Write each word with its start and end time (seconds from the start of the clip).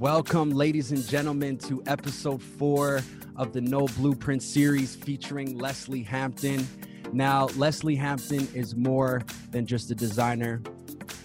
Welcome, 0.00 0.50
ladies 0.50 0.92
and 0.92 1.02
gentlemen, 1.08 1.56
to 1.60 1.82
episode 1.86 2.42
four 2.42 3.00
of 3.34 3.54
the 3.54 3.62
No 3.62 3.86
Blueprint 3.86 4.42
series 4.42 4.94
featuring 4.94 5.56
Lesley 5.56 6.02
Hampton. 6.02 6.68
Now, 7.14 7.46
Lesley 7.56 7.96
Hampton 7.96 8.46
is 8.52 8.76
more 8.76 9.22
than 9.52 9.64
just 9.64 9.90
a 9.90 9.94
designer. 9.94 10.60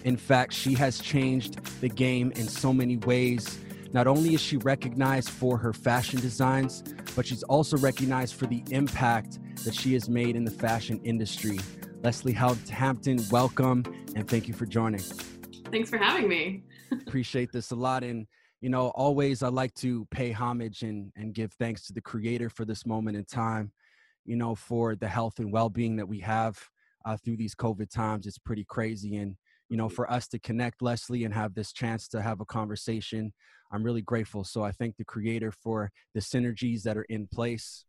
In 0.04 0.16
fact, 0.16 0.54
she 0.54 0.72
has 0.72 1.00
changed 1.00 1.62
the 1.82 1.88
game 1.90 2.32
in 2.32 2.48
so 2.48 2.72
many 2.72 2.96
ways. 2.96 3.58
Not 3.92 4.06
only 4.06 4.32
is 4.32 4.40
she 4.40 4.56
recognized 4.56 5.28
for 5.28 5.58
her 5.58 5.74
fashion 5.74 6.20
designs, 6.20 6.82
but 7.14 7.26
she's 7.26 7.42
also 7.42 7.76
recognized 7.76 8.36
for 8.36 8.46
the 8.46 8.64
impact 8.70 9.38
that 9.66 9.74
she 9.74 9.92
has 9.92 10.08
made 10.08 10.34
in 10.34 10.46
the 10.46 10.50
fashion 10.50 10.98
industry. 11.04 11.60
Lesley 12.02 12.32
Hampton, 12.32 13.20
welcome 13.30 13.84
and 14.16 14.26
thank 14.26 14.48
you 14.48 14.54
for 14.54 14.64
joining. 14.64 15.02
Thanks 15.70 15.90
for 15.90 15.98
having 15.98 16.26
me. 16.26 16.62
Appreciate 17.06 17.52
this 17.52 17.70
a 17.70 17.76
lot. 17.76 18.02
And, 18.02 18.26
you 18.62 18.70
know, 18.70 18.88
always 18.90 19.42
I 19.42 19.48
like 19.48 19.74
to 19.74 20.06
pay 20.12 20.30
homage 20.30 20.82
and, 20.82 21.12
and 21.16 21.34
give 21.34 21.52
thanks 21.54 21.84
to 21.86 21.92
the 21.92 22.00
creator 22.00 22.48
for 22.48 22.64
this 22.64 22.86
moment 22.86 23.16
in 23.16 23.24
time, 23.24 23.72
you 24.24 24.36
know, 24.36 24.54
for 24.54 24.94
the 24.94 25.08
health 25.08 25.40
and 25.40 25.52
well 25.52 25.68
being 25.68 25.96
that 25.96 26.06
we 26.06 26.20
have 26.20 26.56
uh, 27.04 27.16
through 27.16 27.36
these 27.36 27.56
COVID 27.56 27.90
times. 27.90 28.24
It's 28.24 28.38
pretty 28.38 28.64
crazy. 28.64 29.16
And, 29.16 29.34
you 29.68 29.76
know, 29.76 29.88
for 29.88 30.08
us 30.08 30.28
to 30.28 30.38
connect, 30.38 30.80
Lesley, 30.80 31.24
and 31.24 31.34
have 31.34 31.54
this 31.54 31.72
chance 31.72 32.06
to 32.08 32.22
have 32.22 32.40
a 32.40 32.44
conversation, 32.44 33.32
I'm 33.72 33.82
really 33.82 34.00
grateful. 34.00 34.44
So 34.44 34.62
I 34.62 34.70
thank 34.70 34.96
the 34.96 35.04
creator 35.04 35.50
for 35.50 35.90
the 36.14 36.20
synergies 36.20 36.82
that 36.82 36.96
are 36.96 37.06
in 37.08 37.26
place. 37.26 37.84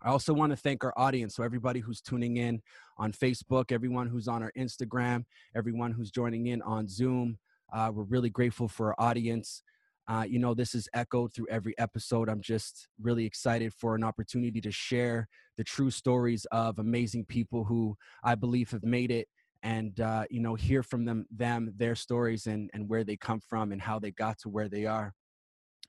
I 0.00 0.10
also 0.10 0.32
want 0.32 0.52
to 0.52 0.56
thank 0.56 0.84
our 0.84 0.94
audience. 0.96 1.34
So, 1.34 1.42
everybody 1.42 1.80
who's 1.80 2.00
tuning 2.00 2.36
in 2.36 2.62
on 2.98 3.10
Facebook, 3.10 3.72
everyone 3.72 4.06
who's 4.06 4.28
on 4.28 4.44
our 4.44 4.52
Instagram, 4.56 5.24
everyone 5.56 5.90
who's 5.90 6.12
joining 6.12 6.46
in 6.46 6.62
on 6.62 6.86
Zoom, 6.86 7.36
uh, 7.72 7.90
we're 7.92 8.04
really 8.04 8.30
grateful 8.30 8.68
for 8.68 8.90
our 8.90 9.08
audience. 9.08 9.64
Uh, 10.08 10.24
you 10.26 10.38
know, 10.38 10.54
this 10.54 10.74
is 10.74 10.88
echoed 10.94 11.34
through 11.34 11.46
every 11.50 11.76
episode. 11.78 12.30
I'm 12.30 12.40
just 12.40 12.88
really 13.00 13.26
excited 13.26 13.74
for 13.74 13.94
an 13.94 14.02
opportunity 14.02 14.60
to 14.62 14.70
share 14.72 15.28
the 15.58 15.64
true 15.64 15.90
stories 15.90 16.46
of 16.50 16.78
amazing 16.78 17.26
people 17.26 17.64
who 17.64 17.94
I 18.24 18.34
believe 18.34 18.70
have 18.70 18.84
made 18.84 19.10
it 19.10 19.28
and 19.62 20.00
uh, 20.00 20.24
you 20.30 20.40
know 20.40 20.54
hear 20.54 20.82
from 20.82 21.04
them 21.04 21.26
them 21.30 21.72
their 21.76 21.94
stories 21.94 22.46
and 22.46 22.70
and 22.72 22.88
where 22.88 23.04
they 23.04 23.16
come 23.16 23.40
from 23.40 23.72
and 23.72 23.82
how 23.82 23.98
they 23.98 24.12
got 24.12 24.38
to 24.38 24.48
where 24.48 24.68
they 24.68 24.86
are. 24.86 25.12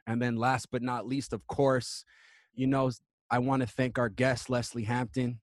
And 0.08 0.22
then 0.22 0.36
last 0.36 0.68
but 0.72 0.82
not 0.82 1.08
least 1.08 1.34
of 1.34 1.46
course 1.48 2.04
you 2.56 2.66
know 2.66 2.90
i 3.30 3.38
want 3.38 3.62
to 3.62 3.68
thank 3.68 4.00
our 4.00 4.10
guest 4.10 4.50
lesley 4.50 4.84
hampton. 4.84 5.40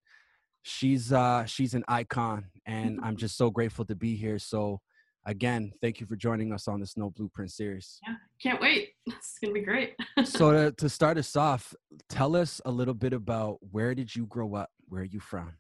She's 0.63 1.13
uh 1.13 1.45
she's 1.45 1.75
an 1.75 1.85
icon 1.87 2.47
and 2.67 2.99
i'm 3.03 3.17
just 3.25 3.37
so 3.37 3.51
grateful 3.51 3.85
to 3.87 3.95
be 3.95 4.17
here. 4.17 4.39
So 4.39 4.81
again, 5.27 5.73
thank 5.83 6.01
you 6.01 6.07
for 6.07 6.17
joining 6.17 6.53
us 6.53 6.69
on 6.69 6.81
the 6.81 6.91
No 6.97 7.11
Blueprint 7.11 7.51
series. 7.51 7.99
Yeah, 8.07 8.15
can't 8.43 8.61
wait. 8.61 8.91
It's 9.07 9.39
gonna 9.41 9.53
be 9.53 9.61
great. 9.61 9.95
so 10.25 10.53
to, 10.53 10.73
to 10.73 10.89
start 10.89 11.19
us 11.19 11.37
off, 11.37 11.75
tell 12.09 12.35
us 12.35 12.61
a 12.65 12.71
little 12.71 12.95
bit 12.95 13.13
about 13.13 13.59
where 13.71 13.95
did 13.95 14.15
you 14.15 14.27
grow 14.27 14.55
up? 14.55 14.71
Where 14.89 15.03
are 15.03 15.05
you 15.05 15.21
from? 15.21 15.55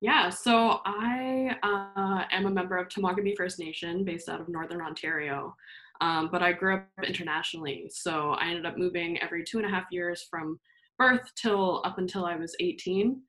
Yeah, 0.00 0.30
so 0.30 0.80
I 0.84 1.56
uh, 1.62 2.24
am 2.30 2.46
a 2.46 2.50
member 2.50 2.76
of 2.76 2.88
Temagami 2.88 3.36
First 3.36 3.58
Nation 3.58 4.04
based 4.04 4.28
out 4.28 4.40
of 4.40 4.48
Northern 4.48 4.80
Ontario, 4.80 5.56
um, 6.00 6.28
but 6.30 6.40
I 6.40 6.52
grew 6.52 6.76
up 6.76 6.86
internationally. 7.04 7.90
So 7.92 8.32
I 8.32 8.48
ended 8.48 8.66
up 8.66 8.78
moving 8.78 9.20
every 9.20 9.42
two 9.42 9.58
and 9.58 9.66
a 9.66 9.70
half 9.70 9.86
years 9.90 10.26
from 10.30 10.60
birth 10.98 11.28
till 11.34 11.82
up 11.84 11.98
until 11.98 12.24
I 12.24 12.36
was 12.36 12.54
18, 12.60 13.20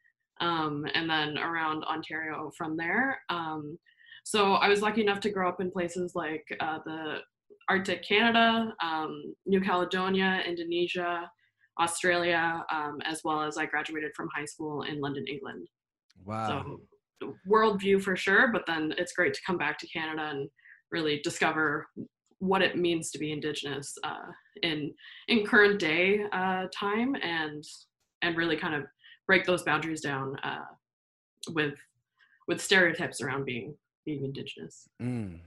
um, 0.41 0.85
and 0.93 1.09
then 1.09 1.39
around 1.39 1.83
Ontario 1.85 2.51
from 2.55 2.77
there. 2.77 3.19
Um, 3.29 3.79
so 4.29 4.53
I 4.53 4.69
was 4.69 4.83
lucky 4.83 5.01
enough 5.01 5.19
to 5.21 5.31
grow 5.31 5.49
up 5.49 5.59
in 5.59 5.71
places 5.71 6.11
like 6.13 6.45
uh, 6.59 6.77
the 6.85 7.15
Arctic 7.67 8.03
Canada, 8.03 8.71
um, 8.79 9.33
New 9.47 9.59
Caledonia, 9.59 10.43
Indonesia, 10.45 11.27
Australia, 11.79 12.63
um, 12.71 12.99
as 13.05 13.21
well 13.23 13.41
as 13.41 13.57
I 13.57 13.65
graduated 13.65 14.11
from 14.15 14.29
high 14.31 14.45
school 14.45 14.83
in 14.83 15.01
London, 15.01 15.25
England. 15.27 15.67
Wow. 16.27 16.77
So 17.19 17.31
worldview 17.49 18.03
for 18.03 18.15
sure, 18.15 18.51
but 18.53 18.67
then 18.67 18.93
it's 18.99 19.13
great 19.13 19.33
to 19.33 19.41
come 19.47 19.57
back 19.57 19.79
to 19.79 19.87
Canada 19.87 20.29
and 20.29 20.47
really 20.91 21.21
discover 21.23 21.87
what 22.37 22.61
it 22.61 22.77
means 22.77 23.09
to 23.09 23.17
be 23.17 23.31
Indigenous 23.31 23.97
uh, 24.03 24.29
in 24.61 24.93
in 25.27 25.43
current 25.43 25.79
day 25.79 26.21
uh, 26.31 26.67
time 26.71 27.15
and 27.23 27.63
and 28.21 28.37
really 28.37 28.57
kind 28.57 28.75
of 28.75 28.83
break 29.25 29.43
those 29.45 29.63
boundaries 29.63 30.01
down 30.01 30.35
uh, 30.43 30.69
with 31.49 31.73
with 32.47 32.61
stereotypes 32.61 33.21
around 33.21 33.45
being 33.45 33.73
being 34.09 34.25
indigenous. 34.25 34.87
Mm. 35.01 35.39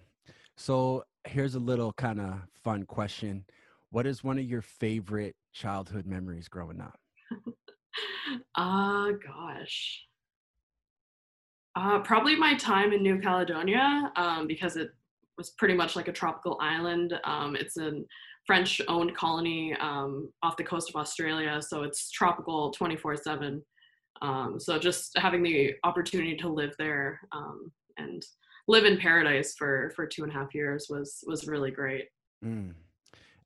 So 0.57 1.05
here's 1.25 1.55
a 1.55 1.61
little 1.61 1.93
kind 1.95 2.21
of 2.21 2.35
fun 2.63 2.85
question. 2.85 3.45
What 3.91 4.07
is 4.07 4.23
one 4.23 4.39
of 4.39 4.45
your 4.45 4.63
favorite 4.63 5.35
childhood 5.53 6.07
memories 6.07 6.49
growing 6.49 6.81
up? 6.81 6.99
Ah, 8.57 9.09
uh, 9.09 9.13
gosh. 9.13 10.07
Uh, 11.77 11.99
probably 11.99 12.35
my 12.35 12.55
time 12.55 12.95
in 12.95 13.03
New 13.03 13.19
Caledonia 13.19 14.11
um, 14.17 14.47
because 14.47 14.77
it 14.77 14.89
was 15.37 15.51
pretty 15.51 15.75
much 15.75 15.95
like 15.95 16.09
a 16.09 16.13
tropical 16.13 16.57
island. 16.59 17.13
Um, 17.25 17.55
it's 17.55 17.77
a 17.77 18.01
French 18.47 18.81
owned 18.89 19.15
colony 19.15 19.77
um, 19.79 20.33
off 20.43 20.57
the 20.57 20.65
coast 20.65 20.89
of 20.89 20.97
Australia, 20.97 21.61
so 21.61 21.83
it's 21.83 22.11
tropical 22.11 22.71
24 22.71 23.19
7. 23.19 23.63
Um, 24.23 24.59
so 24.59 24.79
just 24.79 25.19
having 25.19 25.43
the 25.43 25.75
opportunity 25.85 26.37
to 26.37 26.49
live 26.49 26.75
there 26.79 27.21
um, 27.33 27.71
and 27.99 28.25
live 28.69 28.85
in 28.85 28.97
paradise 28.97 29.55
for 29.59 29.93
for 29.95 30.07
two 30.07 30.23
and 30.23 30.33
a 30.33 30.35
half 30.35 30.55
years 30.55 30.87
was 30.89 31.23
was 31.27 31.47
really 31.47 31.71
great. 31.71 32.07
Mm. 32.45 32.75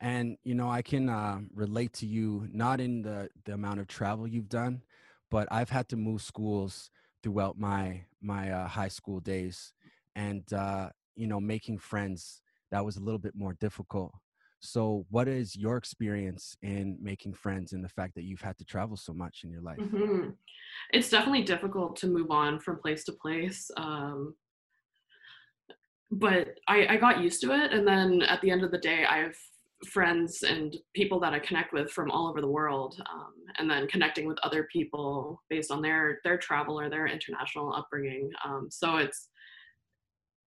And 0.01 0.37
you 0.45 0.55
know, 0.55 0.71
I 0.71 0.83
can 0.83 1.09
uh, 1.09 1.41
relate 1.55 1.95
to 1.95 2.07
you 2.07 2.47
not 2.53 2.81
in 2.81 3.03
the 3.03 3.31
the 3.45 3.55
amount 3.55 3.81
of 3.81 3.89
travel 3.89 4.29
you've 4.29 4.51
done, 4.51 4.83
but 5.31 5.49
I've 5.51 5.71
had 5.71 5.89
to 5.89 5.97
move 5.97 6.21
schools 6.23 6.91
throughout 7.23 7.59
my 7.59 8.05
my 8.21 8.53
uh, 8.53 8.69
high 8.69 8.89
school 8.89 9.21
days, 9.21 9.73
and 10.15 10.45
uh, 10.53 10.91
you 11.17 11.27
know, 11.27 11.41
making 11.41 11.79
friends 11.79 12.43
that 12.71 12.85
was 12.85 12.97
a 12.97 13.01
little 13.01 13.19
bit 13.19 13.35
more 13.35 13.55
difficult. 13.55 14.13
So, 14.67 15.07
what 15.11 15.29
is 15.29 15.57
your 15.57 15.77
experience 15.77 16.57
in 16.63 16.99
making 17.01 17.35
friends 17.35 17.73
and 17.73 17.85
the 17.85 17.89
fact 17.89 18.15
that 18.17 18.25
you've 18.25 18.41
had 18.41 18.59
to 18.59 18.65
travel 18.65 18.97
so 18.97 19.13
much 19.13 19.43
in 19.45 19.51
your 19.51 19.63
life? 19.63 19.79
Mm-hmm. 19.79 20.31
It's 20.91 21.11
definitely 21.11 21.43
difficult 21.43 21.97
to 21.97 22.07
move 22.07 22.31
on 22.31 22.59
from 22.59 22.79
place 22.79 23.05
to 23.05 23.13
place. 23.13 23.71
Um, 23.77 24.35
but 26.11 26.59
I, 26.69 26.87
I 26.87 26.97
got 26.97 27.21
used 27.21 27.41
to 27.43 27.53
it. 27.53 27.73
And 27.73 27.87
then 27.87 28.23
at 28.23 28.41
the 28.41 28.51
end 28.51 28.63
of 28.65 28.71
the 28.71 28.79
day, 28.79 29.05
I 29.05 29.19
have 29.19 29.35
friends 29.87 30.43
and 30.43 30.77
people 30.95 31.21
that 31.21 31.35
I 31.35 31.39
connect 31.39 31.73
with 31.73 31.91
from 31.91 32.11
all 32.11 32.29
over 32.29 32.41
the 32.41 32.49
world, 32.49 33.01
um, 33.13 33.35
and 33.59 33.71
then 33.71 33.87
connecting 33.89 34.27
with 34.27 34.39
other 34.43 34.69
people 34.73 35.43
based 35.51 35.71
on 35.71 35.83
their 35.83 36.21
their 36.25 36.39
travel 36.39 36.79
or 36.79 36.89
their 36.89 37.07
international 37.07 37.75
upbringing. 37.75 38.31
Um, 38.45 38.69
so 38.71 38.97
it's 38.97 39.29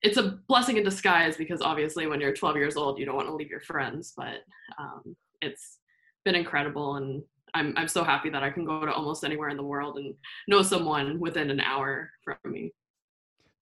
it's 0.02 0.16
a 0.16 0.38
blessing 0.48 0.76
in 0.76 0.84
disguise 0.84 1.36
because 1.36 1.62
obviously 1.62 2.06
when 2.06 2.20
you're 2.20 2.32
12 2.32 2.56
years 2.56 2.76
old, 2.76 2.98
you 2.98 3.04
don't 3.04 3.16
want 3.16 3.28
to 3.28 3.34
leave 3.34 3.50
your 3.50 3.60
friends, 3.60 4.12
but 4.16 4.44
um, 4.78 5.16
it's 5.40 5.78
been 6.24 6.34
incredible 6.34 6.96
and 6.96 7.22
I'm 7.54 7.74
I'm 7.76 7.88
so 7.88 8.02
happy 8.02 8.30
that 8.30 8.42
I 8.42 8.50
can 8.50 8.64
go 8.64 8.86
to 8.86 8.92
almost 8.92 9.24
anywhere 9.24 9.50
in 9.50 9.58
the 9.58 9.62
world 9.62 9.98
and 9.98 10.14
know 10.48 10.62
someone 10.62 11.20
within 11.20 11.50
an 11.50 11.60
hour 11.60 12.10
from 12.24 12.36
me 12.46 12.72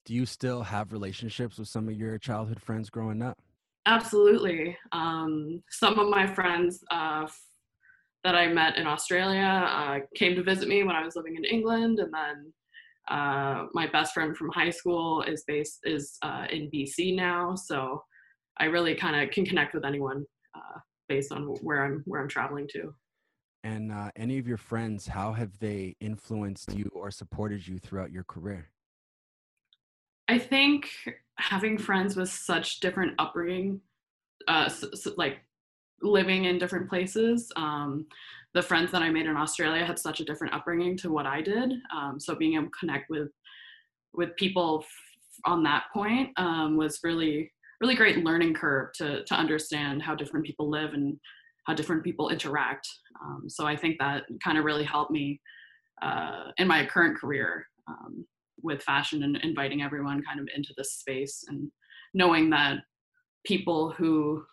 do 0.05 0.15
you 0.15 0.27
still 0.27 0.63
have 0.63 0.93
relationships 0.93 1.59
with 1.59 1.69
some 1.69 1.89
of 1.89 1.95
your 1.95 2.19
childhood 2.19 2.61
friends 2.61 2.91
growing 2.91 3.23
up? 3.23 3.39
Absolutely. 3.87 4.77
Um, 4.93 5.63
some 5.71 5.99
of 5.99 6.09
my 6.09 6.27
friends 6.27 6.83
uh, 6.91 7.27
that 8.25 8.35
I 8.35 8.49
met 8.49 8.77
in 8.77 8.87
Australia 8.87 9.65
uh, 9.69 9.99
came 10.15 10.35
to 10.37 10.43
visit 10.43 10.69
me 10.69 10.83
when 10.83 10.97
I 10.97 11.05
was 11.05 11.17
living 11.17 11.37
in 11.37 11.45
England, 11.45 11.99
and 11.99 12.13
then 12.13 12.53
uh, 13.11 13.67
my 13.75 13.87
best 13.89 14.15
friend 14.15 14.37
from 14.37 14.51
high 14.51 14.71
school 14.71 15.23
is 15.23 15.45
based 15.47 15.81
is 15.85 16.17
uh, 16.23 16.47
in 16.51 16.71
BC 16.71 17.17
now. 17.17 17.55
So 17.55 18.03
I 18.59 18.65
really 18.67 18.95
kind 18.95 19.21
of 19.21 19.31
can 19.31 19.45
connect 19.45 19.75
with 19.75 19.85
anyone 19.85 20.25
uh, 20.55 20.79
based 21.09 21.33
on 21.33 21.43
where 21.63 21.85
I'm 21.85 22.03
where 22.07 22.21
I'm 22.21 22.29
traveling 22.29 22.69
to. 22.73 22.95
And 23.63 23.93
uh, 23.93 24.11
any 24.17 24.39
of 24.39 24.47
your 24.47 24.57
friends, 24.57 25.07
how 25.07 25.33
have 25.33 25.59
they 25.59 25.97
influenced 26.01 26.73
you 26.73 26.91
or 26.95 27.11
supported 27.11 27.67
you 27.67 27.79
throughout 27.79 28.11
your 28.11 28.25
career? 28.25 28.69
I 30.29 30.39
think 30.39 30.89
having 31.37 31.77
friends 31.77 32.17
with 32.17 32.31
such 32.31 32.81
different 32.81 33.15
upbringing, 33.19 33.81
uh, 34.49 34.69
so, 34.69 34.89
so, 34.95 35.13
like 35.17 35.41
living 36.03 36.47
in 36.47 36.59
different 36.59 36.89
places. 36.89 37.51
Um, 37.57 38.07
the 38.55 38.63
friends 38.63 38.91
that 38.93 39.03
I 39.03 39.11
made 39.11 39.27
in 39.27 39.37
Australia 39.37 39.85
had 39.85 39.99
such 39.99 40.21
a 40.21 40.25
different 40.25 40.55
upbringing 40.55 40.97
to 40.99 41.13
what 41.13 41.27
I 41.27 41.41
did. 41.41 41.73
Um, 41.95 42.19
so 42.19 42.35
being 42.35 42.55
able 42.55 42.65
to 42.65 42.71
connect 42.79 43.11
with 43.11 43.29
with 44.13 44.35
people 44.37 44.85
on 45.45 45.63
that 45.63 45.85
point 45.93 46.31
um, 46.37 46.77
was 46.77 46.99
really 47.05 47.53
really 47.81 47.95
great 47.95 48.25
learning 48.25 48.55
curve 48.55 48.93
to 48.95 49.25
to 49.25 49.35
understand 49.35 50.03
how 50.03 50.15
different 50.15 50.47
people 50.47 50.69
live 50.69 50.95
and 50.95 51.19
how 51.67 51.75
different 51.75 52.03
people 52.03 52.31
interact. 52.31 52.89
Um, 53.23 53.45
so 53.49 53.67
I 53.67 53.77
think 53.77 53.99
that 53.99 54.25
kind 54.43 54.59
of 54.59 54.65
really 54.65 54.85
helped 54.85 55.11
me 55.13 55.41
uh, 56.03 56.51
in 56.59 56.67
my 56.67 56.87
current 56.87 57.17
career. 57.17 57.67
Um, 57.89 58.25
with 58.63 58.83
fashion 58.83 59.23
and 59.23 59.37
inviting 59.39 59.83
everyone 59.83 60.23
kind 60.23 60.41
of 60.41 60.49
into 60.55 60.73
this 60.77 60.95
space 60.95 61.45
and 61.49 61.71
knowing 62.15 62.51
that 62.51 62.79
people 63.45 63.91
who 63.97 64.45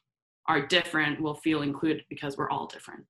are 0.47 0.65
different 0.65 1.21
will 1.21 1.35
feel 1.35 1.61
included 1.61 2.05
because 2.09 2.37
we're 2.37 2.49
all 2.49 2.67
different. 2.67 3.05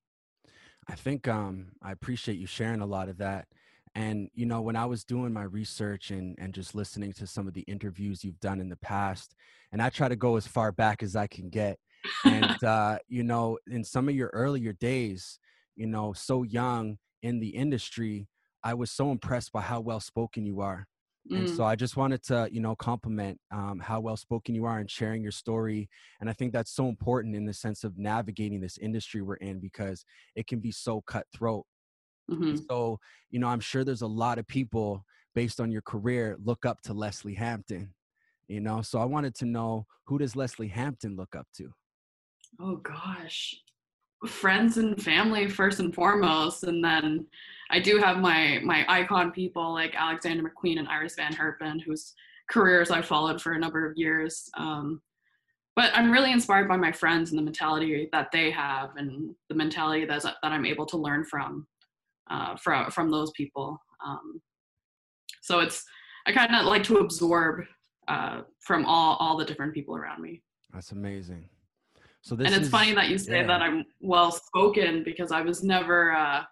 I 0.88 0.96
think 0.96 1.28
um, 1.28 1.68
I 1.82 1.92
appreciate 1.92 2.38
you 2.38 2.48
sharing 2.48 2.82
a 2.82 2.86
lot 2.86 3.10
of 3.10 3.18
that. 3.18 3.48
And 3.96 4.30
you 4.34 4.46
know, 4.46 4.62
when 4.62 4.76
I 4.76 4.86
was 4.86 5.04
doing 5.04 5.34
my 5.34 5.44
research 5.44 6.12
and 6.12 6.36
and 6.38 6.54
just 6.54 6.76
listening 6.76 7.14
to 7.14 7.28
some 7.28 7.48
of 7.48 7.54
the 7.54 7.62
interviews 7.62 8.24
you've 8.24 8.40
done 8.40 8.60
in 8.60 8.70
the 8.70 8.78
past, 8.78 9.34
and 9.72 9.82
I 9.82 9.90
try 9.90 10.08
to 10.08 10.16
go 10.16 10.38
as 10.38 10.48
far 10.48 10.72
back 10.72 11.02
as 11.02 11.16
I 11.16 11.28
can 11.28 11.50
get. 11.50 11.80
And 12.24 12.64
uh, 12.64 13.00
you 13.08 13.24
know, 13.24 13.58
in 13.68 13.84
some 13.84 14.08
of 14.08 14.16
your 14.16 14.30
earlier 14.34 14.74
days, 14.74 15.40
you 15.76 15.88
know, 15.88 16.14
so 16.14 16.44
young 16.44 16.98
in 17.24 17.40
the 17.40 17.50
industry, 17.50 18.28
I 18.64 18.76
was 18.76 18.92
so 18.92 19.12
impressed 19.12 19.52
by 19.52 19.62
how 19.62 19.80
well 19.80 20.00
spoken 20.00 20.46
you 20.46 20.62
are. 20.62 20.88
And 21.34 21.50
so 21.50 21.64
Mm, 21.64 21.66
I 21.66 21.76
just 21.76 21.98
wanted 21.98 22.24
to, 22.24 22.50
you 22.52 22.62
know, 22.62 22.76
compliment 22.76 23.40
um, 23.52 23.80
how 23.80 24.00
well 24.00 24.18
spoken 24.18 24.56
you 24.56 24.66
are 24.66 24.80
and 24.80 24.90
sharing 24.90 25.22
your 25.22 25.32
story. 25.32 25.90
And 26.20 26.30
I 26.30 26.34
think 26.34 26.54
that's 26.54 26.72
so 26.72 26.88
important 26.88 27.36
in 27.36 27.46
the 27.46 27.54
sense 27.54 27.84
of 27.84 27.98
navigating 27.98 28.62
this 28.62 28.78
industry 28.78 29.22
we're 29.22 29.36
in 29.36 29.60
because 29.60 30.06
it 30.36 30.48
can 30.48 30.60
be 30.60 30.72
so 30.72 31.02
cutthroat. 31.02 31.66
Mhm. 32.28 32.68
so, 32.70 33.00
you 33.30 33.40
know, 33.40 33.48
I'm 33.48 33.60
sure 33.60 33.84
there's 33.84 34.02
a 34.02 34.08
lot 34.08 34.40
of 34.40 34.48
people 34.48 35.04
based 35.36 35.60
on 35.60 35.72
your 35.72 35.82
career 35.82 36.38
look 36.42 36.66
up 36.66 36.82
to 36.84 36.94
Lesley 36.94 37.36
Hampton, 37.36 37.94
you 38.48 38.62
know. 38.62 38.82
So 38.82 39.00
I 39.00 39.06
wanted 39.06 39.36
to 39.36 39.46
know 39.46 39.88
who 40.06 40.18
does 40.20 40.36
Lesley 40.36 40.70
Hampton 40.70 41.16
look 41.16 41.36
up 41.36 41.48
to? 41.58 41.74
Oh 42.60 42.76
gosh. 42.78 43.56
Friends 44.26 44.78
and 44.78 45.02
family 45.02 45.48
first 45.48 45.80
and 45.80 45.94
foremost, 45.94 46.64
and 46.64 46.84
then 46.84 47.26
I 47.70 47.80
do 47.80 47.98
have 47.98 48.18
my 48.18 48.60
my 48.64 48.86
icon 48.88 49.32
people 49.32 49.74
like 49.74 49.94
Alexander 49.96 50.44
McQueen 50.44 50.80
and 50.80 50.88
Iris 50.88 51.16
Van 51.16 51.34
Herpen, 51.34 51.82
whose 51.82 52.14
careers 52.50 52.90
I've 52.90 53.06
followed 53.06 53.42
for 53.42 53.54
a 53.54 53.60
number 53.60 53.90
of 53.90 53.98
years. 53.98 54.50
Um, 54.58 55.02
but 55.76 55.92
I'm 55.94 56.10
really 56.10 56.32
inspired 56.32 56.68
by 56.68 56.78
my 56.78 56.92
friends 56.92 57.30
and 57.30 57.38
the 57.38 57.44
mentality 57.44 58.10
that 58.12 58.32
they 58.32 58.50
have, 58.50 58.96
and 58.96 59.36
the 59.50 59.56
mentality 59.56 60.06
that's, 60.06 60.24
that 60.24 60.38
I'm 60.42 60.66
able 60.66 60.88
to 60.88 60.98
learn 60.98 61.24
from 61.24 61.68
uh, 62.30 62.56
from 62.56 62.90
from 62.90 63.12
those 63.12 63.32
people. 63.32 63.80
Um, 64.06 64.42
so 65.42 65.60
it's 65.60 65.84
I 66.26 66.32
kind 66.32 66.56
of 66.56 66.66
like 66.66 66.84
to 66.84 66.98
absorb 66.98 67.66
uh, 68.08 68.42
from 68.62 68.86
all 68.86 69.18
all 69.20 69.38
the 69.38 69.46
different 69.46 69.74
people 69.74 69.96
around 69.96 70.22
me. 70.22 70.42
That's 70.74 70.92
amazing. 70.92 71.48
So 72.28 72.36
And 72.46 72.54
this 72.54 72.56
it's 72.56 72.70
funny 72.70 72.94
that 72.94 73.10
you 73.10 73.18
say 73.18 73.42
yeah, 73.42 73.48
that 73.48 73.62
I'm 73.62 73.86
well 74.02 74.32
spoken 74.32 75.04
because 75.04 75.32
I 75.32 75.42
was 75.42 75.64
never 75.64 76.14
uh, 76.14 76.44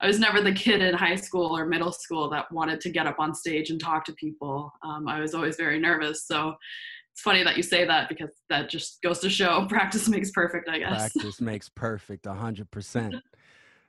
I 0.00 0.06
was 0.06 0.18
never 0.18 0.40
the 0.40 0.52
kid 0.52 0.80
in 0.80 0.94
high 0.94 1.16
school 1.16 1.56
or 1.56 1.66
middle 1.66 1.92
school 1.92 2.30
that 2.30 2.50
wanted 2.52 2.80
to 2.82 2.90
get 2.90 3.06
up 3.06 3.16
on 3.18 3.34
stage 3.34 3.70
and 3.70 3.80
talk 3.80 4.04
to 4.06 4.12
people. 4.14 4.72
Um, 4.82 5.08
I 5.08 5.20
was 5.20 5.34
always 5.34 5.56
very 5.56 5.78
nervous. 5.80 6.26
So 6.26 6.54
it's 7.12 7.20
funny 7.22 7.42
that 7.44 7.56
you 7.56 7.62
say 7.62 7.84
that 7.84 8.08
because 8.08 8.30
that 8.48 8.70
just 8.70 9.02
goes 9.02 9.18
to 9.20 9.30
show 9.30 9.66
practice 9.70 10.08
makes 10.08 10.30
perfect, 10.30 10.68
I 10.68 10.78
guess. 10.78 11.10
practice 11.10 11.40
makes 11.40 11.68
perfect, 11.68 12.24
100%. 12.26 13.18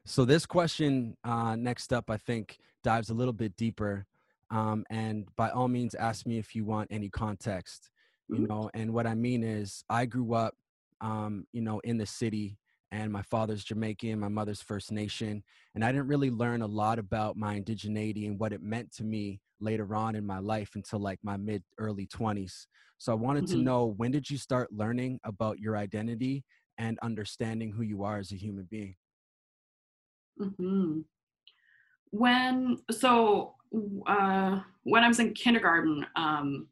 So 0.06 0.26
this 0.26 0.46
question 0.46 1.16
uh, 1.24 1.56
next 1.56 1.94
up, 1.94 2.10
I 2.10 2.18
think, 2.18 2.58
dives 2.84 3.10
a 3.10 3.14
little 3.14 3.34
bit 3.34 3.56
deeper. 3.58 4.06
Um, 4.50 4.86
and 4.90 5.28
by 5.36 5.50
all 5.52 5.68
means, 5.68 5.96
ask 5.96 6.26
me 6.26 6.40
if 6.40 6.56
you 6.56 6.66
want 6.66 6.88
any 6.92 7.10
context. 7.10 7.92
You 8.32 8.40
Mhm, 8.40 8.48
know, 8.48 8.70
and 8.74 8.94
what 8.94 9.08
I 9.08 9.16
mean 9.16 9.44
is, 9.44 9.84
I 9.90 10.06
grew 10.06 10.34
up, 10.34 10.56
um, 11.02 11.46
you 11.52 11.62
know, 11.62 11.80
in 11.80 11.98
the 11.98 12.06
city, 12.06 12.58
and 12.92 13.12
my 13.12 13.22
father's 13.22 13.64
Jamaican, 13.64 14.20
my 14.20 14.30
mother's 14.30 14.62
First 14.64 14.92
Nation, 14.92 15.44
and 15.76 15.86
I 15.86 15.92
didn't 15.92 16.08
really 16.08 16.32
learn 16.32 16.62
a 16.64 16.68
lot 16.68 16.98
about 16.98 17.38
my 17.38 17.60
indigeneity 17.60 18.26
and 18.26 18.40
what 18.40 18.52
it 18.54 18.62
meant 18.62 18.92
to 18.96 19.04
me 19.04 19.42
later 19.60 19.94
on 19.94 20.16
in 20.16 20.26
my 20.26 20.40
life 20.40 20.72
until 20.76 21.00
like 21.00 21.20
my 21.24 21.38
mid 21.38 21.64
early 21.78 22.08
20s. 22.08 22.68
So 22.98 23.12
I 23.12 23.16
wanted 23.16 23.46
to 23.48 23.58
mhm, 23.58 23.60
know 23.60 23.86
when 23.86 24.12
did 24.12 24.30
you 24.30 24.38
start 24.38 24.72
learning 24.74 25.20
about 25.24 25.60
your 25.60 25.78
identity 25.78 26.44
and 26.78 26.98
understanding 27.00 27.72
who 27.74 27.84
you 27.84 28.04
are 28.04 28.18
as 28.18 28.32
a 28.32 28.36
human 28.36 28.66
being? 28.66 28.96
mhm. 30.38 31.04
When 32.12 32.78
so 32.92 33.56
uh, 34.08 34.62
when 34.84 35.04
I 35.04 35.08
was 35.08 35.20
in 35.20 35.34
kindergarten, 35.34 36.06
um, 36.16 36.68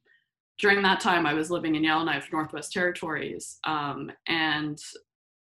during 0.59 0.81
that 0.81 0.99
time 0.99 1.25
I 1.25 1.33
was 1.33 1.51
living 1.51 1.75
in 1.75 1.83
Yellowknife, 1.83 2.29
Northwest 2.31 2.71
Territories, 2.71 3.59
um, 3.65 4.11
and 4.27 4.77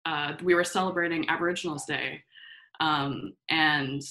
uh, 0.05 0.33
we 0.43 0.53
were 0.53 0.63
celebrating 0.63 1.29
Aboriginals 1.29 1.85
Day, 1.85 2.21
um, 2.79 3.33
and 3.49 4.01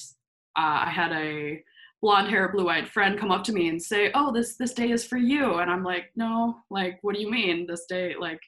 uh, 0.56 0.84
I 0.86 0.90
had 0.90 1.12
a 1.12 1.62
blonde 2.00 2.28
hair, 2.28 2.50
blue 2.52 2.68
eyed 2.68 2.88
friend 2.88 3.18
come 3.18 3.30
up 3.30 3.44
to 3.44 3.52
me 3.52 3.68
and 3.68 3.82
say, 3.82 4.10
"Oh, 4.14 4.32
this 4.32 4.56
this 4.56 4.72
day 4.72 4.90
is 4.90 5.04
for 5.06 5.16
you," 5.18 5.54
and 5.54 5.70
I'm 5.70 5.84
like, 5.84 6.10
"No, 6.16 6.56
like, 6.70 6.98
what 7.02 7.14
do 7.14 7.20
you 7.20 7.30
mean 7.30 7.66
this 7.66 7.84
day? 7.86 8.14
Like, 8.18 8.40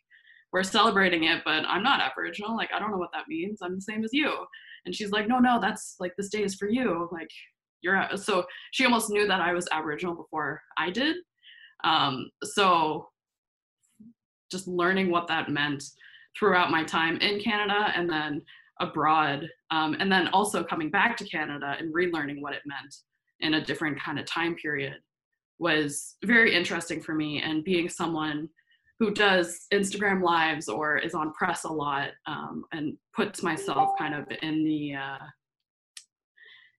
we're 0.52 0.62
celebrating 0.62 1.24
it, 1.24 1.42
but 1.44 1.64
I'm 1.66 1.82
not 1.82 2.00
Aboriginal. 2.00 2.56
Like, 2.56 2.70
I 2.74 2.78
don't 2.78 2.90
know 2.90 2.98
what 2.98 3.12
that 3.12 3.28
means. 3.28 3.60
I'm 3.62 3.76
the 3.76 3.80
same 3.80 4.04
as 4.04 4.12
you." 4.12 4.32
And 4.84 4.94
she's 4.94 5.10
like, 5.10 5.28
"No, 5.28 5.38
no, 5.38 5.60
that's 5.60 5.96
like 6.00 6.12
this 6.16 6.30
day 6.30 6.42
is 6.42 6.54
for 6.54 6.68
you. 6.68 7.08
Like, 7.12 7.30
you're 7.82 8.08
so 8.16 8.44
she 8.72 8.84
almost 8.84 9.10
knew 9.10 9.26
that 9.26 9.40
I 9.40 9.52
was 9.52 9.68
Aboriginal 9.72 10.14
before 10.14 10.62
I 10.78 10.90
did. 10.90 11.16
Um, 11.84 12.30
so 12.42 13.08
just 14.50 14.68
learning 14.68 15.10
what 15.10 15.26
that 15.28 15.50
meant 15.50 15.82
throughout 16.38 16.70
my 16.70 16.84
time 16.84 17.16
in 17.18 17.40
Canada 17.40 17.92
and 17.94 18.08
then 18.08 18.42
abroad, 18.80 19.48
um, 19.70 19.96
and 19.98 20.12
then 20.12 20.28
also 20.28 20.62
coming 20.62 20.90
back 20.90 21.16
to 21.16 21.24
Canada 21.24 21.76
and 21.78 21.94
relearning 21.94 22.40
what 22.40 22.52
it 22.52 22.62
meant 22.66 22.94
in 23.40 23.54
a 23.54 23.64
different 23.64 24.00
kind 24.00 24.18
of 24.18 24.26
time 24.26 24.54
period 24.54 24.96
was 25.58 26.16
very 26.24 26.54
interesting 26.54 27.00
for 27.00 27.14
me. 27.14 27.40
And 27.42 27.64
being 27.64 27.88
someone 27.88 28.48
who 28.98 29.10
does 29.10 29.66
Instagram 29.72 30.22
lives 30.22 30.68
or 30.68 30.98
is 30.98 31.14
on 31.14 31.32
press 31.32 31.64
a 31.64 31.72
lot 31.72 32.10
um, 32.26 32.64
and 32.72 32.96
puts 33.14 33.42
myself 33.42 33.90
kind 33.98 34.14
of 34.14 34.26
in 34.42 34.64
the 34.64 34.94
uh, 34.94 35.26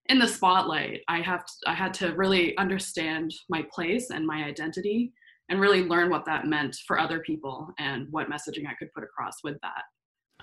in 0.10 0.20
the 0.20 0.28
spotlight, 0.28 1.02
I 1.08 1.22
have 1.22 1.46
to, 1.46 1.54
I 1.68 1.74
had 1.74 1.94
to 1.96 2.14
really 2.14 2.58
understand 2.58 3.34
my 3.50 3.66
place 3.74 4.10
and 4.10 4.26
my 4.26 4.44
identity 4.44 5.12
and 5.50 5.60
really 5.60 5.84
learn 5.84 6.10
what 6.10 6.26
that 6.26 6.46
meant 6.46 6.76
for 6.88 7.00
other 7.00 7.20
people 7.20 7.70
and 7.80 8.08
what 8.12 8.30
messaging 8.30 8.68
I 8.68 8.76
could 8.76 8.94
put 8.94 9.04
across 9.04 9.36
with 9.44 9.58
that 9.62 9.84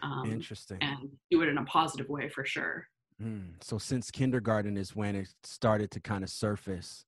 um, 0.03 0.31
Interesting. 0.31 0.79
and 0.81 1.09
do 1.31 1.43
it 1.43 1.49
in 1.49 1.59
a 1.59 1.65
positive 1.65 2.09
way 2.09 2.29
for 2.29 2.45
sure. 2.45 2.87
Mm. 3.23 3.53
So 3.63 3.79
since 3.79 4.11
kindergarten 4.11 4.77
is 4.77 4.95
when 4.95 5.15
it 5.15 5.29
started 5.43 5.91
to 5.93 6.01
kind 6.01 6.25
of 6.25 6.31
surface. 6.31 7.05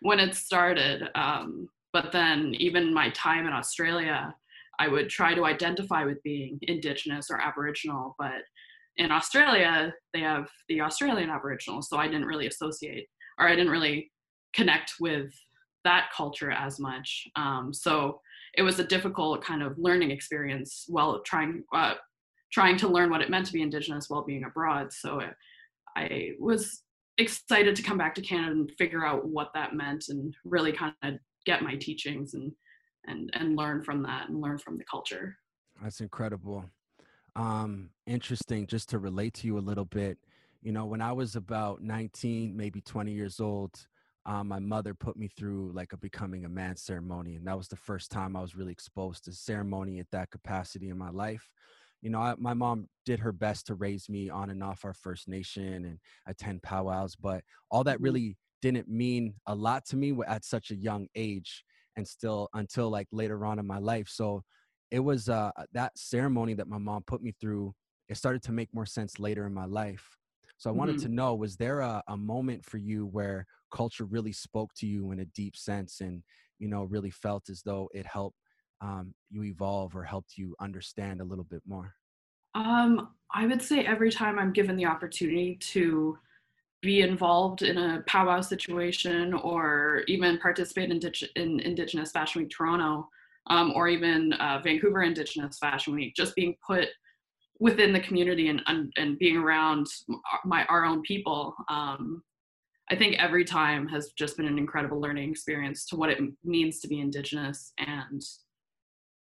When 0.00 0.20
it 0.20 0.34
started, 0.34 1.08
um, 1.14 1.68
but 1.92 2.12
then 2.12 2.54
even 2.58 2.92
my 2.92 3.10
time 3.10 3.46
in 3.46 3.52
Australia, 3.52 4.34
I 4.78 4.88
would 4.88 5.08
try 5.08 5.34
to 5.34 5.44
identify 5.44 6.04
with 6.04 6.22
being 6.22 6.58
Indigenous 6.62 7.30
or 7.30 7.40
Aboriginal, 7.40 8.16
but 8.18 8.42
in 8.96 9.10
Australia, 9.10 9.92
they 10.12 10.20
have 10.20 10.48
the 10.68 10.80
Australian 10.80 11.30
Aboriginal, 11.30 11.82
so 11.82 11.96
I 11.96 12.06
didn't 12.06 12.26
really 12.26 12.46
associate 12.46 13.08
or 13.38 13.48
I 13.48 13.56
didn't 13.56 13.70
really 13.70 14.10
connect 14.54 14.94
with 15.00 15.32
that 15.84 16.08
culture 16.16 16.50
as 16.50 16.78
much. 16.78 17.26
Um, 17.36 17.72
so 17.72 18.20
it 18.56 18.62
was 18.62 18.78
a 18.78 18.84
difficult 18.84 19.44
kind 19.44 19.62
of 19.62 19.76
learning 19.78 20.10
experience 20.10 20.84
while 20.88 21.20
trying 21.22 21.64
uh, 21.74 21.94
trying 22.52 22.76
to 22.78 22.88
learn 22.88 23.10
what 23.10 23.20
it 23.20 23.30
meant 23.30 23.46
to 23.46 23.52
be 23.52 23.62
Indigenous 23.62 24.08
while 24.08 24.24
being 24.24 24.44
abroad. 24.44 24.92
So 24.92 25.20
I 25.96 26.30
was 26.38 26.82
excited 27.18 27.74
to 27.76 27.82
come 27.82 27.98
back 27.98 28.14
to 28.14 28.22
Canada 28.22 28.52
and 28.52 28.72
figure 28.78 29.04
out 29.04 29.26
what 29.26 29.50
that 29.54 29.74
meant 29.74 30.04
and 30.08 30.34
really 30.44 30.72
kind 30.72 30.94
of 31.02 31.14
get 31.46 31.62
my 31.62 31.74
teachings 31.74 32.34
and 32.34 32.52
and 33.06 33.30
and 33.34 33.56
learn 33.56 33.82
from 33.82 34.02
that 34.04 34.28
and 34.28 34.40
learn 34.40 34.58
from 34.58 34.78
the 34.78 34.84
culture. 34.84 35.36
That's 35.82 36.00
incredible. 36.00 36.64
Um, 37.36 37.90
interesting, 38.06 38.66
just 38.66 38.88
to 38.90 38.98
relate 38.98 39.34
to 39.34 39.46
you 39.46 39.58
a 39.58 39.60
little 39.60 39.84
bit. 39.84 40.18
You 40.62 40.72
know, 40.72 40.86
when 40.86 41.02
I 41.02 41.12
was 41.12 41.36
about 41.36 41.82
19, 41.82 42.56
maybe 42.56 42.80
20 42.80 43.12
years 43.12 43.40
old, 43.40 43.86
um, 44.24 44.48
my 44.48 44.58
mother 44.60 44.94
put 44.94 45.16
me 45.16 45.28
through 45.28 45.72
like 45.72 45.92
a 45.92 45.96
becoming 45.96 46.44
a 46.44 46.48
man 46.48 46.76
ceremony. 46.76 47.34
And 47.36 47.46
that 47.46 47.56
was 47.58 47.68
the 47.68 47.76
first 47.76 48.10
time 48.10 48.36
I 48.36 48.40
was 48.40 48.54
really 48.56 48.72
exposed 48.72 49.24
to 49.24 49.32
ceremony 49.32 49.98
at 49.98 50.10
that 50.12 50.30
capacity 50.30 50.88
in 50.88 50.96
my 50.96 51.10
life. 51.10 51.50
You 52.00 52.10
know, 52.10 52.20
I, 52.20 52.34
my 52.38 52.54
mom 52.54 52.88
did 53.04 53.18
her 53.20 53.32
best 53.32 53.66
to 53.66 53.74
raise 53.74 54.08
me 54.08 54.28
on 54.30 54.50
and 54.50 54.62
off 54.62 54.84
our 54.84 54.94
First 54.94 55.28
Nation 55.28 55.84
and 55.84 55.98
attend 56.26 56.62
powwows, 56.62 57.16
but 57.16 57.44
all 57.70 57.84
that 57.84 58.00
Mhm, 58.00 58.00
really 58.00 58.36
didn't 58.62 58.88
mean 58.88 59.34
a 59.46 59.54
lot 59.54 59.84
to 59.86 59.96
me 59.96 60.16
at 60.26 60.44
such 60.44 60.70
a 60.70 60.76
young 60.76 61.08
age 61.14 61.64
and 61.96 62.06
still 62.06 62.48
until 62.54 62.90
like 62.90 63.08
later 63.12 63.44
on 63.44 63.58
in 63.58 63.66
my 63.66 63.78
life. 63.78 64.08
So 64.08 64.44
it 64.90 65.00
was 65.00 65.28
uh, 65.28 65.50
that 65.72 65.96
ceremony 65.98 66.54
that 66.54 66.68
my 66.68 66.78
mom 66.78 67.02
put 67.06 67.22
me 67.22 67.32
through. 67.40 67.74
It 68.08 68.16
started 68.16 68.42
to 68.44 68.52
make 68.52 68.72
more 68.72 68.86
sense 68.86 69.18
later 69.18 69.46
in 69.46 69.54
my 69.54 69.64
life. 69.64 70.16
So 70.56 70.70
I 70.70 70.72
wanted 70.72 70.96
mhm. 70.96 71.02
to 71.02 71.08
know 71.08 71.34
was 71.34 71.56
there 71.56 71.80
a, 71.80 72.02
a 72.08 72.16
moment 72.16 72.64
for 72.64 72.78
you 72.78 73.06
where 73.06 73.46
culture 73.72 74.04
really 74.04 74.32
spoke 74.32 74.72
to 74.76 74.86
you 74.86 75.10
in 75.10 75.20
a 75.20 75.24
deep 75.26 75.56
sense 75.56 76.00
and, 76.00 76.22
you 76.58 76.68
know, 76.68 76.84
really 76.84 77.10
felt 77.10 77.48
as 77.48 77.62
though 77.62 77.88
it 77.92 78.06
helped 78.06 78.38
um, 78.80 79.14
you 79.30 79.44
evolve 79.44 79.96
or 79.96 80.04
helped 80.04 80.36
you 80.36 80.54
understand 80.60 81.20
a 81.20 81.24
little 81.24 81.44
bit 81.44 81.62
more? 81.66 81.94
Um, 82.54 83.08
I 83.32 83.46
would 83.46 83.62
say 83.62 83.84
every 83.84 84.12
time 84.12 84.38
I'm 84.38 84.52
given 84.52 84.76
the 84.76 84.86
opportunity 84.86 85.56
to 85.56 86.18
be 86.82 87.00
involved 87.00 87.62
in 87.62 87.78
a 87.78 88.02
powwow 88.06 88.40
situation 88.42 89.32
or 89.32 90.04
even 90.06 90.38
participate 90.38 90.90
in, 90.90 90.98
Dig- 90.98 91.30
in 91.34 91.58
Indigenous 91.60 92.12
Fashion 92.12 92.42
Week 92.42 92.50
Toronto, 92.50 93.08
um, 93.48 93.72
or 93.74 93.88
even 93.88 94.32
uh, 94.34 94.60
Vancouver 94.62 95.02
Indigenous 95.02 95.58
Fashion 95.58 95.94
Week, 95.94 96.14
just 96.14 96.34
being 96.34 96.56
put 96.66 96.88
within 97.60 97.92
the 97.92 98.00
community 98.00 98.48
and, 98.48 98.62
and, 98.66 98.92
and 98.96 99.18
being 99.18 99.36
around 99.36 99.86
my 100.44 100.64
our 100.66 100.84
own 100.84 101.02
people. 101.02 101.54
Um, 101.68 102.22
I 102.90 102.96
think 102.96 103.16
every 103.18 103.44
time 103.44 103.88
has 103.88 104.10
just 104.18 104.36
been 104.36 104.46
an 104.46 104.58
incredible 104.58 105.00
learning 105.00 105.30
experience 105.30 105.86
to 105.86 105.96
what 105.96 106.10
it 106.10 106.18
means 106.44 106.80
to 106.80 106.88
be 106.88 107.00
Indigenous 107.00 107.72
and 107.78 108.20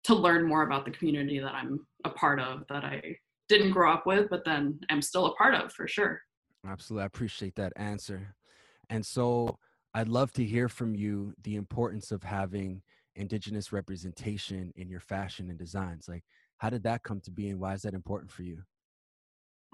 to 0.05 0.15
learn 0.15 0.47
more 0.47 0.63
about 0.63 0.85
the 0.85 0.91
community 0.91 1.39
that 1.39 1.55
I'm 1.55 1.87
a 2.05 2.11
part 2.11 2.39
of 2.39 2.65
that 2.69 2.85
I 2.85 3.17
didn't 3.49 3.73
grow 3.73 3.93
up 3.93 4.07
with, 4.07 4.29
but 4.29 4.45
then 4.45 4.79
am 4.91 5.01
still 5.01 5.27
a 5.27 5.35
part 5.35 5.55
of 5.55 5.73
for 5.73 5.89
sure. 5.89 6.21
Absolutely. 6.67 7.05
I 7.05 7.07
appreciate 7.07 7.55
that 7.57 7.73
answer. 7.77 8.35
And 8.91 9.05
so 9.05 9.59
I'd 9.95 10.09
love 10.09 10.33
to 10.33 10.45
hear 10.45 10.69
from 10.69 10.95
you 10.95 11.33
the 11.43 11.57
importance 11.57 12.13
of 12.13 12.23
having 12.23 12.83
indigenous 13.17 13.73
representation 13.73 14.73
in 14.77 14.89
your 14.89 15.01
fashion 15.01 15.51
and 15.51 15.59
designs. 15.59 16.09
Like, 16.09 16.25
how 16.59 16.71
did 16.71 16.83
that 16.85 17.03
come 17.03 17.21
to 17.23 17.31
be 17.31 17.51
and 17.51 17.61
why 17.61 17.75
is 17.75 17.83
that 17.83 17.95
important 17.95 18.31
for 18.31 18.43
you? 18.43 18.63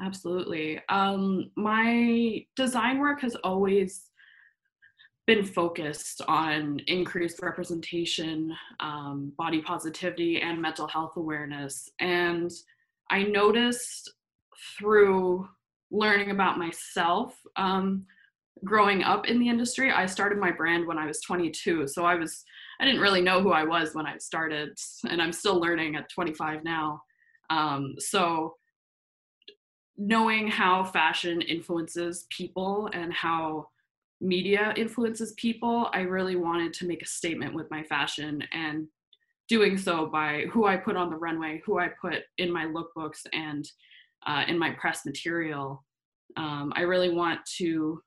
Absolutely. 0.00 0.80
Um, 0.88 1.50
my 1.56 2.44
design 2.56 2.98
work 2.98 3.20
has 3.20 3.36
always 3.36 4.10
been 5.26 5.44
focused 5.44 6.22
on 6.26 6.80
increased 6.88 7.40
representation, 7.42 8.52
um, 8.80 9.32
body 9.38 9.60
positivity, 9.60 10.40
and 10.40 10.60
mental 10.60 10.88
health 10.88 11.16
awareness. 11.16 11.88
And 12.00 12.50
I 13.10 13.22
noticed 13.22 14.12
through 14.76 15.48
learning 15.92 16.30
about 16.30 16.58
myself 16.58 17.38
um, 17.56 18.04
growing 18.64 19.02
up 19.02 19.26
in 19.26 19.38
the 19.38 19.48
industry 19.48 19.90
i 19.90 20.06
started 20.06 20.38
my 20.38 20.50
brand 20.50 20.86
when 20.86 20.98
i 20.98 21.06
was 21.06 21.20
22 21.20 21.86
so 21.88 22.04
i 22.04 22.14
was 22.14 22.44
i 22.82 22.84
didn't 22.84 23.00
really 23.00 23.20
know 23.22 23.40
who 23.40 23.52
i 23.52 23.64
was 23.64 23.94
when 23.94 24.06
i 24.06 24.18
started 24.18 24.76
and 25.08 25.22
i'm 25.22 25.32
still 25.32 25.58
learning 25.58 25.94
at 25.94 26.10
25 26.10 26.64
now. 26.64 27.00
Um, 27.48 27.94
so 27.98 28.56
knowing 29.96 30.48
how 30.48 30.84
fashion 30.84 31.40
influences 31.42 32.26
people 32.30 32.90
and 32.92 33.12
how 33.12 33.68
media 34.20 34.74
influences 34.76 35.32
people 35.36 35.90
i 35.92 36.00
really 36.00 36.36
wanted 36.36 36.72
to 36.72 36.86
make 36.86 37.02
a 37.02 37.06
statement 37.06 37.54
with 37.54 37.70
my 37.70 37.82
fashion 37.84 38.42
and 38.52 38.88
doing 39.48 39.76
so 39.78 40.06
by 40.06 40.46
who 40.50 40.66
i 40.66 40.76
put 40.76 40.96
on 40.96 41.10
the 41.10 41.16
runway 41.16 41.62
who 41.64 41.78
i 41.78 41.88
put 42.00 42.22
in 42.38 42.50
my 42.50 42.64
lookbooks 42.64 43.20
and 43.32 43.70
uh, 44.24 44.44
in 44.46 44.56
my 44.56 44.70
press 44.70 45.04
material. 45.04 45.84
Um, 46.36 46.72
i 46.74 46.80
really 46.80 47.10
want 47.10 47.40
to 47.58 48.00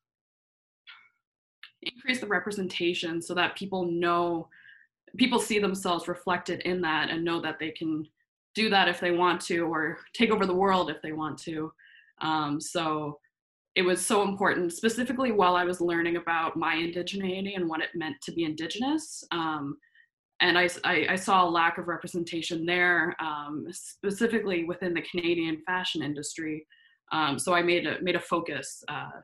increase 1.81 2.19
the 2.19 2.27
representation 2.27 3.21
so 3.21 3.33
that 3.35 3.55
people 3.55 3.85
know 3.85 4.49
people 5.17 5.39
see 5.39 5.59
themselves 5.59 6.07
reflected 6.07 6.61
in 6.61 6.81
that 6.81 7.09
and 7.09 7.23
know 7.23 7.41
that 7.41 7.59
they 7.59 7.71
can 7.71 8.05
do 8.53 8.69
that 8.69 8.87
if 8.87 8.99
they 8.99 9.11
want 9.11 9.41
to 9.41 9.61
or 9.61 9.97
take 10.13 10.31
over 10.31 10.45
the 10.45 10.55
world 10.55 10.89
if 10.89 11.01
they 11.01 11.11
want 11.11 11.37
to. 11.39 11.71
Um, 12.21 12.61
so 12.61 13.19
it 13.75 13.83
was 13.83 14.05
so 14.05 14.23
important 14.23 14.71
specifically 14.71 15.33
while 15.33 15.55
i 15.57 15.65
was 15.65 15.81
learning 15.81 16.15
about 16.15 16.55
my 16.55 16.75
indigeneity 16.75 17.57
and 17.57 17.67
what 17.67 17.81
it 17.81 17.89
meant 17.93 18.15
to 18.21 18.31
be 18.31 18.45
indigenous 18.45 19.23
um, 19.31 19.77
and 20.41 20.57
I, 20.57 20.67
I, 20.83 21.07
I, 21.11 21.15
saw 21.15 21.47
a 21.47 21.49
lack 21.49 21.77
of 21.77 21.87
representation 21.87 22.65
there 22.65 23.15
um, 23.21 23.67
specifically 23.71 24.65
within 24.65 24.93
the 24.93 25.01
canadian 25.01 25.61
fashion 25.65 26.01
industry. 26.01 26.65
Um, 27.11 27.39
so 27.39 27.53
i 27.53 27.61
made 27.61 27.87
a 27.87 28.01
made 28.01 28.15
a 28.15 28.19
focus 28.19 28.83
uh, 28.87 29.21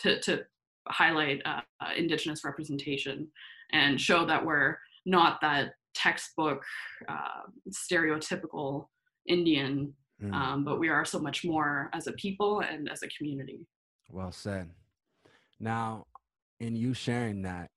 to, 0.00 0.20
to 0.22 0.44
highlight 0.88 1.40
uh, 1.44 1.60
indigenous 1.96 2.44
representation 2.44 3.28
and 3.72 4.00
show 4.00 4.26
that 4.26 4.44
we're 4.44 4.76
not 5.06 5.40
that 5.40 5.72
textbook 5.94 6.62
uh, 7.08 7.42
stereotypical 7.70 8.86
indian 9.26 9.92
mm. 10.22 10.32
um, 10.32 10.64
but 10.64 10.78
we 10.78 10.88
are 10.88 11.04
so 11.04 11.18
much 11.18 11.44
more 11.44 11.90
as 11.92 12.06
a 12.06 12.12
people 12.12 12.60
and 12.60 12.88
as 12.90 13.02
a 13.02 13.08
community. 13.08 13.66
Well 14.10 14.32
said. 14.32 14.70
Now 15.60 16.06
in 16.60 16.76
you 16.76 16.94
sharing 16.94 17.42
that 17.42 17.70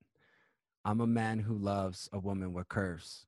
i'm 0.85 1.01
a 1.01 1.07
man 1.07 1.39
who 1.39 1.57
loves 1.57 2.07
a 2.13 2.19
woman 2.19 2.53
with 2.53 2.67
curves. 2.69 3.25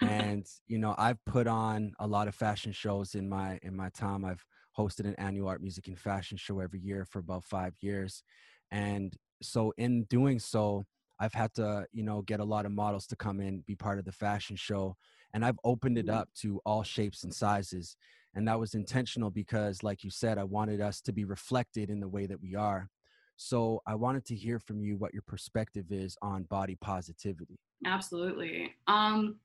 And 0.00 0.44
you 0.66 0.78
know 0.78 0.94
i've 0.98 1.24
put 1.24 1.46
on 1.46 1.92
a 2.00 2.06
lot 2.06 2.28
of 2.28 2.34
fashion 2.34 2.72
shows 2.72 3.14
in 3.14 3.28
my 3.28 3.58
in 3.62 3.76
my 3.76 3.88
time. 3.90 4.24
I've 4.24 4.44
hosted 4.78 5.06
an 5.06 5.14
annual 5.18 5.48
art 5.48 5.60
music 5.60 5.88
and 5.88 5.98
fashion 5.98 6.36
show 6.36 6.60
every 6.60 6.80
year 6.80 7.04
for 7.04 7.18
about 7.18 7.44
five 7.44 7.74
years. 7.80 8.22
And 8.70 9.12
so 9.42 9.72
in 9.76 10.04
doing 10.04 10.38
so 10.38 10.84
i've 11.20 11.34
had 11.34 11.52
to 11.54 11.84
you 11.92 12.02
know 12.02 12.22
get 12.22 12.40
a 12.40 12.44
lot 12.44 12.66
of 12.66 12.72
models 12.72 13.06
to 13.06 13.16
come 13.16 13.40
in 13.40 13.60
be 13.66 13.74
part 13.74 13.98
of 13.98 14.04
the 14.04 14.12
fashion 14.12 14.56
show 14.56 14.96
and 15.34 15.44
i've 15.44 15.58
opened 15.64 15.98
it 15.98 16.06
mm-hmm. 16.06 16.18
up 16.18 16.28
to 16.34 16.60
all 16.64 16.82
shapes 16.82 17.24
and 17.24 17.34
sizes 17.34 17.96
and 18.34 18.46
that 18.46 18.58
was 18.58 18.74
intentional 18.74 19.30
because 19.30 19.82
like 19.82 20.04
you 20.04 20.10
said 20.10 20.38
i 20.38 20.44
wanted 20.44 20.80
us 20.80 21.00
to 21.00 21.12
be 21.12 21.24
reflected 21.24 21.90
in 21.90 22.00
the 22.00 22.08
way 22.08 22.26
that 22.26 22.40
we 22.40 22.54
are. 22.54 22.88
So 23.36 23.82
i 23.86 23.94
wanted 23.94 24.24
to 24.26 24.34
hear 24.34 24.58
from 24.58 24.80
you 24.80 24.96
what 24.96 25.12
your 25.12 25.22
perspective 25.26 25.86
is 25.90 26.16
on 26.22 26.44
body 26.44 26.76
positivity. 26.80 27.58
Absolutely. 27.84 28.74
Um 28.86 29.36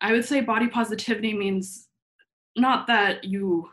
i 0.00 0.12
would 0.12 0.24
say 0.24 0.40
body 0.40 0.68
positivity 0.68 1.34
means 1.34 1.88
not 2.56 2.86
that 2.86 3.24
you 3.24 3.68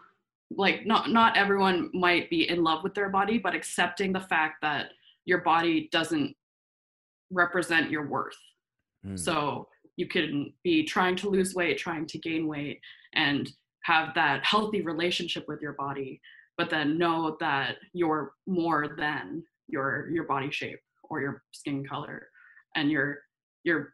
like 0.52 0.86
not 0.86 1.10
not 1.10 1.38
everyone 1.38 1.90
might 1.94 2.30
be 2.30 2.50
in 2.50 2.64
love 2.64 2.84
with 2.84 2.94
their 2.94 3.10
body 3.10 3.38
but 3.38 3.56
accepting 3.56 4.14
the 4.14 4.20
fact 4.20 4.62
that 4.62 4.92
your 5.26 5.40
body 5.42 5.90
doesn't 5.92 6.36
represent 7.36 7.92
your 7.92 8.08
worth 8.08 8.38
mm. 9.06 9.18
so 9.18 9.68
you 9.98 10.08
can 10.08 10.54
be 10.64 10.84
trying 10.84 11.16
to 11.16 11.30
lose 11.30 11.54
weight 11.54 11.78
trying 11.78 12.06
to 12.06 12.18
gain 12.20 12.48
weight 12.48 12.80
and 13.14 13.50
have 13.84 14.14
that 14.16 14.44
healthy 14.44 14.82
relationship 14.82 15.46
with 15.48 15.62
your 15.62 15.74
body 15.74 16.20
but 16.58 16.70
then 16.70 16.98
know 16.98 17.38
that 17.40 17.76
you're 17.94 18.34
more 18.48 18.96
than 18.98 19.44
your 19.68 20.10
your 20.12 20.24
body 20.24 20.50
shape 20.52 20.80
or 21.10 21.22
your 21.22 21.44
skin 21.52 21.86
color 21.86 22.28
and 22.76 22.90
you're 22.90 23.18
you're 23.64 23.94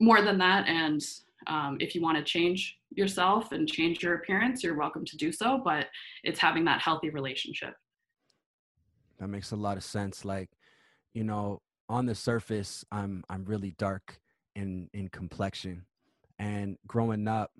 more 0.00 0.20
than 0.22 0.38
that 0.38 0.66
and 0.68 1.00
um, 1.46 1.76
if 1.80 1.94
you 1.94 2.02
want 2.02 2.18
to 2.18 2.24
change 2.24 2.76
yourself 2.90 3.52
and 3.52 3.68
change 3.68 4.02
your 4.02 4.14
appearance, 4.14 4.62
you're 4.62 4.76
welcome 4.76 5.04
to 5.04 5.16
do 5.16 5.30
so, 5.30 5.60
but 5.64 5.86
it's 6.24 6.40
having 6.40 6.64
that 6.64 6.80
healthy 6.80 7.10
relationship. 7.10 7.74
That 9.18 9.28
makes 9.28 9.52
a 9.52 9.56
lot 9.56 9.76
of 9.76 9.84
sense. 9.84 10.24
Like, 10.24 10.50
you 11.14 11.24
know, 11.24 11.60
on 11.88 12.06
the 12.06 12.14
surface, 12.14 12.84
I'm 12.90 13.24
I'm 13.28 13.44
really 13.44 13.74
dark 13.78 14.20
in 14.54 14.88
in 14.92 15.08
complexion. 15.08 15.86
And 16.38 16.76
growing 16.86 17.28
up, 17.28 17.50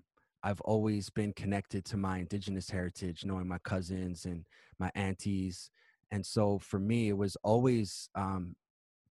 I've 0.42 0.60
always 0.62 1.10
been 1.10 1.32
connected 1.32 1.84
to 1.86 1.96
my 1.96 2.18
indigenous 2.18 2.70
heritage, 2.70 3.24
knowing 3.24 3.48
my 3.48 3.58
cousins 3.58 4.26
and 4.26 4.44
my 4.78 4.90
aunties. 4.94 5.70
And 6.10 6.24
so 6.24 6.58
for 6.58 6.78
me, 6.78 7.08
it 7.08 7.16
was 7.16 7.36
always 7.42 8.08
um, 8.14 8.54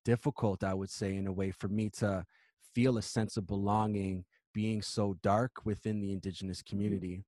difficult, 0.06 0.64
I 0.64 0.74
would 0.74 0.90
say, 0.90 1.16
in 1.16 1.28
a 1.28 1.34
way, 1.34 1.52
for 1.52 1.68
me 1.68 1.90
to 1.98 2.26
feel 2.74 2.98
a 2.98 3.02
sense 3.02 3.38
of 3.38 3.48
belonging 3.48 4.26
being 4.54 4.82
so 4.82 5.18
dark 5.22 5.66
within 5.66 6.00
the 6.00 6.14
indigenous 6.14 6.62
mm-hmm. 6.62 6.78
community. 6.78 7.26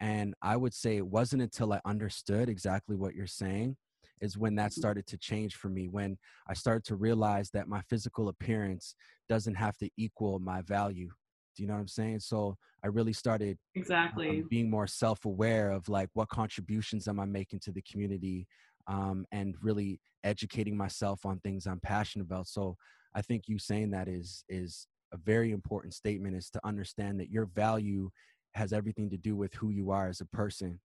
And 0.00 0.34
I 0.40 0.56
would 0.56 0.72
say 0.72 0.96
it 0.96 1.06
wasn't 1.06 1.42
until 1.42 1.74
I 1.74 1.80
understood 1.84 2.48
exactly 2.48 2.96
what 2.96 3.14
you're 3.14 3.26
saying 3.26 3.76
is 4.20 4.38
when 4.38 4.54
that 4.54 4.70
mm-hmm. 4.70 4.80
started 4.80 5.06
to 5.06 5.18
change 5.18 5.56
for 5.56 5.68
me 5.68 5.88
when 5.88 6.16
i 6.48 6.54
started 6.54 6.84
to 6.84 6.96
realize 6.96 7.50
that 7.50 7.68
my 7.68 7.80
physical 7.88 8.28
appearance 8.28 8.94
doesn't 9.28 9.54
have 9.54 9.76
to 9.76 9.88
equal 9.96 10.38
my 10.38 10.62
value 10.62 11.10
do 11.56 11.62
you 11.62 11.68
know 11.68 11.74
what 11.74 11.80
i'm 11.80 11.88
saying? 11.88 12.20
So 12.20 12.56
i 12.82 12.86
really 12.86 13.12
started 13.12 13.58
exactly 13.74 14.28
um, 14.28 14.46
being 14.48 14.70
more 14.70 14.86
self-aware 14.86 15.70
of 15.70 15.88
like 15.88 16.08
what 16.14 16.28
contributions 16.28 17.08
am 17.08 17.20
i 17.20 17.26
making 17.26 17.60
to 17.60 17.72
the 17.72 17.82
community 17.82 18.46
um, 18.86 19.26
and 19.32 19.54
really 19.60 20.00
educating 20.24 20.76
myself 20.76 21.26
on 21.26 21.38
things 21.40 21.66
i'm 21.66 21.80
passionate 21.80 22.24
about. 22.24 22.46
So 22.46 22.76
i 23.14 23.22
think 23.22 23.44
you 23.46 23.58
saying 23.58 23.90
that 23.90 24.08
is 24.08 24.44
is 24.48 24.86
a 25.12 25.16
very 25.16 25.50
important 25.50 25.92
statement 25.92 26.36
is 26.36 26.50
to 26.50 26.60
understand 26.64 27.18
that 27.20 27.30
your 27.30 27.46
value 27.46 28.10
has 28.54 28.72
everything 28.72 29.10
to 29.10 29.16
do 29.16 29.36
with 29.36 29.52
who 29.54 29.70
you 29.70 29.90
are 29.90 30.08
as 30.08 30.20
a 30.20 30.26
person 30.26 30.80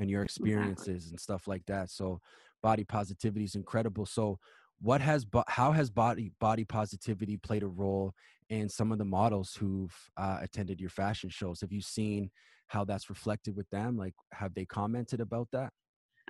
and 0.00 0.10
your 0.10 0.22
experiences 0.22 1.10
and 1.10 1.20
stuff 1.20 1.46
like 1.46 1.64
that 1.66 1.90
so 1.90 2.20
body 2.62 2.84
positivity 2.84 3.44
is 3.44 3.54
incredible 3.54 4.04
so 4.04 4.38
what 4.80 5.00
has 5.00 5.26
how 5.46 5.72
has 5.72 5.90
body 5.90 6.32
body 6.40 6.64
positivity 6.64 7.36
played 7.36 7.62
a 7.62 7.68
role 7.68 8.14
in 8.48 8.68
some 8.68 8.90
of 8.90 8.98
the 8.98 9.04
models 9.04 9.54
who've 9.54 9.94
uh, 10.16 10.38
attended 10.40 10.80
your 10.80 10.90
fashion 10.90 11.30
shows? 11.30 11.60
Have 11.60 11.70
you 11.70 11.82
seen 11.82 12.30
how 12.66 12.84
that's 12.84 13.08
reflected 13.08 13.54
with 13.54 13.68
them? 13.70 13.96
Like 13.96 14.14
have 14.32 14.54
they 14.54 14.64
commented 14.64 15.20
about 15.20 15.48
that? 15.52 15.70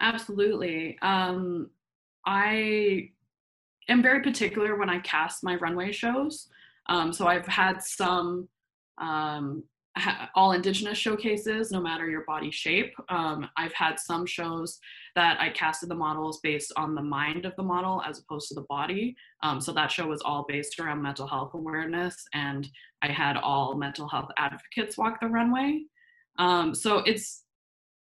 Absolutely 0.01 0.99
um 1.03 1.71
i 2.27 3.09
am 3.89 4.03
very 4.03 4.23
particular 4.23 4.77
when 4.77 4.91
i 4.91 4.99
cast 5.01 5.43
my 5.43 5.55
runway 5.57 5.91
shows 5.91 6.49
um, 6.91 7.13
so 7.13 7.27
I've 7.27 7.47
had 7.47 7.83
some 7.83 8.49
um, 8.99 9.63
all 10.35 10.53
indigenous 10.53 10.97
showcases 10.99 11.71
no 11.73 11.81
matter 11.81 12.09
your 12.09 12.25
body 12.25 12.51
shape. 12.51 12.93
Um, 13.09 13.49
i've 13.57 13.73
had 13.73 13.99
some 13.99 14.25
shows 14.25 14.79
that 15.17 15.41
i 15.41 15.51
casted 15.51 15.89
the 15.89 15.95
models 15.95 16.41
based 16.43 16.73
on 16.77 16.95
the 16.95 17.03
mind 17.03 17.45
of 17.45 17.55
the 17.57 17.63
model 17.63 18.03
as 18.07 18.21
opposed 18.21 18.49
to 18.49 18.55
the 18.55 18.67
body. 18.69 19.17
Um, 19.43 19.61
so 19.61 19.73
that 19.73 19.91
show 19.91 20.07
was 20.07 20.23
all 20.23 20.45
based 20.49 20.79
around 20.79 21.03
mental 21.03 21.27
health 21.27 21.53
awareness 21.55 22.17
and 22.35 22.69
i 23.03 23.09
had 23.09 23.37
all 23.37 23.77
mental 23.77 24.09
health 24.09 24.31
advocates 24.39 24.97
walk 24.97 25.21
the 25.21 25.29
runway. 25.29 25.83
Um, 26.39 26.75
so 26.75 26.99
it's 26.99 27.45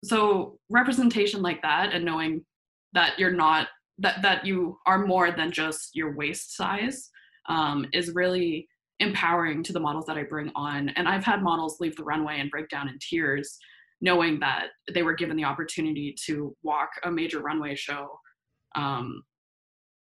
so 0.05 0.59
representation 0.69 1.43
like 1.43 1.63
that 1.63 1.93
and 1.93 2.05
knowing 2.05 2.45
that 2.93 3.19
you're 3.19 3.33
not 3.33 3.69
that 3.99 4.23
that 4.23 4.45
you 4.45 4.79
are 4.87 5.07
more 5.07 5.31
than 5.31 5.51
just 5.51 5.95
your 5.95 6.15
waist 6.15 6.57
size 6.57 7.11
um, 7.49 7.87
is 7.93 8.15
really 8.15 8.69
empowering 9.03 9.63
to 9.65 9.73
the 9.73 9.81
models 9.81 10.07
that 10.07 10.17
I 10.17 10.23
bring 10.23 10.51
on. 10.55 10.89
And 10.91 11.09
I've 11.09 11.25
had 11.25 11.43
models 11.43 11.81
leave 11.81 11.97
the 11.97 12.05
runway 12.05 12.41
and 12.41 12.51
break 12.51 12.69
down 12.69 12.89
in 12.89 12.99
tears, 12.99 13.59
knowing 14.01 14.41
that 14.41 14.69
they 14.93 15.03
were 15.03 15.15
given 15.15 15.37
the 15.37 15.45
opportunity 15.45 16.15
to 16.27 16.57
walk 16.63 16.91
a 17.05 17.11
major 17.11 17.41
runway 17.41 17.75
show, 17.75 18.09
um, 18.77 19.23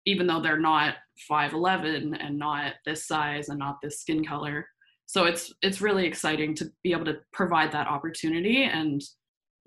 even 0.06 0.26
though 0.26 0.40
they're 0.40 0.58
not 0.58 0.96
5'11 1.30 2.16
and 2.20 2.38
not 2.38 2.74
this 2.84 3.06
size 3.06 3.48
and 3.48 3.58
not 3.58 3.76
this 3.82 4.00
skin 4.00 4.24
color. 4.24 4.66
So 5.06 5.24
it's 5.24 5.52
it's 5.60 5.80
really 5.80 6.06
exciting 6.06 6.54
to 6.56 6.70
be 6.84 6.92
able 6.92 7.06
to 7.06 7.18
provide 7.32 7.72
that 7.72 7.88
opportunity 7.88 8.62
and 8.62 9.02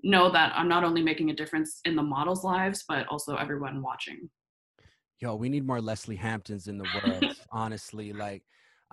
know 0.02 0.30
that 0.30 0.52
I'm 0.56 0.68
not 0.68 0.84
only 0.84 1.02
making 1.02 1.30
a 1.30 1.34
difference 1.34 1.80
in 1.84 1.96
the 1.96 2.02
models' 2.02 2.44
lives, 2.44 2.84
but 2.88 3.06
also 3.08 3.36
everyone 3.36 3.82
watching. 3.82 4.30
Yo, 5.20 5.34
we 5.34 5.48
need 5.48 5.66
more 5.66 5.80
Lesley 5.80 6.16
Hamptons 6.16 6.66
in 6.66 6.78
the 6.78 6.86
world, 6.94 7.36
honestly. 7.50 8.12
Like 8.12 8.42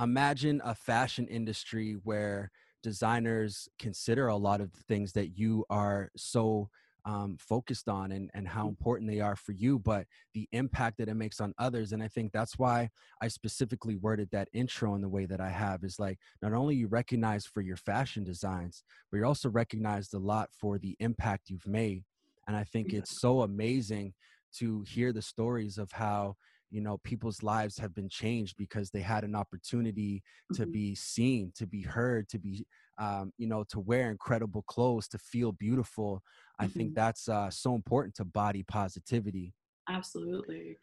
imagine 0.02 0.62
a 0.64 0.76
fashion 0.76 1.28
industry 1.28 1.98
where 2.04 2.52
designers 2.84 3.70
consider 3.80 4.28
a 4.28 4.36
lot 4.36 4.62
of 4.62 4.72
the 4.74 4.84
things 4.88 5.14
that 5.14 5.38
you 5.38 5.64
are 5.70 6.10
so 6.18 6.70
um, 7.06 7.38
focused 7.40 7.90
on 7.90 8.12
and, 8.12 8.30
and 8.34 8.48
how 8.48 8.66
mm. 8.66 8.70
important 8.70 9.10
they 9.10 9.20
are 9.20 9.36
for 9.36 9.54
you, 9.54 9.80
but 9.80 10.06
the 10.34 10.48
impact 10.52 10.98
that 11.00 11.10
it 11.10 11.16
makes 11.16 11.42
on 11.42 11.54
others. 11.58 11.94
And 11.94 12.04
I 12.04 12.08
think 12.08 12.32
that's 12.32 12.60
why 12.60 12.90
I 13.22 13.28
specifically 13.28 13.96
worded 13.96 14.30
that 14.32 14.50
intro 14.54 14.96
in 14.96 15.02
the 15.02 15.10
way 15.10 15.26
that 15.26 15.42
I 15.42 15.50
have 15.50 15.84
is 15.84 15.98
like 16.00 16.20
not 16.42 16.54
only 16.54 16.76
you 16.76 16.88
recognize 16.88 17.46
for 17.46 17.62
your 17.62 17.78
fashion 17.78 18.24
designs, 18.24 18.84
but 19.10 19.18
you're 19.18 19.26
also 19.26 19.50
recognized 19.50 20.14
a 20.14 20.20
lot 20.20 20.50
for 20.54 20.78
the 20.78 20.96
impact 21.00 21.50
you've 21.50 21.68
made. 21.68 22.04
And 22.48 22.56
I 22.56 22.64
think 22.64 22.94
it's 22.94 23.20
so 23.20 23.42
amazing 23.42 24.14
to 24.58 24.84
hear 24.88 25.14
the 25.14 25.22
stories 25.22 25.78
of 25.78 25.92
how 25.92 26.36
you 26.72 26.82
know 26.82 26.98
people's 27.04 27.44
lives 27.44 27.78
have 27.78 27.94
been 27.94 28.10
changed 28.10 28.56
because 28.58 28.90
they 28.90 29.02
had 29.02 29.24
an 29.24 29.36
opportunity 29.36 30.24
to 30.54 30.64
mm-hmm. 30.64 30.72
be 30.72 30.96
seen 30.96 31.52
to 31.56 31.68
be 31.68 31.82
heard 31.82 32.28
to 32.30 32.40
be 32.40 32.66
um, 33.00 33.32
you 33.38 33.48
know 33.48 33.64
to 33.70 33.80
wear 33.80 34.10
incredible 34.10 34.64
clothes 34.64 35.08
to 35.10 35.18
feel 35.18 35.52
beautiful 35.52 36.16
mm-hmm. 36.16 36.66
i 36.66 36.68
think 36.68 36.90
mm-hmm. 36.90 37.02
that's 37.02 37.28
uh, 37.30 37.50
so 37.50 37.76
important 37.76 38.16
to 38.16 38.26
body 38.26 38.64
positivity 38.64 39.54
absolutely 39.90 40.78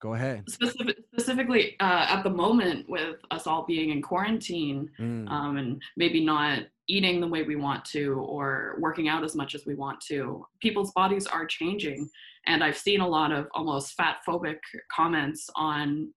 go 0.00 0.14
ahead. 0.14 0.44
Specific, 0.48 0.96
specifically 1.12 1.76
uh, 1.80 2.06
at 2.08 2.22
the 2.22 2.30
moment 2.30 2.88
with 2.88 3.16
us 3.30 3.46
all 3.46 3.64
being 3.66 3.90
in 3.90 4.02
quarantine 4.02 4.88
mm. 4.98 5.30
um, 5.30 5.56
and 5.56 5.80
maybe 5.96 6.24
not 6.24 6.60
eating 6.88 7.20
the 7.20 7.28
way 7.28 7.42
we 7.42 7.56
want 7.56 7.84
to 7.84 8.14
or 8.14 8.76
working 8.80 9.08
out 9.08 9.22
as 9.22 9.36
much 9.36 9.54
as 9.54 9.64
we 9.66 9.74
want 9.74 10.00
to 10.08 10.44
people's 10.60 10.92
bodies 10.92 11.26
are 11.26 11.46
changing. 11.46 12.08
And 12.46 12.64
i've 12.64 12.78
seen 12.78 13.00
a 13.00 13.08
lot 13.08 13.32
of 13.32 13.46
almost 13.54 13.92
fat 13.94 14.18
phobic 14.26 14.58
comments 14.90 15.48
on 15.54 16.12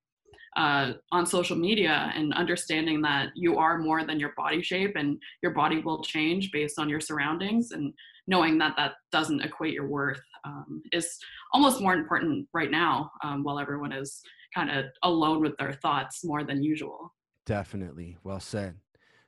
uh, 0.56 0.94
on 1.12 1.26
social 1.26 1.56
media 1.56 2.12
and 2.16 2.34
understanding 2.34 3.02
that 3.02 3.30
you 3.36 3.58
are 3.58 3.80
more 3.80 4.06
than 4.06 4.20
your 4.20 4.34
body 4.38 4.62
shape 4.62 4.96
and 4.96 5.18
your 5.42 5.52
body 5.52 5.80
will 5.80 6.04
change 6.04 6.52
based 6.52 6.80
on 6.80 6.90
your 6.90 7.00
surroundings. 7.00 7.72
And 7.72 7.94
knowing 8.28 8.58
that 8.58 8.74
that 8.78 8.94
doesn't 9.12 9.42
equate 9.42 9.74
your 9.74 9.88
worth 9.88 10.22
um, 10.46 10.82
is 10.92 11.18
almost 11.54 11.82
more 11.82 11.94
important 11.94 12.48
right 12.54 12.72
now 12.72 13.12
um, 13.24 13.44
while 13.44 13.60
everyone 13.60 13.92
is 13.92 14.22
kind 14.54 14.70
of 14.70 14.86
alone 15.04 15.42
with 15.42 15.56
their 15.58 15.74
thoughts 15.74 16.24
more 16.24 16.44
than 16.44 16.64
usual 16.64 17.14
definitely 17.46 18.18
well 18.24 18.40
said 18.40 18.76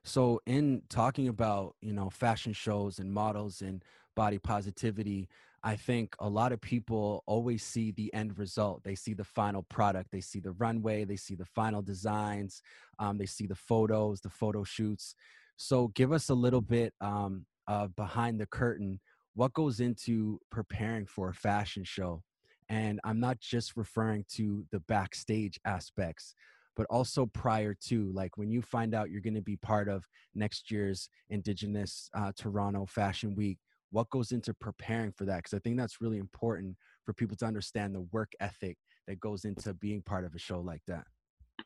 so 0.03 0.39
in 0.45 0.81
talking 0.89 1.27
about 1.27 1.75
you 1.81 1.93
know 1.93 2.09
fashion 2.09 2.53
shows 2.53 2.99
and 2.99 3.11
models 3.11 3.61
and 3.61 3.83
body 4.15 4.37
positivity 4.37 5.27
I 5.65 5.75
think 5.75 6.15
a 6.19 6.29
lot 6.29 6.51
of 6.51 6.61
people 6.61 7.23
always 7.25 7.63
see 7.63 7.89
the 7.89 8.13
end 8.13 8.37
result. 8.37 8.83
They 8.83 8.93
see 8.93 9.15
the 9.15 9.23
final 9.23 9.63
product. 9.63 10.11
They 10.11 10.21
see 10.21 10.39
the 10.39 10.51
runway. 10.51 11.05
They 11.05 11.15
see 11.15 11.33
the 11.33 11.47
final 11.55 11.81
designs. 11.81 12.61
Um, 12.99 13.17
they 13.17 13.25
see 13.25 13.47
the 13.47 13.55
photos, 13.55 14.21
the 14.21 14.29
photo 14.29 14.63
shoots. 14.63 15.15
So, 15.57 15.87
give 15.95 16.11
us 16.11 16.29
a 16.29 16.35
little 16.35 16.61
bit 16.61 16.93
um, 17.01 17.47
uh, 17.67 17.87
behind 17.87 18.39
the 18.39 18.45
curtain. 18.45 18.99
What 19.33 19.53
goes 19.53 19.79
into 19.79 20.39
preparing 20.51 21.05
for 21.05 21.29
a 21.29 21.33
fashion 21.33 21.83
show? 21.83 22.23
And 22.69 22.99
I'm 23.03 23.19
not 23.19 23.39
just 23.39 23.75
referring 23.75 24.25
to 24.33 24.65
the 24.71 24.79
backstage 24.81 25.59
aspects, 25.65 26.33
but 26.75 26.87
also 26.89 27.25
prior 27.27 27.75
to, 27.87 28.11
like 28.13 28.37
when 28.37 28.49
you 28.49 28.61
find 28.61 28.95
out 28.95 29.09
you're 29.09 29.21
going 29.21 29.35
to 29.35 29.41
be 29.41 29.57
part 29.57 29.87
of 29.87 30.05
next 30.33 30.71
year's 30.71 31.09
Indigenous 31.29 32.09
uh, 32.15 32.31
Toronto 32.35 32.85
Fashion 32.85 33.35
Week 33.35 33.59
what 33.95 34.09
goes 34.09 34.33
into 34.33 34.53
preparing 34.53 35.11
for 35.11 35.23
that 35.23 35.37
because 35.37 35.53
i 35.53 35.59
think 35.59 35.77
that's 35.77 36.01
really 36.01 36.17
important 36.17 36.75
for 37.05 37.13
people 37.13 37.35
to 37.35 37.45
understand 37.45 37.95
the 37.95 38.01
work 38.11 38.31
ethic 38.41 38.77
that 39.07 39.19
goes 39.19 39.45
into 39.45 39.73
being 39.75 40.01
part 40.01 40.25
of 40.25 40.35
a 40.35 40.39
show 40.39 40.59
like 40.59 40.81
that 40.85 41.05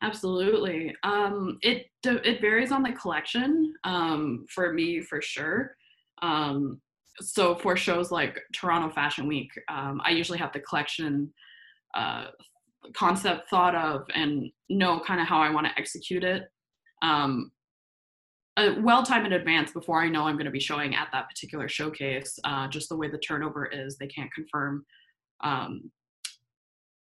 absolutely 0.02 0.94
um, 1.02 1.58
it 1.62 1.86
it 2.04 2.40
varies 2.40 2.70
on 2.70 2.82
the 2.84 2.92
collection 2.92 3.74
um, 3.84 4.44
for 4.48 4.72
me 4.72 5.00
for 5.00 5.20
sure 5.20 5.74
um, 6.22 6.80
so 7.20 7.54
for 7.54 7.76
shows 7.76 8.10
like 8.10 8.38
toronto 8.54 8.92
fashion 8.92 9.26
week 9.26 9.50
um, 9.68 10.00
i 10.04 10.10
usually 10.10 10.38
have 10.38 10.52
the 10.52 10.60
collection 10.60 11.32
uh, 11.94 12.26
concept 12.94 13.48
thought 13.50 13.74
of 13.74 14.06
and 14.14 14.50
know 14.68 15.00
kind 15.00 15.20
of 15.20 15.26
how 15.26 15.40
i 15.40 15.50
want 15.50 15.66
to 15.66 15.78
execute 15.78 16.24
it 16.24 16.50
um, 17.02 17.50
well 18.78 19.02
time 19.02 19.24
in 19.26 19.32
advance 19.32 19.72
before 19.72 20.02
I 20.02 20.08
know 20.08 20.24
I'm 20.24 20.34
going 20.34 20.46
to 20.46 20.50
be 20.50 20.60
showing 20.60 20.94
at 20.94 21.08
that 21.12 21.28
particular 21.28 21.68
showcase. 21.68 22.38
Uh, 22.44 22.68
just 22.68 22.88
the 22.88 22.96
way 22.96 23.08
the 23.08 23.18
turnover 23.18 23.66
is, 23.66 23.96
they 23.96 24.06
can't 24.06 24.32
confirm 24.32 24.84
um, 25.42 25.90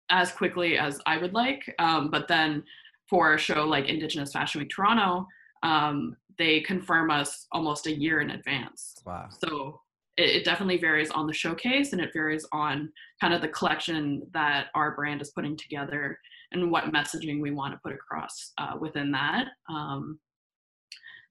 as 0.09 0.31
quickly 0.31 0.77
as 0.77 0.99
I 1.05 1.17
would 1.17 1.33
like. 1.33 1.73
Um, 1.79 2.09
but 2.09 2.27
then 2.27 2.63
for 3.09 3.33
a 3.33 3.37
show 3.37 3.65
like 3.65 3.85
Indigenous 3.85 4.31
Fashion 4.31 4.59
Week 4.59 4.69
Toronto, 4.69 5.27
um, 5.63 6.15
they 6.37 6.61
confirm 6.61 7.11
us 7.11 7.47
almost 7.51 7.87
a 7.87 7.93
year 7.93 8.21
in 8.21 8.31
advance. 8.31 8.95
Wow. 9.05 9.29
So 9.45 9.81
it, 10.17 10.29
it, 10.37 10.45
definitely 10.45 10.77
varies 10.77 11.11
on 11.11 11.27
the 11.27 11.33
showcase 11.33 11.93
and 11.93 12.01
it 12.01 12.11
varies 12.13 12.45
on 12.51 12.91
kind 13.19 13.33
of 13.33 13.41
the 13.41 13.47
collection 13.47 14.27
that 14.33 14.67
our 14.75 14.95
brand 14.95 15.21
is 15.21 15.31
putting 15.31 15.55
together 15.55 16.17
and 16.51 16.71
what 16.71 16.85
messaging 16.85 17.41
we 17.41 17.51
want 17.51 17.73
to 17.73 17.79
put 17.83 17.93
across 17.93 18.53
uh, 18.57 18.73
within 18.79 19.11
that. 19.11 19.47
Um, 19.69 20.19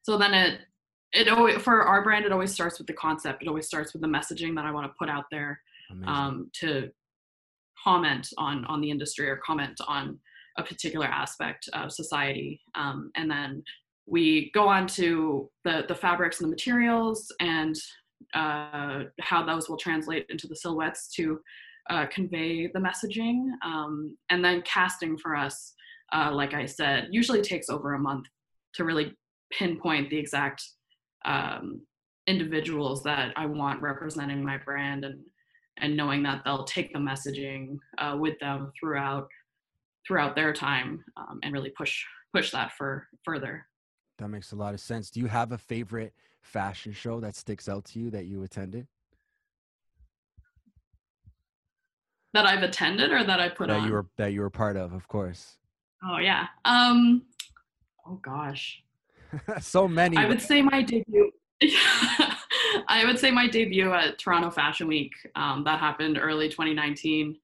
so 0.03 0.17
then 0.17 0.33
it 0.33 0.61
it 1.13 1.29
always 1.29 1.61
for 1.61 1.83
our 1.83 2.05
brand 2.05 2.25
it 2.25 2.33
always 2.33 2.53
starts 2.53 2.79
with 2.79 2.87
the 2.87 2.93
concept. 2.95 3.43
It 3.43 3.49
always 3.49 3.67
starts 3.67 3.93
with 3.93 4.03
the 4.03 4.09
messaging 4.09 4.55
that 4.55 4.65
I 4.65 4.71
want 4.71 4.87
to 4.87 4.95
put 4.99 5.11
out 5.11 5.25
there 5.31 5.61
um, 6.07 6.51
to 6.61 6.91
comment 7.83 8.29
on 8.39 8.65
on 8.67 8.81
the 8.81 8.91
industry 8.91 9.29
or 9.29 9.37
comment 9.37 9.79
on 9.87 10.19
a 10.57 10.63
particular 10.63 11.07
aspect 11.07 11.69
of 11.73 11.93
society. 11.93 12.61
Um, 12.75 13.11
and 13.17 13.31
then 13.31 13.63
we 14.11 14.51
go 14.53 14.69
on 14.69 14.87
to 14.89 15.49
the 15.65 15.85
the 15.89 15.95
fabrics 15.95 16.41
and 16.41 16.49
the 16.49 16.51
materials 16.51 17.33
and 17.41 17.77
uh, 18.35 19.05
how 19.21 19.45
those 19.45 19.69
will 19.69 19.77
translate 19.77 20.27
into 20.29 20.47
the 20.47 20.57
silhouettes 20.57 21.09
to 21.15 21.41
uh, 21.89 22.07
convey 22.07 22.67
the 22.67 22.79
messaging. 22.79 23.51
Um, 23.65 24.17
and 24.31 24.45
then 24.45 24.63
casting 24.63 25.17
for 25.17 25.35
us, 25.35 25.73
uh, 26.13 26.31
like 26.33 26.55
I 26.55 26.67
said, 26.67 27.09
usually 27.11 27.41
takes 27.41 27.69
over 27.69 27.95
a 27.95 27.99
month 27.99 28.27
to 28.75 28.85
really 28.85 29.17
pinpoint 29.53 30.11
the 30.11 30.19
exact 30.19 30.63
um, 31.25 31.81
individuals 32.27 33.03
that 33.05 33.33
I 33.37 33.47
want 33.47 33.81
representing 33.81 34.45
my 34.45 34.59
brand 34.59 35.05
and 35.05 35.21
and 35.79 35.97
knowing 35.97 36.23
that 36.25 36.43
they'll 36.45 36.65
take 36.65 36.93
the 36.93 36.99
messaging 36.99 37.79
uh, 37.99 38.17
with 38.19 38.39
them 38.41 38.71
throughout 38.79 39.29
throughout 40.07 40.35
their 40.35 40.53
time 40.53 41.03
um, 41.17 41.39
and 41.43 41.53
really 41.53 41.73
push 41.77 42.05
push 42.35 42.51
that 42.51 42.73
for 42.77 43.07
further. 43.25 43.67
That 44.21 44.29
makes 44.29 44.53
a 44.53 44.57
lot 44.57 44.75
of 44.75 44.81
sense. 44.81 45.11
Do 45.11 45.19
you 45.19 45.29
have 45.29 45.51
a 45.51 45.57
favorite 45.57 46.13
fashion 46.43 46.93
show 46.93 47.21
that 47.21 47.35
sticks 47.35 47.71
out 47.71 47.87
to 47.87 47.99
you 47.99 48.11
that 48.11 48.27
you 48.27 48.43
attended? 48.43 48.87
That 52.35 52.45
I've 52.45 52.63
attended 52.63 53.13
or 53.13 53.25
that 53.25 53.41
I 53.41 53.49
put 53.49 53.69
that 53.69 53.79
on? 53.79 53.87
you 53.87 53.93
were 53.95 54.07
that 54.19 54.35
you 54.35 54.43
were 54.43 54.51
part 54.51 54.77
of, 54.77 54.93
of 54.93 55.09
course. 55.09 55.57
Oh 56.05 56.19
yeah. 56.19 56.49
Um 56.67 57.23
oh 58.07 58.21
gosh. 58.23 58.83
so 59.61 59.89
many. 59.89 60.19
I 60.19 60.27
would 60.27 60.43
say 60.43 60.61
my 60.61 60.83
debut. 60.83 61.31
I 62.89 63.05
would 63.07 63.19
say 63.19 63.31
my 63.31 63.49
debut 63.49 63.91
at 63.93 64.19
Toronto 64.19 64.51
Fashion 64.51 64.87
Week. 64.87 65.13
Um, 65.35 65.65
that 65.65 65.79
happened 65.79 66.19
early 66.21 66.49
2019. 66.49 67.37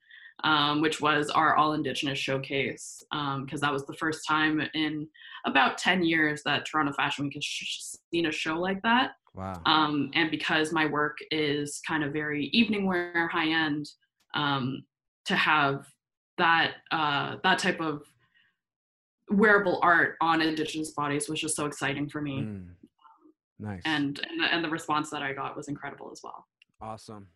Um, 0.44 0.80
which 0.80 1.00
was 1.00 1.30
our 1.30 1.56
All 1.56 1.72
Indigenous 1.72 2.18
Showcase, 2.18 3.02
because 3.10 3.38
um, 3.38 3.60
that 3.60 3.72
was 3.72 3.86
the 3.86 3.94
first 3.94 4.26
time 4.26 4.60
in 4.74 5.08
about 5.44 5.78
10 5.78 6.04
years 6.04 6.42
that 6.44 6.66
Toronto 6.66 6.92
Fashion 6.92 7.24
Week 7.24 7.34
has 7.34 7.44
sh- 7.44 7.96
seen 8.12 8.26
a 8.26 8.32
show 8.32 8.54
like 8.54 8.82
that. 8.82 9.12
Wow. 9.34 9.60
Um, 9.66 10.10
and 10.14 10.30
because 10.30 10.72
my 10.72 10.86
work 10.86 11.18
is 11.30 11.80
kind 11.86 12.02
of 12.02 12.12
very 12.12 12.46
evening 12.46 12.86
wear, 12.86 13.28
high 13.28 13.48
end, 13.48 13.88
um, 14.34 14.84
to 15.26 15.36
have 15.36 15.86
that 16.38 16.74
uh, 16.90 17.36
that 17.42 17.58
type 17.58 17.80
of 17.80 18.02
wearable 19.30 19.80
art 19.82 20.16
on 20.20 20.40
Indigenous 20.40 20.92
bodies 20.92 21.28
was 21.28 21.40
just 21.40 21.56
so 21.56 21.66
exciting 21.66 22.08
for 22.08 22.22
me. 22.22 22.42
Mm. 22.42 22.66
Nice. 23.58 23.82
And, 23.84 24.20
and 24.28 24.42
and 24.50 24.64
the 24.64 24.68
response 24.68 25.10
that 25.10 25.22
I 25.22 25.32
got 25.32 25.56
was 25.56 25.68
incredible 25.68 26.10
as 26.12 26.20
well. 26.22 26.46
Awesome. 26.80 27.26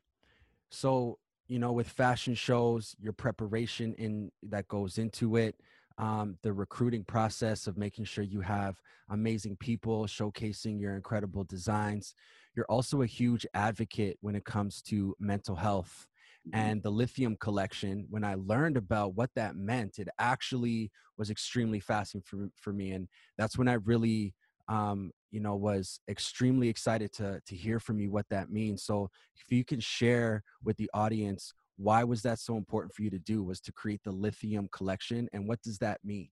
So 0.70 1.18
you 1.50 1.58
know, 1.58 1.72
with 1.72 1.88
fashion 1.88 2.34
shows, 2.36 2.94
your 3.00 3.12
preparation 3.12 3.92
in 3.94 4.30
that 4.44 4.68
goes 4.68 4.98
into 4.98 5.34
it, 5.34 5.56
um, 5.98 6.38
the 6.44 6.52
recruiting 6.52 7.02
process 7.02 7.66
of 7.66 7.76
making 7.76 8.04
sure 8.04 8.22
you 8.22 8.40
have 8.40 8.76
amazing 9.10 9.56
people 9.56 10.06
showcasing 10.06 10.80
your 10.80 10.94
incredible 10.94 11.42
designs. 11.42 12.14
You're 12.54 12.70
also 12.70 13.02
a 13.02 13.06
huge 13.06 13.44
advocate 13.52 14.16
when 14.20 14.36
it 14.36 14.44
comes 14.44 14.80
to 14.82 15.16
mental 15.18 15.56
health. 15.56 16.06
Mm-hmm. 16.46 16.56
And 16.56 16.82
the 16.84 16.90
lithium 16.90 17.36
collection, 17.40 18.06
when 18.10 18.22
I 18.22 18.36
learned 18.36 18.76
about 18.76 19.16
what 19.16 19.30
that 19.34 19.56
meant, 19.56 19.98
it 19.98 20.08
actually 20.20 20.92
was 21.18 21.30
extremely 21.30 21.80
fascinating 21.80 22.22
for, 22.24 22.48
for 22.54 22.72
me. 22.72 22.92
And 22.92 23.08
that's 23.36 23.58
when 23.58 23.66
I 23.66 23.74
really 23.74 24.34
um, 24.68 25.10
you 25.30 25.40
know, 25.40 25.56
was 25.56 26.00
extremely 26.08 26.68
excited 26.68 27.12
to 27.14 27.40
to 27.46 27.56
hear 27.56 27.80
from 27.80 28.00
you 28.00 28.10
what 28.10 28.28
that 28.30 28.50
means. 28.50 28.82
So 28.82 29.10
if 29.36 29.50
you 29.50 29.64
can 29.64 29.80
share 29.80 30.42
with 30.64 30.76
the 30.76 30.90
audience 30.94 31.52
why 31.80 32.04
was 32.04 32.20
that 32.20 32.38
so 32.38 32.56
important 32.56 32.94
for 32.94 33.02
you 33.02 33.08
to 33.08 33.18
do 33.18 33.42
was 33.42 33.58
to 33.58 33.72
create 33.72 34.02
the 34.04 34.10
lithium 34.10 34.68
collection 34.70 35.26
and 35.32 35.48
what 35.48 35.62
does 35.62 35.78
that 35.78 35.98
mean 36.04 36.28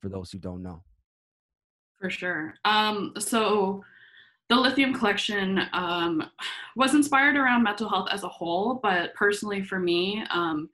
for 0.00 0.10
those 0.10 0.30
who 0.30 0.38
don't 0.38 0.62
know? 0.62 0.82
For 1.98 2.10
sure. 2.10 2.54
Um, 2.66 3.14
so 3.18 3.82
the 4.50 4.56
lithium 4.56 4.92
collection 4.92 5.62
um, 5.72 6.22
was 6.76 6.94
inspired 6.94 7.36
around 7.36 7.62
mental 7.62 7.88
health 7.88 8.08
as 8.12 8.24
a 8.24 8.28
whole 8.28 8.74
but 8.82 9.14
personally 9.14 9.62
for 9.62 9.78
me 9.78 10.22
um, 10.30 10.68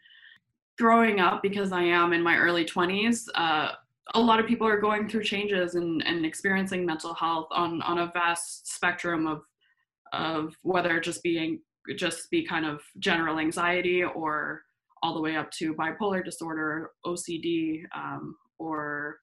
growing 0.79 1.21
up 1.21 1.43
because 1.43 1.73
i 1.73 1.83
am 1.83 2.13
in 2.13 2.23
my 2.23 2.37
early 2.37 2.65
20s 2.65 3.29
uh, 3.35 3.73
a 4.15 4.21
lot 4.21 4.39
of 4.41 4.47
people 4.47 4.67
are 4.67 4.81
going 4.81 5.09
through 5.09 5.25
changes 5.25 5.75
and, 5.75 6.05
and 6.07 6.25
experiencing 6.25 6.87
mental 6.87 7.15
health 7.15 7.49
on, 7.51 7.83
on 7.83 7.99
a 7.99 8.11
vast 8.13 8.73
spectrum 8.73 9.27
of, 9.27 9.43
of 10.13 10.55
whether 10.63 11.01
just 11.01 11.23
being 11.23 11.61
just 11.97 12.31
be 12.31 12.45
kind 12.45 12.67
of 12.67 12.81
general 12.99 13.39
anxiety 13.39 14.03
or 14.03 14.63
all 15.03 15.15
the 15.15 15.21
way 15.21 15.37
up 15.37 15.51
to 15.53 15.75
bipolar 15.75 16.25
disorder, 16.25 16.91
OCD, 17.05 17.83
um, 17.95 18.35
or 18.59 19.19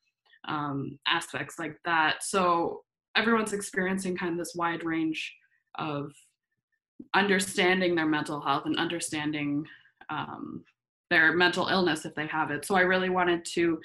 um, 0.48 0.98
aspects 1.08 1.60
like 1.60 1.78
that. 1.86 2.24
So 2.24 2.84
everyone's 3.16 3.54
experiencing 3.54 4.16
kind 4.16 4.32
of 4.32 4.38
this 4.38 4.56
wide 4.56 4.84
range 4.84 5.34
of 5.78 6.14
understanding 7.14 7.96
their 7.96 8.06
mental 8.06 8.40
health 8.40 8.64
and 8.66 8.78
understanding 8.78 9.66
um, 10.10 10.64
their 11.10 11.34
mental 11.34 11.68
illness 11.68 12.06
if 12.06 12.16
they 12.16 12.28
have 12.28 12.52
it. 12.52 12.66
So 12.66 12.76
I 12.76 12.82
really 12.82 13.10
wanted 13.10 13.46
to 13.54 13.80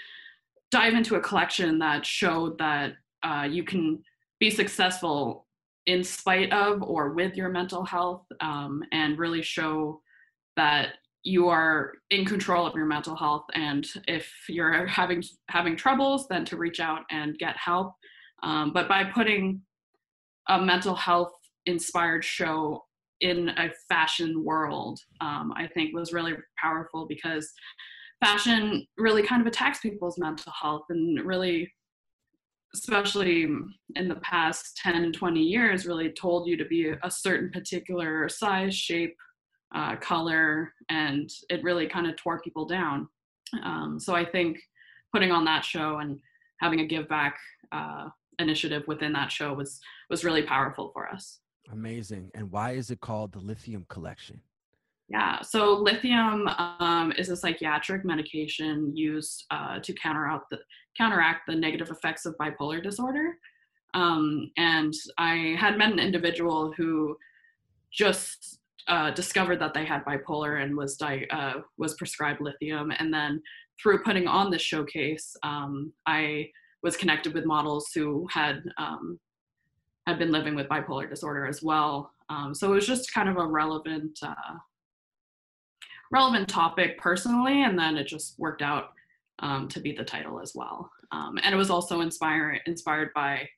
dive 0.71 0.95
into 0.95 1.17
a 1.17 1.21
collection 1.21 1.79
that 1.79 2.05
showed 2.05 2.59
that 2.59 2.95
uh, 3.23 3.47
you 3.49 3.65
can 3.65 4.03
be 4.41 4.51
successful 4.51 5.47
in 5.87 6.05
spite 6.05 6.53
of 6.53 6.83
or 6.83 7.13
with 7.15 7.37
your 7.37 7.49
mental 7.49 7.85
health 7.85 8.27
um, 8.41 8.83
and 8.93 9.19
really 9.19 9.43
show 9.43 10.01
that 10.57 10.95
you 11.25 11.49
are 11.49 11.93
in 12.11 12.25
control 12.25 12.67
of 12.67 12.75
your 12.75 12.87
mental 12.87 13.17
health. 13.17 13.45
And 13.55 13.87
if 14.07 14.31
you're 14.49 14.87
having 14.87 15.23
having 15.49 15.77
troubles 15.77 16.29
then 16.29 16.45
to 16.47 16.57
reach 16.57 16.81
out 16.81 17.03
and 17.11 17.39
get 17.39 17.57
help. 17.57 17.95
Um, 18.43 18.73
but 18.73 18.89
by 18.89 19.05
putting 19.05 19.63
a 20.49 20.61
mental 20.61 20.95
health 20.95 21.33
inspired 21.67 22.25
show 22.25 22.85
in 23.21 23.49
a 23.51 23.71
fashion 23.89 24.45
world 24.45 25.01
um, 25.21 25.53
i 25.57 25.67
think 25.67 25.95
was 25.95 26.13
really 26.13 26.35
powerful 26.61 27.07
because 27.09 27.53
fashion 28.21 28.87
really 28.97 29.23
kind 29.23 29.41
of 29.41 29.47
attacks 29.47 29.81
people's 29.81 30.19
mental 30.19 30.53
health 30.53 30.85
and 30.91 31.25
really 31.25 31.73
especially 32.75 33.45
in 33.97 34.09
the 34.09 34.17
past 34.17 34.77
10 34.83 35.13
20 35.13 35.41
years 35.41 35.87
really 35.87 36.11
told 36.11 36.47
you 36.47 36.57
to 36.57 36.67
be 36.67 36.93
a 37.03 37.11
certain 37.11 37.51
particular 37.51 38.29
size 38.29 38.75
shape 38.75 39.17
uh, 39.75 39.97
color 39.97 40.73
and 40.89 41.31
it 41.51 41.63
really 41.63 41.87
kind 41.87 42.07
of 42.07 42.17
tore 42.17 42.41
people 42.41 42.67
down. 42.67 43.09
Um, 43.65 43.99
so 43.99 44.15
i 44.15 44.25
think 44.25 44.59
putting 45.13 45.33
on 45.33 45.45
that 45.47 45.65
show 45.65 45.99
and 45.99 46.19
having 46.61 46.81
a 46.81 46.87
give 46.87 47.09
back 47.09 47.39
uh, 47.73 48.09
initiative 48.39 48.83
within 48.87 49.13
that 49.13 49.33
show 49.33 49.53
was 49.55 49.81
was 50.11 50.25
really 50.25 50.43
powerful 50.43 50.91
for 50.93 51.09
us. 51.09 51.41
Amazing. 51.71 52.31
And 52.35 52.51
why 52.51 52.73
is 52.73 52.91
it 52.91 53.01
called 53.01 53.33
the 53.33 53.41
lithium 53.41 53.85
collection 53.89 54.41
yeah, 55.09 55.41
so 55.41 55.75
lithium 55.75 56.49
um, 56.49 57.13
is 57.17 57.31
a 57.31 57.37
psychiatric 57.37 58.05
medication 58.05 58.95
used 58.95 59.47
uh, 59.51 59.79
to 59.81 59.93
counteract 59.95 60.51
the, 60.51 60.59
counteract 60.99 61.47
the 61.47 61.55
negative 61.55 61.91
effects 61.91 62.27
of 62.27 62.37
bipolar 62.37 62.83
disorder. 62.83 63.39
Um, 63.95 64.51
and 64.59 64.93
I 65.17 65.57
had 65.59 65.79
met 65.79 65.93
an 65.93 65.99
individual 65.99 66.75
who 66.77 67.17
just 67.91 68.61
uh, 68.87 69.11
discovered 69.13 69.61
that 69.61 69.73
they 69.73 69.87
had 69.87 70.05
bipolar 70.05 70.63
and 70.63 70.77
was 70.77 70.97
di- 70.97 71.27
uh, 71.31 71.61
was 71.79 71.95
prescribed 71.95 72.43
lithium. 72.43 72.93
And 72.99 73.13
then 73.13 73.43
through 73.81 74.03
putting 74.03 74.29
on 74.29 74.51
this 74.51 74.63
showcase, 74.63 75.35
um, 75.43 75.91
I 76.07 76.51
was 76.83 76.99
connected 76.99 77.33
with 77.33 77.47
models 77.47 77.91
who 77.95 78.27
had 78.31 78.63
um, 78.77 79.19
had 80.07 80.19
been 80.19 80.33
living 80.33 80.55
with 80.55 80.69
bipolar 80.69 81.09
disorder 81.09 81.47
as 81.47 81.63
well. 81.63 82.13
Um, 82.29 82.55
so 82.55 82.73
it 82.73 82.75
was 82.75 82.87
just 82.87 83.13
kind 83.13 83.29
of 83.29 83.39
a 83.39 83.47
relevant 83.47 84.19
uh, 84.23 84.57
relevant 86.11 86.49
topic 86.49 86.99
personally, 86.99 87.63
and 87.63 87.79
then 87.79 87.97
it 87.97 88.07
just 88.07 88.39
worked 88.39 88.63
out 88.63 88.93
um, 89.41 89.69
to 89.69 89.81
be 89.81 89.93
the 89.93 90.05
title 90.05 90.41
as 90.41 90.53
well. 90.55 90.91
Um, 91.11 91.39
and 91.43 91.55
it 91.55 91.59
was 91.59 91.71
also 91.71 92.01
inspired 92.01 92.61
inspired 92.67 93.11
by 93.15 93.49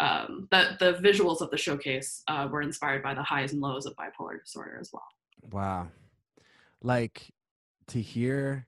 um, 0.00 0.48
the 0.50 0.76
the 0.78 0.94
visuals 0.94 1.40
of 1.40 1.50
the 1.50 1.56
showcase 1.56 2.22
uh, 2.28 2.48
were 2.50 2.62
inspired 2.62 3.02
by 3.02 3.14
the 3.14 3.22
highs 3.22 3.52
and 3.52 3.60
lows 3.60 3.86
of 3.86 3.94
bipolar 3.96 4.40
disorder 4.44 4.78
as 4.80 4.90
well. 4.92 5.06
Wow, 5.50 5.88
like 6.82 7.32
to 7.88 8.00
hear 8.00 8.66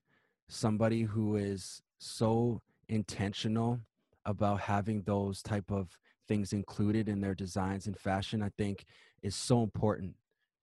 somebody 0.49 1.03
who 1.03 1.37
is 1.37 1.83
so 1.99 2.61
intentional 2.89 3.79
about 4.25 4.61
having 4.61 5.03
those 5.03 5.43
type 5.43 5.71
of 5.71 5.97
things 6.27 6.53
included 6.53 7.09
in 7.09 7.21
their 7.21 7.35
designs 7.35 7.87
and 7.87 7.99
fashion 7.99 8.43
i 8.43 8.51
think 8.59 8.85
is 9.23 9.35
so 9.35 9.63
important 9.63 10.15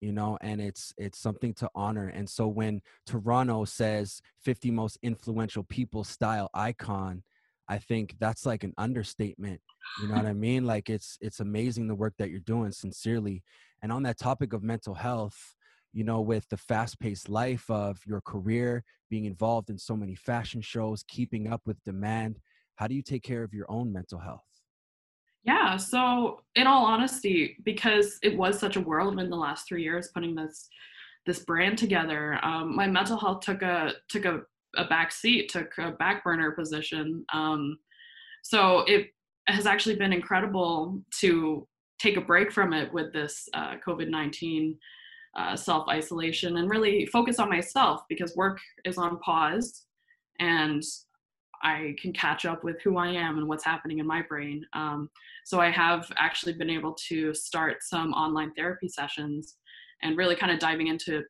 you 0.04 0.12
know 0.12 0.38
and 0.42 0.60
it's 0.62 0.94
it's 0.98 1.18
something 1.18 1.54
to 1.54 1.70
honor 1.74 2.08
and 2.10 2.30
so 2.30 2.46
when 2.48 2.82
toronto 3.06 3.63
says 3.63 4.22
50 4.44 4.70
most 4.72 4.98
influential 5.02 5.63
people 5.63 6.04
style 6.04 6.50
icon 6.54 7.24
i 7.70 7.78
think 7.78 8.16
that's 8.20 8.46
like 8.46 8.63
an 8.63 8.74
understatement 8.78 9.62
you 10.02 10.08
know 10.08 10.16
what 10.16 10.26
i 10.26 10.34
mean? 10.48 10.66
Like 10.66 10.89
it's 10.89 11.18
it's 11.22 11.39
amazing 11.39 11.88
the 11.88 11.96
work 11.96 12.13
that 12.18 12.30
you're 12.30 12.39
doing 12.39 12.72
sincerely. 12.72 13.44
And 13.82 13.92
on 13.92 14.04
that 14.04 14.18
topic 14.18 14.54
of 14.54 14.63
mental 14.63 14.94
health 14.94 15.56
you 15.94 16.04
know 16.04 16.22
with 16.22 16.48
the 16.50 16.58
fast-paced 16.58 17.30
life 17.30 17.70
of 17.70 18.00
your 18.06 18.22
career 18.22 18.84
being 19.10 19.26
involved 19.26 19.70
in 19.70 19.78
so 19.78 19.96
many 19.96 20.16
fashion 20.16 20.62
shows 20.62 21.04
keeping 21.08 21.48
up 21.48 21.62
with 21.66 21.84
demand 21.84 22.39
how 22.76 22.88
do 22.88 22.96
you 22.96 23.04
take 23.04 23.24
care 23.24 23.44
of 23.44 23.54
your 23.54 23.68
own 23.70 23.94
mental 23.94 24.20
health 24.20 24.53
yeah. 25.43 25.75
So, 25.77 26.41
in 26.56 26.67
all 26.67 26.86
honesty, 26.86 27.58
because 27.63 28.17
it 28.23 28.38
was 28.38 28.60
such 28.60 28.77
a 28.77 28.82
whirlwind 28.82 29.32
the 29.32 29.36
last 29.38 29.67
three 29.67 29.84
years 29.84 30.10
putting 30.13 30.36
this 30.36 30.69
this 31.25 31.39
brand 31.39 31.77
together, 31.77 32.39
um, 32.43 32.75
my 32.75 32.88
mental 32.88 33.17
health 33.17 33.41
took 33.41 33.62
a 33.62 33.93
took 34.10 34.25
a, 34.25 34.41
a 34.77 34.86
back 34.86 35.12
seat, 35.12 35.49
took 35.49 35.77
a 35.77 35.91
back 35.91 36.23
burner 36.23 36.51
position. 36.51 37.25
Um, 37.34 37.77
so 38.41 38.79
it 38.88 39.08
has 39.47 39.65
actually 39.65 39.95
been 39.95 40.13
incredible 40.13 41.01
to 41.19 41.67
take 41.99 42.17
a 42.17 42.21
break 42.21 42.51
from 42.51 42.73
it 42.73 42.91
with 42.93 43.12
this 43.13 43.47
uh, 43.53 43.75
COVID 43.86 44.10
nineteen 44.10 44.77
uh, 45.38 45.58
self 45.58 45.89
isolation 45.89 46.58
and 46.58 46.69
really 46.69 47.06
focus 47.08 47.39
on 47.39 47.49
myself 47.49 48.01
because 48.08 48.36
work 48.38 48.60
is 48.86 48.97
on 48.97 49.19
pause, 49.19 49.84
and 50.39 50.84
I 51.63 51.95
can 52.02 52.12
catch 52.12 52.45
up 52.45 52.63
with 52.63 52.82
who 52.82 52.97
I 52.97 53.08
am 53.08 53.38
and 53.38 53.47
what's 53.47 53.63
happening 53.63 53.99
in 53.99 54.06
my 54.06 54.21
brain. 54.21 54.65
Um, 54.73 55.10
so 55.45 55.62
I 55.62 55.69
have 55.71 56.12
actually 56.17 56.54
been 56.54 56.69
able 56.69 56.93
to 57.08 57.34
start 57.34 57.78
some 57.82 58.12
online 58.13 58.54
therapy 58.54 58.89
sessions 58.89 59.56
and 60.02 60.17
really 60.17 60.36
kind 60.36 60.52
of 60.52 60.60
diving 60.60 60.88
into 60.88 61.23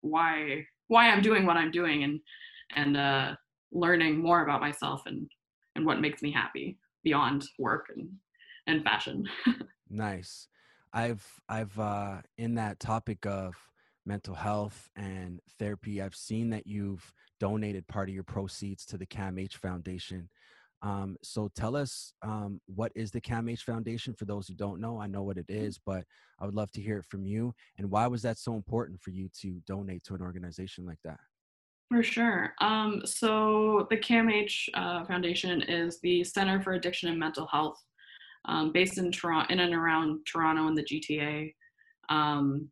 why 0.00 0.64
why 0.86 1.10
I'm 1.10 1.22
doing 1.22 1.44
what 1.44 1.56
I'm 1.56 1.70
doing 1.70 2.04
and 2.04 2.20
and 2.76 2.96
uh, 2.96 3.34
learning 3.72 4.18
more 4.18 4.42
about 4.42 4.60
myself 4.60 5.02
and 5.06 5.28
and 5.74 5.84
what 5.84 6.00
makes 6.00 6.22
me 6.22 6.30
happy 6.30 6.78
beyond 7.02 7.44
work 7.58 7.86
and 7.94 8.08
and 8.66 8.84
fashion. 8.84 9.28
nice. 9.90 10.46
I've 10.92 11.26
I've 11.48 11.78
uh, 11.78 12.18
in 12.38 12.54
that 12.54 12.78
topic 12.78 13.26
of 13.26 13.56
mental 14.06 14.34
health 14.34 14.88
and 14.96 15.40
therapy. 15.58 16.00
I've 16.00 16.14
seen 16.14 16.50
that 16.50 16.66
you've 16.66 17.12
donated 17.40 17.86
part 17.88 18.08
of 18.08 18.14
your 18.14 18.24
proceeds 18.24 18.84
to 18.86 18.98
the 18.98 19.06
CAMH 19.06 19.54
Foundation. 19.54 20.28
Um, 20.82 21.16
so 21.22 21.50
tell 21.54 21.76
us 21.76 22.12
um, 22.22 22.60
what 22.66 22.92
is 22.94 23.10
the 23.10 23.20
CAMH 23.20 23.62
Foundation 23.62 24.14
for 24.14 24.24
those 24.24 24.46
who 24.46 24.54
don't 24.54 24.80
know? 24.80 25.00
I 25.00 25.06
know 25.06 25.22
what 25.22 25.36
it 25.36 25.46
mm. 25.48 25.78
but 25.84 26.04
I 26.38 26.46
would 26.46 26.54
love 26.54 26.70
to 26.72 26.80
hear 26.80 26.98
it 26.98 27.04
from 27.06 27.26
you. 27.26 27.52
And 27.78 27.90
why 27.90 28.06
was 28.06 28.22
that 28.22 28.38
so 28.38 28.54
important 28.54 29.00
for 29.00 29.10
you 29.10 29.28
to 29.40 29.60
donate 29.66 30.04
to 30.04 30.14
an 30.14 30.22
organization 30.22 30.86
like 30.86 30.98
that? 31.04 31.18
For 31.90 32.02
sure. 32.02 32.54
Um, 32.60 33.02
so 33.04 33.86
the 33.90 33.96
CAMH 33.96 34.68
uh, 34.74 35.04
Foundation 35.04 35.62
is 35.62 35.98
the 36.00 36.22
Center 36.22 36.60
for 36.62 36.74
Addiction 36.74 37.08
and 37.08 37.18
Mental 37.18 37.46
Health, 37.48 37.82
um, 38.44 38.72
based 38.72 38.96
in 38.96 39.10
Toronto, 39.10 39.52
in 39.52 39.58
and 39.58 39.74
around 39.74 40.20
Toronto 40.24 40.68
and 40.68 40.78
the 40.78 40.84
GTA. 40.84 41.52
Um, 42.08 42.70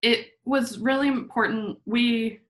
it 0.00 0.28
was 0.44 0.78
really 0.78 1.08
important. 1.08 1.78
We 1.84 2.40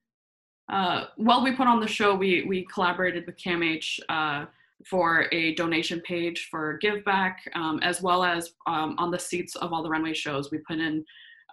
uh, 0.69 1.05
while 1.17 1.43
we 1.43 1.51
put 1.51 1.67
on 1.67 1.79
the 1.79 1.87
show, 1.87 2.15
we 2.15 2.43
we 2.47 2.65
collaborated 2.65 3.25
with 3.25 3.37
CAMH 3.37 3.99
uh, 4.09 4.45
for 4.85 5.27
a 5.31 5.55
donation 5.55 6.01
page 6.01 6.47
for 6.49 6.77
Give 6.81 7.03
Back, 7.03 7.39
um, 7.53 7.79
as 7.83 8.01
well 8.01 8.23
as 8.23 8.51
um, 8.67 8.95
on 8.97 9.11
the 9.11 9.19
seats 9.19 9.55
of 9.55 9.73
all 9.73 9.83
the 9.83 9.89
runway 9.89 10.13
shows, 10.13 10.51
we 10.51 10.59
put 10.59 10.79
in 10.79 11.03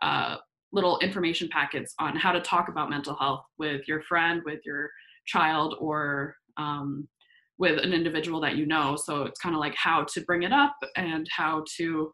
uh, 0.03 0.37
little 0.73 0.99
information 1.01 1.49
packets 1.49 1.95
on 1.99 2.17
how 2.17 2.33
to 2.33 2.41
talk 2.41 2.69
about 2.69 2.91
mental 2.91 3.17
health 3.17 3.45
with 3.59 3.87
your 3.89 4.03
friend, 4.03 4.43
with 4.45 4.61
your 4.65 4.91
child, 5.27 5.75
or 5.81 6.37
um, 6.57 7.09
with 7.59 7.79
an 7.83 7.93
individual 7.93 8.41
that 8.41 8.57
you 8.57 8.67
know. 8.67 8.97
So 8.97 9.25
it's 9.25 9.41
kind 9.41 9.55
of 9.55 9.61
like 9.61 9.75
how 9.77 10.05
to 10.05 10.21
bring 10.23 10.45
it 10.45 10.53
up 10.53 10.77
and 10.97 11.27
how 11.31 11.65
to 11.77 12.11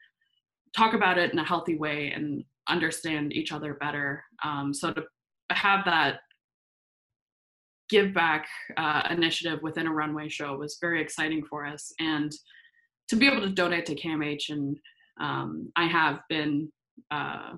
talk 0.75 0.95
about 0.95 1.19
it 1.19 1.33
in 1.33 1.39
a 1.39 1.45
healthy 1.45 1.77
way 1.77 2.13
and 2.15 2.43
understand 2.69 3.33
each 3.33 3.53
other 3.53 3.75
better. 3.75 4.25
Um, 4.45 4.75
so 4.75 4.93
to 4.93 5.05
have 5.51 5.85
that 5.85 6.21
give 7.89 8.13
back 8.13 8.47
uh, 8.77 9.03
initiative 9.11 9.61
within 9.63 9.87
a 9.87 9.93
runway 9.93 10.29
show 10.29 10.57
was 10.57 10.79
very 10.81 11.01
exciting 11.01 11.45
for 11.45 11.65
us. 11.65 11.93
And 12.01 12.33
to 13.09 13.17
be 13.17 13.27
able 13.27 13.41
to 13.43 13.51
donate 13.51 13.87
to 13.87 13.95
camh 13.95 14.51
and 14.51 14.77
um, 15.21 15.71
i 15.77 15.87
have 15.87 16.21
been 16.29 16.71
uh, 17.11 17.53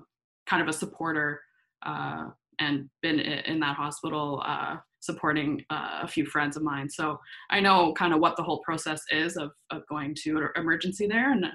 kind 0.45 0.61
of 0.61 0.67
a 0.67 0.73
supporter 0.73 1.41
uh, 1.85 2.25
and 2.59 2.89
been 3.01 3.19
in 3.19 3.59
that 3.59 3.75
hospital 3.75 4.43
uh, 4.45 4.75
supporting 4.99 5.63
uh, 5.69 5.99
a 6.01 6.07
few 6.07 6.25
friends 6.25 6.57
of 6.57 6.63
mine. 6.63 6.89
So 6.89 7.19
i 7.49 7.59
know 7.59 7.93
kind 7.93 8.13
of 8.13 8.19
what 8.19 8.35
the 8.35 8.43
whole 8.43 8.59
process 8.59 9.01
is 9.11 9.37
of, 9.37 9.51
of 9.71 9.83
going 9.87 10.15
to 10.23 10.37
an 10.37 10.49
emergency 10.55 11.07
there. 11.07 11.31
And 11.31 11.45
uh, 11.45 11.49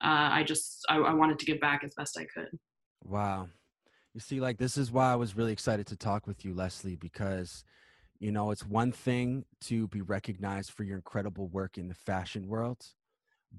i 0.00 0.42
just 0.44 0.84
I, 0.88 0.96
I 0.96 1.14
wanted 1.14 1.38
to 1.38 1.46
give 1.46 1.60
back 1.60 1.82
as 1.84 1.94
best 1.96 2.18
i 2.18 2.24
could. 2.24 2.58
Wow. 3.04 3.48
You 4.14 4.20
see 4.20 4.40
like 4.40 4.58
this 4.58 4.76
is 4.76 4.90
why 4.90 5.12
i 5.12 5.16
was 5.16 5.36
really 5.36 5.52
excited 5.52 5.86
to 5.88 5.96
talk 5.96 6.26
with 6.26 6.44
you 6.44 6.52
lesley 6.52 6.96
because 6.96 7.64
you 8.20 8.30
know, 8.30 8.50
it's 8.50 8.66
one 8.66 8.92
thing 8.92 9.44
to 9.62 9.88
be 9.88 10.02
recognized 10.02 10.72
for 10.72 10.84
your 10.84 10.96
incredible 10.96 11.48
work 11.48 11.78
in 11.78 11.88
the 11.88 11.94
fashion 11.94 12.46
world, 12.46 12.84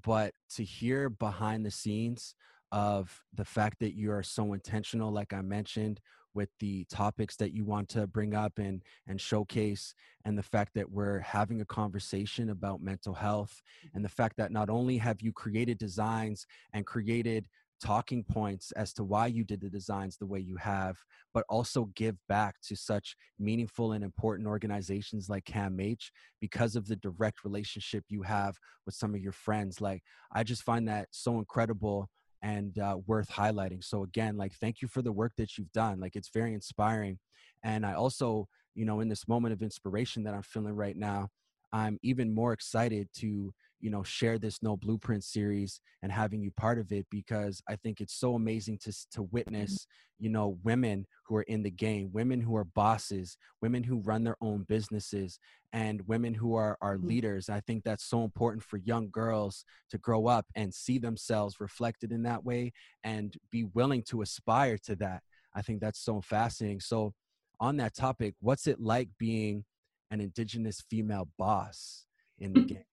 but 0.04 0.32
to 0.54 0.64
hear 0.64 1.10
behind 1.10 1.66
the 1.66 1.70
scenes 1.70 2.36
of 2.70 3.20
the 3.34 3.44
fact 3.44 3.80
that 3.80 3.94
you 3.94 4.12
are 4.12 4.22
so 4.22 4.52
intentional, 4.52 5.12
like 5.12 5.32
I 5.32 5.42
mentioned, 5.42 6.00
with 6.34 6.48
the 6.60 6.84
topics 6.84 7.36
that 7.36 7.52
you 7.52 7.64
want 7.64 7.88
to 7.90 8.06
bring 8.06 8.34
up 8.34 8.58
and 8.58 8.82
and 9.06 9.20
showcase 9.20 9.94
and 10.24 10.38
the 10.38 10.42
fact 10.42 10.72
that 10.74 10.90
we're 10.90 11.18
having 11.18 11.60
a 11.60 11.66
conversation 11.66 12.50
about 12.50 12.80
mental 12.80 13.12
health 13.12 13.60
and 13.94 14.02
the 14.02 14.08
fact 14.08 14.36
that 14.38 14.50
not 14.50 14.70
only 14.70 14.96
have 14.96 15.20
you 15.20 15.32
created 15.32 15.76
designs 15.76 16.46
and 16.72 16.86
created 16.86 17.48
talking 17.82 18.22
points 18.24 18.70
as 18.72 18.92
to 18.94 19.04
why 19.04 19.26
you 19.26 19.44
did 19.44 19.60
the 19.60 19.68
designs 19.68 20.16
the 20.16 20.26
way 20.26 20.38
you 20.38 20.56
have, 20.56 20.96
but 21.34 21.44
also 21.48 21.90
give 21.96 22.16
back 22.28 22.56
to 22.62 22.76
such 22.76 23.16
meaningful 23.38 23.92
and 23.92 24.04
important 24.04 24.48
organizations 24.48 25.28
like 25.28 25.44
CAMH 25.44 26.10
because 26.40 26.76
of 26.76 26.86
the 26.86 26.96
direct 26.96 27.44
relationship 27.44 28.04
you 28.08 28.22
have 28.22 28.56
with 28.86 28.94
some 28.94 29.14
of 29.14 29.20
your 29.20 29.32
friends. 29.32 29.80
Like, 29.80 30.02
I 30.32 30.44
just 30.44 30.62
find 30.62 30.86
that 30.88 31.08
so 31.10 31.38
incredible 31.38 32.08
and 32.42 32.78
uh, 32.78 32.98
worth 33.06 33.30
highlighting. 33.30 33.82
So, 33.82 34.04
again, 34.04 34.36
like, 34.36 34.52
thank 34.54 34.80
you 34.80 34.88
for 34.88 35.02
the 35.02 35.12
work 35.12 35.32
that 35.36 35.58
you've 35.58 35.72
done. 35.72 36.00
Like, 36.00 36.16
it's 36.16 36.30
very 36.32 36.54
inspiring. 36.54 37.18
And 37.64 37.84
I 37.84 37.94
also, 37.94 38.46
you 38.74 38.84
know, 38.84 39.00
in 39.00 39.08
this 39.08 39.26
moment 39.26 39.52
of 39.52 39.62
inspiration 39.62 40.22
that 40.24 40.34
I'm 40.34 40.42
feeling 40.42 40.74
right 40.74 40.96
now, 40.96 41.28
I'm 41.72 41.98
even 42.02 42.34
more 42.34 42.52
excited 42.52 43.08
to 43.18 43.52
you 43.82 43.90
know 43.90 44.02
share 44.02 44.38
this 44.38 44.62
no 44.62 44.76
blueprint 44.76 45.22
series 45.22 45.80
and 46.02 46.10
having 46.10 46.40
you 46.40 46.50
part 46.52 46.78
of 46.78 46.90
it 46.90 47.06
because 47.10 47.62
i 47.68 47.76
think 47.76 48.00
it's 48.00 48.14
so 48.14 48.34
amazing 48.34 48.78
to 48.78 48.90
to 49.10 49.20
mm-hmm. 49.20 49.36
witness 49.36 49.86
you 50.18 50.30
know 50.30 50.56
women 50.62 51.04
who 51.26 51.36
are 51.36 51.42
in 51.42 51.62
the 51.62 51.70
game 51.70 52.08
women 52.12 52.40
who 52.40 52.56
are 52.56 52.64
bosses 52.64 53.36
women 53.60 53.82
who 53.82 53.98
run 53.98 54.24
their 54.24 54.36
own 54.40 54.64
businesses 54.68 55.38
and 55.72 56.06
women 56.06 56.34
who 56.34 56.54
are 56.54 56.76
are 56.80 56.96
mm-hmm. 56.96 57.08
leaders. 57.08 57.48
I 57.48 57.60
think 57.60 57.82
that's 57.82 58.04
so 58.04 58.24
important 58.24 58.62
for 58.62 58.76
young 58.76 59.08
girls 59.10 59.64
to 59.90 59.98
grow 59.98 60.26
up 60.26 60.46
and 60.54 60.72
see 60.72 60.98
themselves 60.98 61.60
reflected 61.60 62.12
in 62.12 62.22
that 62.24 62.44
way 62.44 62.72
and 63.04 63.34
be 63.50 63.64
willing 63.64 64.02
to 64.04 64.22
aspire 64.22 64.78
to 64.84 64.96
that. 64.96 65.22
I 65.54 65.62
think 65.62 65.80
that's 65.80 66.00
so 66.00 66.20
fascinating. 66.20 66.80
So 66.80 67.14
on 67.60 67.76
that 67.76 67.94
topic 67.94 68.34
what's 68.40 68.66
it 68.66 68.80
like 68.80 69.08
being 69.18 69.64
an 70.10 70.20
indigenous 70.20 70.82
female 70.90 71.28
boss 71.38 72.04
in 72.38 72.52
the 72.52 72.60
game 72.60 72.84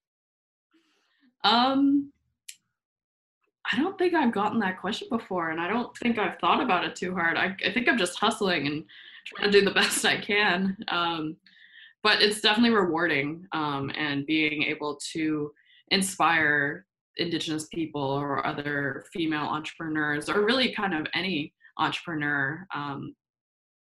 um, 1.44 2.12
I 3.72 3.78
don't 3.78 3.98
think 3.98 4.14
I've 4.14 4.34
gotten 4.34 4.60
that 4.60 4.80
question 4.80 5.08
before, 5.10 5.52
and 5.52 5.62
I 5.62 5.68
don't 5.68 5.96
think 5.98 6.18
I've 6.18 6.40
thought 6.40 6.62
about 6.62 6.86
it 6.86 6.96
too 6.96 7.14
hard. 7.14 7.38
I, 7.38 7.56
I 7.66 7.72
think 7.72 7.88
I'm 7.88 7.98
just 7.98 8.18
hustling 8.18 8.68
and 8.68 8.84
trying 9.26 9.52
to 9.52 9.60
do 9.60 9.66
the 9.66 9.72
best 9.80 10.06
I 10.06 10.18
can. 10.18 10.78
Um, 10.88 11.38
but 12.02 12.22
it's 12.22 12.42
definitely 12.42 12.76
rewarding, 12.76 13.46
um, 13.52 13.92
and 13.96 14.26
being 14.26 14.64
able 14.64 14.98
to 15.14 15.52
inspire 15.92 16.86
Indigenous 17.18 17.68
people 17.74 18.02
or 18.02 18.46
other 18.48 19.04
female 19.12 19.44
entrepreneurs, 19.44 20.30
or 20.30 20.46
really 20.46 20.74
kind 20.74 20.94
of 20.94 21.06
any 21.14 21.54
entrepreneur, 21.78 22.66
um, 22.74 23.14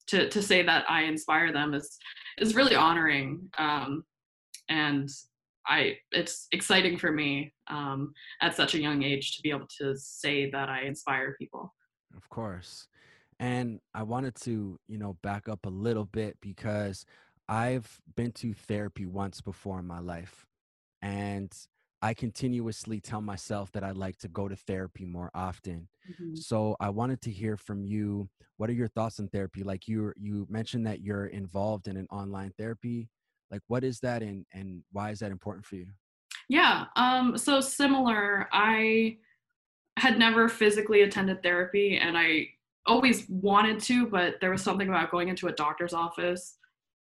to 0.08 0.30
to 0.30 0.42
say 0.42 0.62
that 0.64 0.84
I 0.90 1.04
inspire 1.04 1.54
them 1.54 1.74
is 1.74 1.98
is 2.38 2.56
really 2.56 2.76
honoring. 2.76 3.50
Um, 3.58 4.04
and 4.68 5.10
I 5.68 5.98
it's 6.12 6.48
exciting 6.52 6.98
for 6.98 7.12
me 7.12 7.54
um, 7.68 8.14
at 8.42 8.56
such 8.56 8.74
a 8.74 8.82
young 8.82 9.04
age 9.04 9.36
to 9.36 9.42
be 9.42 9.52
able 9.52 9.68
to 9.80 9.96
say 9.98 10.50
that 10.52 10.70
I 10.70 10.84
inspire 10.84 11.36
people. 11.38 11.74
Of 12.16 12.30
course. 12.30 12.88
And 13.40 13.80
I 13.96 14.04
wanted 14.04 14.36
to, 14.42 14.80
you 14.88 14.98
know, 15.00 15.18
back 15.24 15.50
up 15.50 15.66
a 15.66 15.70
little 15.70 16.06
bit 16.06 16.38
because 16.42 17.06
I've 17.50 18.00
been 18.16 18.32
to 18.34 18.54
therapy 18.54 19.06
once 19.06 19.42
before 19.42 19.80
in 19.80 19.88
my 19.88 20.00
life. 20.00 20.46
And 21.02 21.52
I 22.04 22.14
continuously 22.14 23.00
tell 23.00 23.22
myself 23.22 23.72
that 23.72 23.84
I'd 23.84 23.98
like 23.98 24.18
to 24.20 24.28
go 24.28 24.48
to 24.48 24.56
therapy 24.56 25.06
more 25.06 25.32
often. 25.34 25.88
Mm-hmm. 26.10 26.36
So 26.36 26.76
I 26.80 26.90
wanted 26.90 27.22
to 27.22 27.32
hear 27.32 27.58
from 27.58 27.84
you. 27.84 28.30
What 28.58 28.70
are 28.70 28.74
your 28.74 28.88
thoughts 28.88 29.20
on 29.20 29.28
therapy? 29.28 29.64
Like 29.64 29.88
you 29.88 30.14
you 30.18 30.48
mentioned 30.50 30.86
that 30.86 31.02
you're 31.02 31.28
involved 31.28 31.88
in 31.88 31.98
an 31.98 32.08
online 32.12 32.54
therapy 32.58 33.10
like 33.52 33.62
what 33.68 33.84
is 33.84 34.00
that 34.00 34.24
and 34.24 34.46
and 34.54 34.82
why 34.92 35.12
is 35.12 35.20
that 35.20 35.32
important 35.32 35.66
for 35.66 35.76
you? 35.76 35.88
Yeah 36.50 36.86
um 36.96 37.38
so 37.38 37.62
similar 37.62 38.48
i 38.52 39.18
had 39.98 40.18
never 40.18 40.50
physically 40.50 41.02
attended 41.02 41.44
therapy 41.44 41.98
and 41.98 42.18
i 42.18 42.48
always 42.86 43.28
wanted 43.30 43.80
to 43.80 44.08
but 44.08 44.36
there 44.42 44.50
was 44.50 44.64
something 44.64 44.90
about 44.90 45.12
going 45.12 45.28
into 45.28 45.48
a 45.48 45.52
doctor's 45.54 45.94
office 45.94 46.58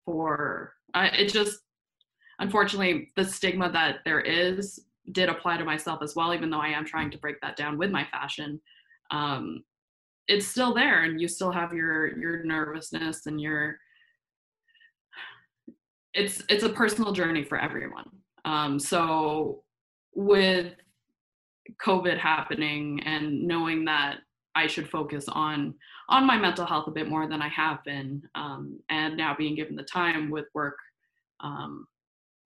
for 0.05 0.75
I, 0.95 1.07
it 1.09 1.29
just 1.29 1.61
unfortunately 2.41 3.13
the 3.17 3.25
stigma 3.25 3.71
that 3.73 3.99
there 4.05 4.21
is 4.21 4.81
did 5.13 5.29
apply 5.29 5.59
to 5.59 5.65
myself 5.65 6.01
as 6.03 6.17
well 6.17 6.35
even 6.35 6.51
though 6.51 6.61
i 6.61 6.69
am 6.69 6.85
trying 6.85 7.11
to 7.11 7.19
break 7.19 7.41
that 7.41 7.57
down 7.57 7.79
with 7.79 7.91
my 7.91 8.05
fashion 8.11 8.61
um, 9.13 9.65
it's 10.29 10.47
still 10.47 10.73
there 10.73 11.05
and 11.05 11.21
you 11.21 11.29
still 11.29 11.51
have 11.51 11.73
your 11.73 12.19
your 12.19 12.45
nervousness 12.45 13.27
and 13.27 13.41
your 13.41 13.79
it's 16.15 16.43
it's 16.49 16.65
a 16.65 16.69
personal 16.69 17.13
journey 17.13 17.45
for 17.45 17.59
everyone. 17.59 18.07
Um, 18.45 18.79
so 18.79 19.63
with 20.15 20.75
COVID 21.85 22.19
happening 22.19 23.01
and 23.05 23.47
knowing 23.47 23.85
that 23.85 24.19
I 24.55 24.67
should 24.67 24.89
focus 24.89 25.27
on 25.29 25.75
on 26.09 26.27
my 26.27 26.37
mental 26.37 26.67
health 26.67 26.89
a 26.89 26.91
bit 26.91 27.09
more 27.09 27.29
than 27.29 27.41
I 27.41 27.49
have 27.49 27.85
been, 27.85 28.23
um, 28.35 28.81
and 28.89 29.17
now 29.17 29.35
being 29.37 29.55
given 29.55 29.77
the 29.77 29.85
time 29.85 30.31
with 30.31 30.47
work 30.55 30.77
um, 31.41 31.87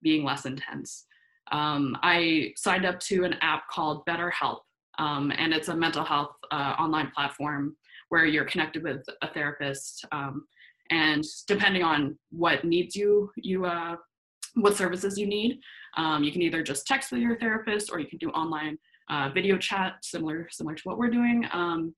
being 0.02 0.22
less 0.22 0.44
intense, 0.44 1.06
um, 1.50 1.96
I 2.02 2.52
signed 2.56 2.84
up 2.84 3.00
to 3.00 3.24
an 3.24 3.34
app 3.40 3.68
called 3.68 4.04
BetterHelp, 4.06 4.58
um, 4.98 5.32
and 5.36 5.54
it's 5.54 5.68
a 5.68 5.76
mental 5.76 6.04
health 6.04 6.36
uh, 6.50 6.74
online 6.78 7.10
platform 7.14 7.74
where 8.10 8.26
you're 8.26 8.44
connected 8.44 8.84
with 8.84 9.02
a 9.22 9.32
therapist 9.32 10.04
um, 10.12 10.44
and 10.90 11.24
depending 11.46 11.82
on 11.82 12.18
what 12.30 12.64
needs 12.64 12.94
you 12.94 13.30
you 13.36 13.64
uh, 13.64 13.96
what 14.54 14.76
services 14.76 15.18
you 15.18 15.26
need 15.26 15.60
um, 15.96 16.22
you 16.22 16.32
can 16.32 16.42
either 16.42 16.62
just 16.62 16.86
text 16.86 17.12
with 17.12 17.20
your 17.20 17.36
therapist 17.38 17.90
or 17.90 17.98
you 17.98 18.06
can 18.06 18.18
do 18.18 18.30
online 18.30 18.78
uh, 19.10 19.30
video 19.34 19.56
chat 19.56 19.94
similar 20.02 20.48
similar 20.50 20.74
to 20.74 20.82
what 20.84 20.98
we're 20.98 21.10
doing 21.10 21.46
um, 21.52 21.94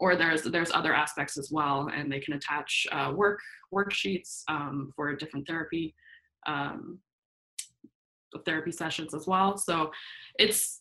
or 0.00 0.16
there's 0.16 0.42
there's 0.42 0.72
other 0.72 0.94
aspects 0.94 1.38
as 1.38 1.50
well, 1.52 1.90
and 1.94 2.10
they 2.10 2.20
can 2.20 2.34
attach 2.34 2.86
uh, 2.90 3.12
work 3.14 3.38
worksheets 3.72 4.42
um, 4.48 4.92
for 4.96 5.14
different 5.14 5.46
therapy 5.46 5.94
um, 6.46 6.98
therapy 8.44 8.72
sessions 8.72 9.14
as 9.14 9.26
well. 9.26 9.56
So 9.56 9.92
it's 10.38 10.80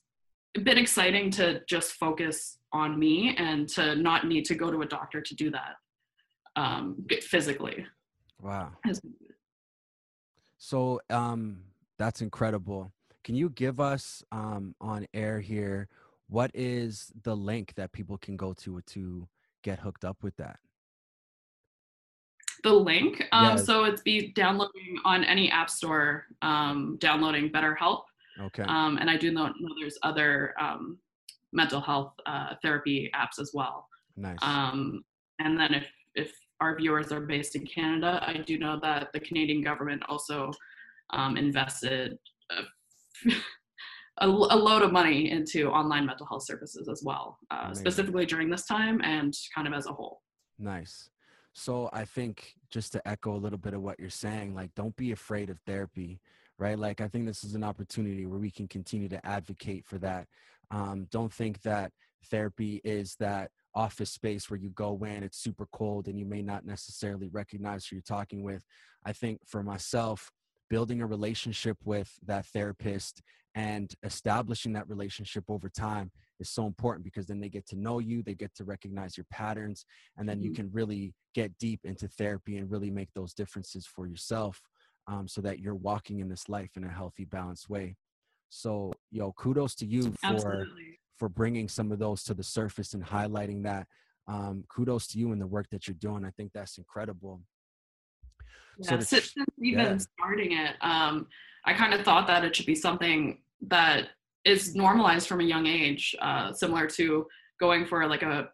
been 0.63 0.78
exciting 0.78 1.30
to 1.32 1.62
just 1.67 1.93
focus 1.93 2.58
on 2.72 2.98
me 2.98 3.36
and 3.38 3.67
to 3.69 3.95
not 3.95 4.26
need 4.26 4.45
to 4.45 4.56
go 4.56 4.72
to 4.72 4.82
a 4.82 4.86
doctor 4.86 5.22
to 5.22 5.36
do 5.36 5.52
that 5.52 5.76
um, 6.55 7.05
physically. 7.21 7.85
Wow. 8.41 8.71
So 10.57 11.01
um, 11.09 11.63
that's 11.97 12.21
incredible. 12.21 12.91
Can 13.23 13.35
you 13.35 13.49
give 13.49 13.79
us 13.79 14.23
um, 14.31 14.75
on 14.79 15.05
air 15.13 15.39
here 15.39 15.88
what 16.29 16.51
is 16.53 17.12
the 17.23 17.35
link 17.35 17.73
that 17.75 17.91
people 17.91 18.17
can 18.17 18.38
go 18.38 18.53
to 18.53 18.81
to 18.81 19.27
get 19.63 19.79
hooked 19.79 20.05
up 20.05 20.17
with 20.21 20.35
that? 20.38 20.59
The 22.63 22.71
link. 22.71 23.23
Um, 23.31 23.57
yes. 23.57 23.65
So 23.65 23.85
it's 23.85 24.01
be 24.01 24.31
downloading 24.33 24.97
on 25.05 25.23
any 25.23 25.49
app 25.49 25.69
store, 25.69 26.25
um, 26.41 26.97
downloading 26.99 27.49
BetterHelp. 27.49 28.03
Okay. 28.39 28.63
Um, 28.63 28.97
and 28.97 29.09
I 29.09 29.17
do 29.17 29.31
know, 29.31 29.47
know 29.47 29.73
there's 29.79 29.97
other 30.03 30.53
um, 30.59 30.99
mental 31.51 31.81
health 31.81 32.13
uh, 32.25 32.55
therapy 32.62 33.09
apps 33.15 33.41
as 33.41 33.51
well. 33.53 33.88
Nice. 34.15 34.38
Um, 34.41 35.03
and 35.39 35.59
then 35.59 35.73
if 35.73 35.88
if 36.15 36.32
our 36.62 36.76
viewers 36.76 37.12
are 37.12 37.22
based 37.22 37.56
in 37.56 37.65
Canada, 37.65 38.24
I 38.26 38.38
do 38.38 38.58
know 38.58 38.80
that 38.82 39.10
the 39.13 39.19
Canadian 39.19 39.63
government 39.63 40.04
also 40.10 40.52
um, 41.12 41.38
invested 41.38 42.17
a, 42.52 43.32
a, 44.28 44.28
load 44.28 44.82
of 44.82 44.91
money 44.91 45.32
into 45.32 45.69
online 45.69 46.06
mental 46.06 46.26
health 46.26 46.43
services 46.43 46.89
as 46.89 47.02
well, 47.04 47.38
uh, 47.52 47.74
specifically 47.74 48.26
during 48.26 48.50
this 48.50 48.65
time 48.65 49.02
and 49.04 49.34
kind 49.56 49.67
of 49.67 49.74
as 49.74 49.88
a 49.88 49.93
whole. 49.93 50.22
Nice. 50.58 51.10
So 51.54 51.89
I 51.93 52.06
think 52.06 52.54
just 52.69 52.91
to 52.93 53.08
echo 53.08 53.36
a 53.36 53.38
little 53.38 53.58
bit 53.58 53.74
of 53.74 53.82
what 53.82 54.00
you're 54.00 54.10
saying, 54.10 54.54
like 54.54 54.74
don't 54.76 54.95
be 54.95 55.12
afraid 55.12 55.50
of 55.50 55.60
therapy, 55.65 56.19
right? 56.58 56.78
Like 56.78 57.02
I 57.02 57.08
think 57.08 57.26
this 57.26 57.43
is 57.43 57.56
an 57.56 57.63
opportunity 57.63 58.26
where 58.26 58.39
we 58.39 58.52
can 58.52 58.67
continue 58.67 59.10
to 59.10 59.26
advocate 59.26 59.86
for 59.86 59.98
that. 60.00 60.28
Um, 60.72 61.08
don't 61.10 61.34
think 61.34 61.62
that 61.63 61.91
therapy 62.25 62.82
is 62.84 63.15
that 63.19 63.51
office 63.75 64.12
space 64.12 64.49
where 64.49 64.60
you 64.60 64.69
go 64.69 65.03
in, 65.03 65.23
it's 65.23 65.38
super 65.38 65.67
cold 65.71 66.08
and 66.08 66.19
you 66.19 66.25
may 66.25 66.41
not 66.41 66.65
necessarily 66.65 67.29
recognize 67.29 67.86
who 67.86 67.95
you're 67.95 68.03
talking 68.03 68.43
with. 68.43 68.63
I 69.05 69.13
think 69.13 69.39
for 69.45 69.63
myself, 69.63 70.32
building 70.69 71.01
a 71.01 71.08
relationship 71.08 71.77
with 71.84 72.12
that 72.25 72.45
therapist 72.47 73.21
and 73.55 73.93
establishing 74.03 74.73
that 74.73 74.88
relationship 74.88 75.43
over 75.49 75.69
time 75.69 76.12
is 76.39 76.49
so 76.49 76.65
important 76.65 77.03
because 77.03 77.25
then 77.25 77.39
they 77.39 77.49
get 77.49 77.67
to 77.67 77.75
know 77.75 77.99
you, 77.99 78.21
they 78.21 78.36
get 78.36 78.53
to 78.55 78.63
recognize 78.63 79.17
your 79.17 79.25
patterns, 79.32 79.86
and 80.17 80.29
then 80.29 80.41
you 80.41 80.51
mm-hmm. 80.51 80.63
can 80.63 80.71
really 80.71 81.13
get 81.34 81.58
deep 81.58 81.82
into 81.84 82.08
therapy 82.08 82.58
and 82.58 82.71
really 82.71 82.91
make 82.91 83.10
those 83.13 83.34
differences 83.34 83.86
for 83.86 84.08
yourself 84.08 84.62
um, 85.08 85.27
so 85.27 85.41
that 85.41 85.60
you're 85.60 85.75
walking 85.75 86.19
in 86.19 86.29
this 86.29 86.47
life 86.47 86.71
in 86.75 86.84
a 86.84 86.89
healthy, 86.89 87.25
balanced 87.25 87.69
way. 87.69 87.95
So, 88.49 88.93
yo, 89.12 89.32
kudos 89.34 89.75
to 89.75 89.86
you 89.86 90.03
for 90.03 90.17
Absolutely. 90.23 90.98
For 91.19 91.29
bringing 91.29 91.67
some 91.67 91.91
of 91.91 91.99
those 91.99 92.23
to 92.23 92.34
the 92.34 92.43
surface 92.43 92.93
and 92.93 93.03
highlighting 93.03 93.63
that. 93.63 93.86
Um, 94.27 94.63
kudos 94.69 95.08
to 95.08 95.19
you 95.19 95.32
and 95.32 95.41
the 95.41 95.47
work 95.47 95.69
that 95.71 95.88
you're 95.88 95.95
doing. 95.95 96.23
I 96.23 96.29
think 96.32 96.51
that's 96.53 96.77
incredible. 96.77 97.41
Yeah, 98.79 98.91
so 98.91 98.99
since 98.99 99.34
even 99.62 99.79
yeah. 99.79 99.97
starting 99.97 100.51
it, 100.53 100.75
um, 100.82 101.27
I 101.65 101.73
kind 101.73 101.93
of 101.93 102.05
thought 102.05 102.27
that 102.27 102.45
it 102.45 102.55
should 102.55 102.65
be 102.65 102.75
something 102.75 103.39
that 103.67 104.10
is 104.45 104.75
normalized 104.75 105.27
from 105.27 105.41
a 105.41 105.43
young 105.43 105.67
age, 105.67 106.15
uh, 106.21 106.53
similar 106.53 106.88
to 106.88 107.27
going 107.60 107.86
for 107.86 108.08
like 108.08 108.21
a, 108.21 108.49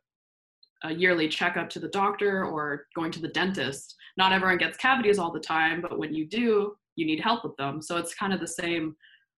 a 0.83 0.93
yearly 0.93 1.27
checkup 1.27 1.69
to 1.69 1.79
the 1.79 1.89
doctor 1.89 2.45
or 2.45 2.87
going 2.95 3.11
to 3.11 3.21
the 3.21 3.27
dentist. 3.27 3.95
Not 4.17 4.31
everyone 4.31 4.57
gets 4.57 4.77
cavities 4.77 5.19
all 5.19 5.31
the 5.31 5.39
time, 5.39 5.81
but 5.81 5.99
when 5.99 6.13
you 6.13 6.25
do, 6.25 6.75
you 6.95 7.05
need 7.05 7.19
help 7.19 7.43
with 7.43 7.55
them. 7.57 7.81
So 7.81 7.97
it's 7.97 8.15
kind 8.15 8.33
of 8.33 8.39
the 8.39 8.47
same 8.47 8.95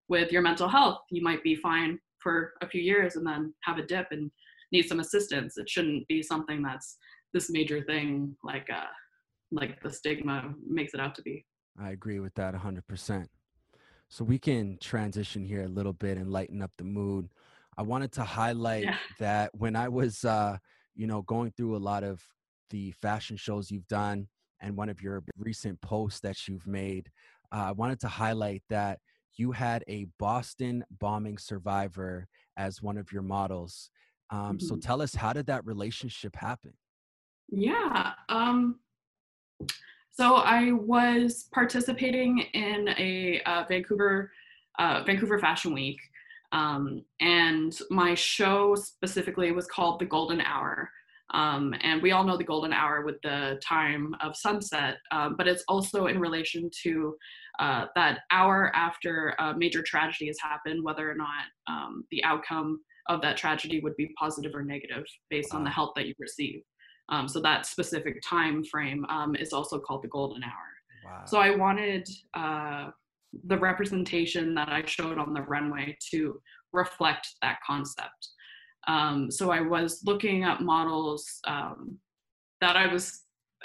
with 0.08 0.32
your 0.32 0.42
mental 0.42 0.70
health. 0.70 1.00
You 1.10 1.22
might 1.24 1.44
be 1.44 1.56
fine 1.56 2.00
for 2.22 2.54
a 2.62 2.68
few 2.68 2.82
years 2.82 3.16
and 3.16 3.26
then 3.26 3.54
have 3.64 3.78
a 3.78 3.86
dip 3.86 4.08
and 4.12 4.32
need 4.72 4.88
some 4.88 5.00
assistance. 5.00 5.58
It 5.58 5.70
shouldn't 5.70 6.08
be 6.08 6.22
something 6.22 6.62
that's 6.62 6.98
this 7.34 7.50
major 7.50 7.82
thing 7.84 8.36
like 8.44 8.68
uh, 8.74 8.86
like 9.52 9.82
the 9.82 9.92
stigma 9.92 10.54
makes 10.68 10.94
it 10.94 11.00
out 11.00 11.16
to 11.16 11.22
be. 11.22 11.46
I 11.80 11.92
agree 11.92 12.20
with 12.20 12.34
that 12.36 12.54
100%. 12.54 13.28
So 14.10 14.24
we 14.24 14.40
can 14.40 14.78
transition 14.82 15.46
here 15.46 15.64
a 15.64 15.68
little 15.68 15.94
bit 15.94 16.18
and 16.18 16.32
lighten 16.32 16.62
up 16.62 16.72
the 16.78 16.84
mood. 16.84 17.30
I 17.78 17.84
wanted 17.84 18.12
to 18.14 18.24
highlight 18.24 18.86
yeah. 18.86 18.98
that 19.20 19.52
when 19.54 19.76
I 19.76 19.88
was, 19.90 20.26
uh, 20.26 20.58
you 20.96 21.08
know, 21.08 21.22
going 21.24 21.52
through 21.52 21.76
a 21.76 21.78
lot 21.78 22.04
of 22.04 22.22
the 22.70 22.92
fashion 22.92 23.38
shows 23.38 23.70
you've 23.70 23.88
done 23.88 24.28
and 24.62 24.76
one 24.76 24.90
of 24.90 25.02
your 25.02 25.24
recent 25.38 25.80
posts 25.82 26.20
that 26.22 26.48
you've 26.48 26.66
made, 26.66 27.10
uh, 27.54 27.66
I 27.68 27.72
wanted 27.74 28.00
to 28.02 28.08
highlight 28.08 28.64
that 28.70 29.00
you 29.38 29.52
had 29.52 29.84
a 29.88 30.08
Boston 30.20 30.84
bombing 31.00 31.38
survivor 31.38 32.28
as 32.58 32.82
one 32.82 32.98
of 32.98 33.12
your 33.12 33.22
models. 33.22 33.90
Um, 34.30 34.58
mm-hmm. 34.58 34.66
So 34.66 34.76
tell 34.76 35.02
us, 35.02 35.16
how 35.16 35.34
did 35.34 35.46
that 35.48 35.66
relationship 35.66 36.36
happen? 36.36 36.74
Yeah. 37.50 38.12
Um, 38.30 38.80
so 40.12 40.36
I 40.36 40.72
was 40.72 41.48
participating 41.54 42.40
in 42.54 42.90
a 42.98 43.42
uh, 43.46 43.64
Vancouver 43.68 44.32
uh, 44.80 45.04
Vancouver 45.06 45.40
Fashion 45.40 45.74
Week, 45.74 46.00
um, 46.52 47.04
and 47.20 47.80
my 47.90 48.14
show 48.14 48.76
specifically 48.76 49.52
was 49.52 49.66
called 49.66 50.00
the 50.00 50.06
Golden 50.06 50.40
Hour. 50.42 50.92
Um, 51.34 51.74
and 51.82 52.02
we 52.02 52.12
all 52.12 52.24
know 52.24 52.38
the 52.38 52.44
golden 52.44 52.72
hour 52.72 53.04
with 53.06 53.22
the 53.22 53.60
time 53.64 54.16
of 54.22 54.36
sunset, 54.36 54.98
um, 55.12 55.36
but 55.38 55.48
it's 55.48 55.64
also 55.68 56.08
in 56.08 56.20
relation 56.20 56.70
to 56.84 57.16
uh, 57.60 57.86
that 57.96 58.20
hour 58.32 58.72
after 58.74 59.36
a 59.40 59.58
major 59.58 59.82
tragedy 59.82 60.28
has 60.28 60.38
happened, 60.42 60.84
whether 60.84 61.10
or 61.10 61.16
not 61.16 61.44
um, 61.68 62.06
the 62.12 62.24
outcome 62.24 62.80
of 63.10 63.22
that 63.22 63.38
tragedy 63.38 63.80
would 63.82 63.96
be 63.98 64.14
positive 64.18 64.54
or 64.54 64.64
negative 64.64 65.04
based 65.30 65.54
on 65.54 65.64
the 65.64 65.70
help 65.70 65.96
that 65.96 66.08
you 66.08 66.14
receive. 66.20 66.62
Um, 67.10 67.28
so 67.28 67.40
that 67.42 67.66
specific 67.66 68.22
time 68.22 68.64
frame 68.64 69.06
um, 69.06 69.36
is 69.36 69.54
also 69.54 69.80
called 69.80 70.04
the 70.04 70.10
golden 70.10 70.44
hour. 70.44 70.52
Wow. 71.06 71.24
So 71.26 71.40
I 71.40 71.56
wanted 71.56 72.08
uh, 72.34 72.90
the 73.46 73.58
representation 73.58 74.54
that 74.56 74.70
I 74.70 74.84
showed 74.86 75.18
on 75.18 75.34
the 75.34 75.42
runway 75.42 75.98
to 76.12 76.40
reflect 76.74 77.28
that 77.42 77.60
concept. 77.66 78.30
Um, 78.88 79.30
so 79.30 79.52
I 79.52 79.62
was 79.62 80.02
looking 80.06 80.44
at 80.44 80.62
models 80.62 81.40
um, 81.46 81.98
that 82.62 82.76
I 82.76 82.92
was 82.92 83.24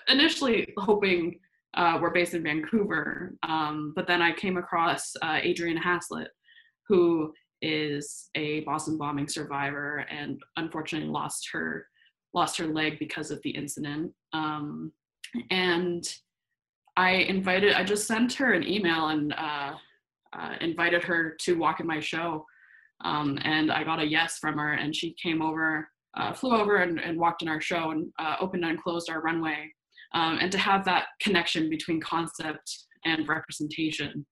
initially 0.08 0.72
hoping 0.78 1.38
uh, 1.74 1.98
were 2.00 2.10
based 2.10 2.34
in 2.34 2.42
Vancouver, 2.42 3.34
um, 3.42 3.92
but 3.96 4.06
then 4.06 4.20
I 4.20 4.32
came 4.32 4.58
across 4.58 5.14
uh, 5.22 5.36
Adrianne 5.36 5.80
Haslet, 5.80 6.26
who 6.88 7.32
is 7.62 8.28
a 8.34 8.60
Boston 8.60 8.98
bombing 8.98 9.28
survivor 9.28 10.04
and 10.10 10.40
unfortunately 10.56 11.08
lost 11.08 11.48
her 11.52 11.86
lost 12.34 12.56
her 12.56 12.66
leg 12.66 12.98
because 12.98 13.30
of 13.30 13.40
the 13.42 13.50
incident. 13.50 14.12
Um, 14.32 14.92
and 15.50 16.04
I 16.96 17.10
invited, 17.10 17.74
I 17.74 17.84
just 17.84 18.06
sent 18.06 18.32
her 18.34 18.52
an 18.52 18.66
email 18.66 19.08
and 19.08 19.32
uh, 19.34 19.72
uh, 20.32 20.54
invited 20.60 21.02
her 21.04 21.36
to 21.40 21.58
walk 21.58 21.80
in 21.80 21.86
my 21.86 22.00
show. 22.00 22.46
Um, 23.04 23.38
and 23.42 23.70
I 23.70 23.84
got 23.84 24.00
a 24.00 24.06
yes 24.06 24.38
from 24.38 24.58
her, 24.58 24.74
and 24.74 24.94
she 24.94 25.14
came 25.22 25.42
over, 25.42 25.88
uh, 26.16 26.32
flew 26.32 26.56
over, 26.56 26.76
and, 26.76 27.00
and, 27.00 27.18
walked 27.18 27.42
in 27.42 27.48
our 27.48 27.60
show 27.60 27.90
and 27.90 28.12
uh, 28.18 28.36
opened 28.40 28.64
and 28.64 28.80
closed 28.80 29.10
our 29.10 29.20
runway. 29.20 29.72
Um, 30.14 30.38
and 30.40 30.52
to 30.52 30.58
have 30.58 30.84
that 30.84 31.06
connection 31.20 31.70
between 31.70 32.00
concept 32.00 32.84
and 33.04 33.26
representation 33.26 34.26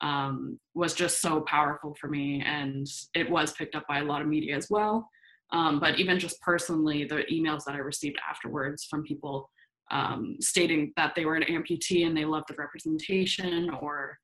um, 0.00 0.58
was 0.74 0.94
just 0.94 1.20
so 1.20 1.42
powerful 1.42 1.96
for 2.00 2.08
me. 2.08 2.42
And 2.44 2.86
it 3.14 3.30
was 3.30 3.52
picked 3.52 3.74
up 3.74 3.86
by 3.88 3.98
a 3.98 4.04
lot 4.04 4.22
of 4.22 4.28
media 4.28 4.56
as 4.56 4.68
well. 4.70 5.08
Um, 5.52 5.80
but 5.80 5.98
even 5.98 6.18
just 6.18 6.40
personally, 6.40 7.04
the 7.04 7.24
emails 7.32 7.64
that 7.64 7.74
I 7.74 7.78
received 7.78 8.18
afterwards 8.28 8.84
from 8.84 9.02
people 9.02 9.50
um, 9.90 10.36
stating 10.40 10.92
that 10.96 11.14
they 11.14 11.24
were 11.24 11.36
an 11.36 11.44
amputee 11.44 12.06
and 12.06 12.16
they 12.16 12.24
loved 12.24 12.48
the 12.48 12.54
representation 12.58 13.70
or 13.80 14.18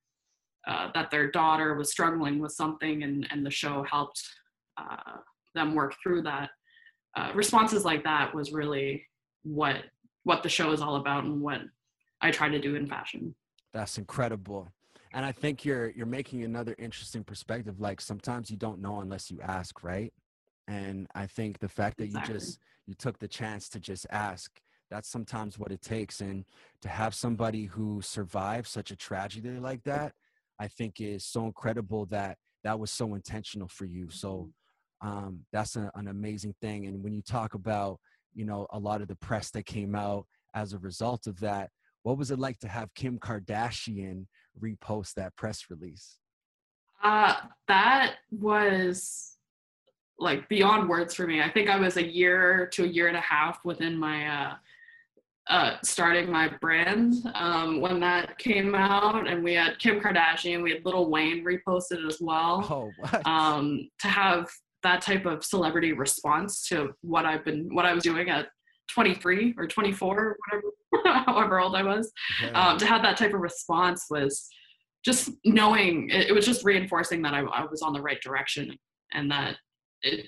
uh, 0.66 0.90
that 0.94 1.10
their 1.10 1.30
daughter 1.30 1.74
was 1.74 1.90
struggling 1.90 2.38
with 2.38 2.52
something 2.52 3.02
and, 3.02 3.26
and 3.30 3.44
the 3.44 3.50
show 3.50 3.84
helped 3.90 4.22
uh, 4.78 5.18
them 5.54 5.74
work 5.74 5.94
through 6.02 6.22
that. 6.22 6.50
Uh, 7.16 7.30
responses 7.34 7.84
like 7.84 8.02
that 8.04 8.34
was 8.34 8.52
really 8.52 9.04
what 9.44 9.76
what 10.24 10.42
the 10.42 10.48
show 10.48 10.72
is 10.72 10.80
all 10.80 10.96
about 10.96 11.24
and 11.24 11.40
what 11.40 11.60
I 12.20 12.30
try 12.30 12.48
to 12.48 12.58
do 12.58 12.76
in 12.76 12.86
fashion. 12.86 13.34
That's 13.72 13.98
incredible. 13.98 14.68
And 15.12 15.24
I 15.24 15.30
think 15.30 15.64
you're 15.64 15.90
you're 15.90 16.06
making 16.06 16.42
another 16.42 16.74
interesting 16.78 17.22
perspective. 17.22 17.80
Like 17.80 18.00
sometimes 18.00 18.50
you 18.50 18.56
don't 18.56 18.80
know 18.80 19.00
unless 19.00 19.30
you 19.30 19.40
ask, 19.42 19.84
right? 19.84 20.12
and 20.68 21.06
i 21.14 21.26
think 21.26 21.58
the 21.58 21.68
fact 21.68 21.98
that 21.98 22.04
exactly. 22.04 22.34
you 22.34 22.40
just 22.40 22.58
you 22.86 22.94
took 22.94 23.18
the 23.18 23.28
chance 23.28 23.68
to 23.68 23.78
just 23.78 24.06
ask 24.10 24.60
that's 24.90 25.08
sometimes 25.08 25.58
what 25.58 25.72
it 25.72 25.82
takes 25.82 26.20
and 26.20 26.44
to 26.80 26.88
have 26.88 27.14
somebody 27.14 27.64
who 27.64 28.00
survived 28.02 28.66
such 28.66 28.90
a 28.90 28.96
tragedy 28.96 29.58
like 29.58 29.82
that 29.84 30.12
i 30.60 30.68
think 30.68 31.00
is 31.00 31.24
so 31.24 31.44
incredible 31.44 32.06
that 32.06 32.36
that 32.64 32.80
was 32.80 32.90
so 32.90 33.14
intentional 33.14 33.68
for 33.68 33.84
you. 33.84 34.10
So 34.10 34.50
mm-hmm. 35.02 35.08
um, 35.08 35.40
that's 35.52 35.76
a, 35.76 35.90
an 35.94 36.08
amazing 36.08 36.54
thing. 36.60 36.86
And 36.86 37.04
when 37.04 37.12
you 37.12 37.22
talk 37.22 37.54
about 37.54 38.00
you 38.34 38.44
know 38.44 38.66
a 38.72 38.78
lot 38.78 39.00
of 39.00 39.06
the 39.06 39.14
press 39.16 39.50
that 39.50 39.64
came 39.64 39.94
out 39.94 40.26
as 40.54 40.72
a 40.72 40.78
result 40.78 41.28
of 41.28 41.38
that 41.40 41.70
what 42.02 42.18
was 42.18 42.30
it 42.30 42.38
like 42.38 42.58
to 42.58 42.68
have 42.68 42.92
kim 42.94 43.18
kardashian 43.18 44.26
repost 44.60 45.14
that 45.14 45.34
press 45.36 45.66
release? 45.70 46.18
Uh, 47.02 47.34
that 47.68 48.16
was 48.30 49.36
like 50.18 50.48
beyond 50.48 50.88
words 50.88 51.14
for 51.14 51.26
me. 51.26 51.40
I 51.40 51.50
think 51.50 51.68
i 51.70 51.76
was 51.76 51.96
a 51.96 52.06
year 52.06 52.68
to 52.72 52.84
a 52.84 52.86
year 52.86 53.08
and 53.08 53.16
a 53.16 53.22
half 53.22 53.64
within 53.64 53.96
my 53.96 54.26
uh, 54.26 54.54
uh, 55.48 55.76
starting 55.82 56.30
my 56.30 56.48
brand 56.60 57.14
um, 57.34 57.80
when 57.80 58.00
that 58.00 58.38
came 58.38 58.74
out, 58.74 59.28
and 59.28 59.44
we 59.44 59.54
had 59.54 59.78
Kim 59.78 60.00
Kardashian, 60.00 60.62
we 60.62 60.72
had 60.72 60.84
Lil 60.84 61.10
Wayne 61.10 61.44
reposted 61.44 62.06
as 62.06 62.18
well. 62.20 62.92
Oh? 63.04 63.20
Um, 63.30 63.88
to 64.00 64.08
have 64.08 64.48
that 64.82 65.02
type 65.02 65.26
of 65.26 65.44
celebrity 65.44 65.92
response 65.92 66.66
to 66.68 66.94
what 67.02 67.24
I've 67.24 67.44
been, 67.44 67.74
what 67.74 67.84
I 67.84 67.92
was 67.92 68.04
doing 68.04 68.30
at 68.30 68.48
23 68.92 69.54
or 69.58 69.66
24, 69.66 70.36
whatever, 70.46 71.24
however 71.26 71.60
old 71.60 71.74
I 71.74 71.82
was, 71.82 72.10
yeah. 72.42 72.70
um, 72.70 72.78
to 72.78 72.86
have 72.86 73.02
that 73.02 73.16
type 73.16 73.34
of 73.34 73.40
response 73.40 74.06
was 74.10 74.48
just 75.04 75.30
knowing 75.44 76.08
it, 76.10 76.28
it 76.28 76.32
was 76.32 76.46
just 76.46 76.64
reinforcing 76.64 77.22
that 77.22 77.34
I, 77.34 77.40
I 77.40 77.64
was 77.64 77.82
on 77.82 77.92
the 77.92 78.00
right 78.00 78.20
direction 78.20 78.76
and 79.12 79.30
that 79.30 79.56
it 80.02 80.26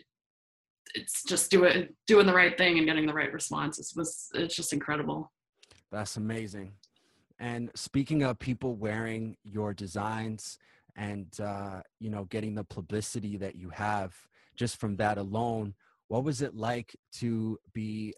it's 0.96 1.22
just 1.22 1.50
doing 1.50 1.88
doing 2.06 2.26
the 2.26 2.34
right 2.34 2.56
thing 2.56 2.78
and 2.78 2.86
getting 2.86 3.06
the 3.06 3.12
right 3.12 3.32
response. 3.32 3.78
It 3.78 3.86
was 3.96 4.28
it's 4.34 4.56
just 4.56 4.72
incredible. 4.72 5.30
That's 5.92 6.16
amazing. 6.16 6.72
And 7.38 7.70
speaking 7.74 8.22
of 8.22 8.38
people 8.38 8.74
wearing 8.76 9.36
your 9.44 9.74
designs 9.74 10.58
and 10.96 11.28
uh, 11.40 11.82
you 12.00 12.10
know 12.10 12.24
getting 12.24 12.54
the 12.54 12.64
publicity 12.64 13.36
that 13.36 13.54
you 13.56 13.68
have 13.70 14.14
just 14.56 14.80
from 14.80 14.96
that 14.96 15.18
alone, 15.18 15.74
what 16.08 16.24
was 16.24 16.40
it 16.40 16.54
like 16.54 16.96
to 17.16 17.58
be 17.74 18.14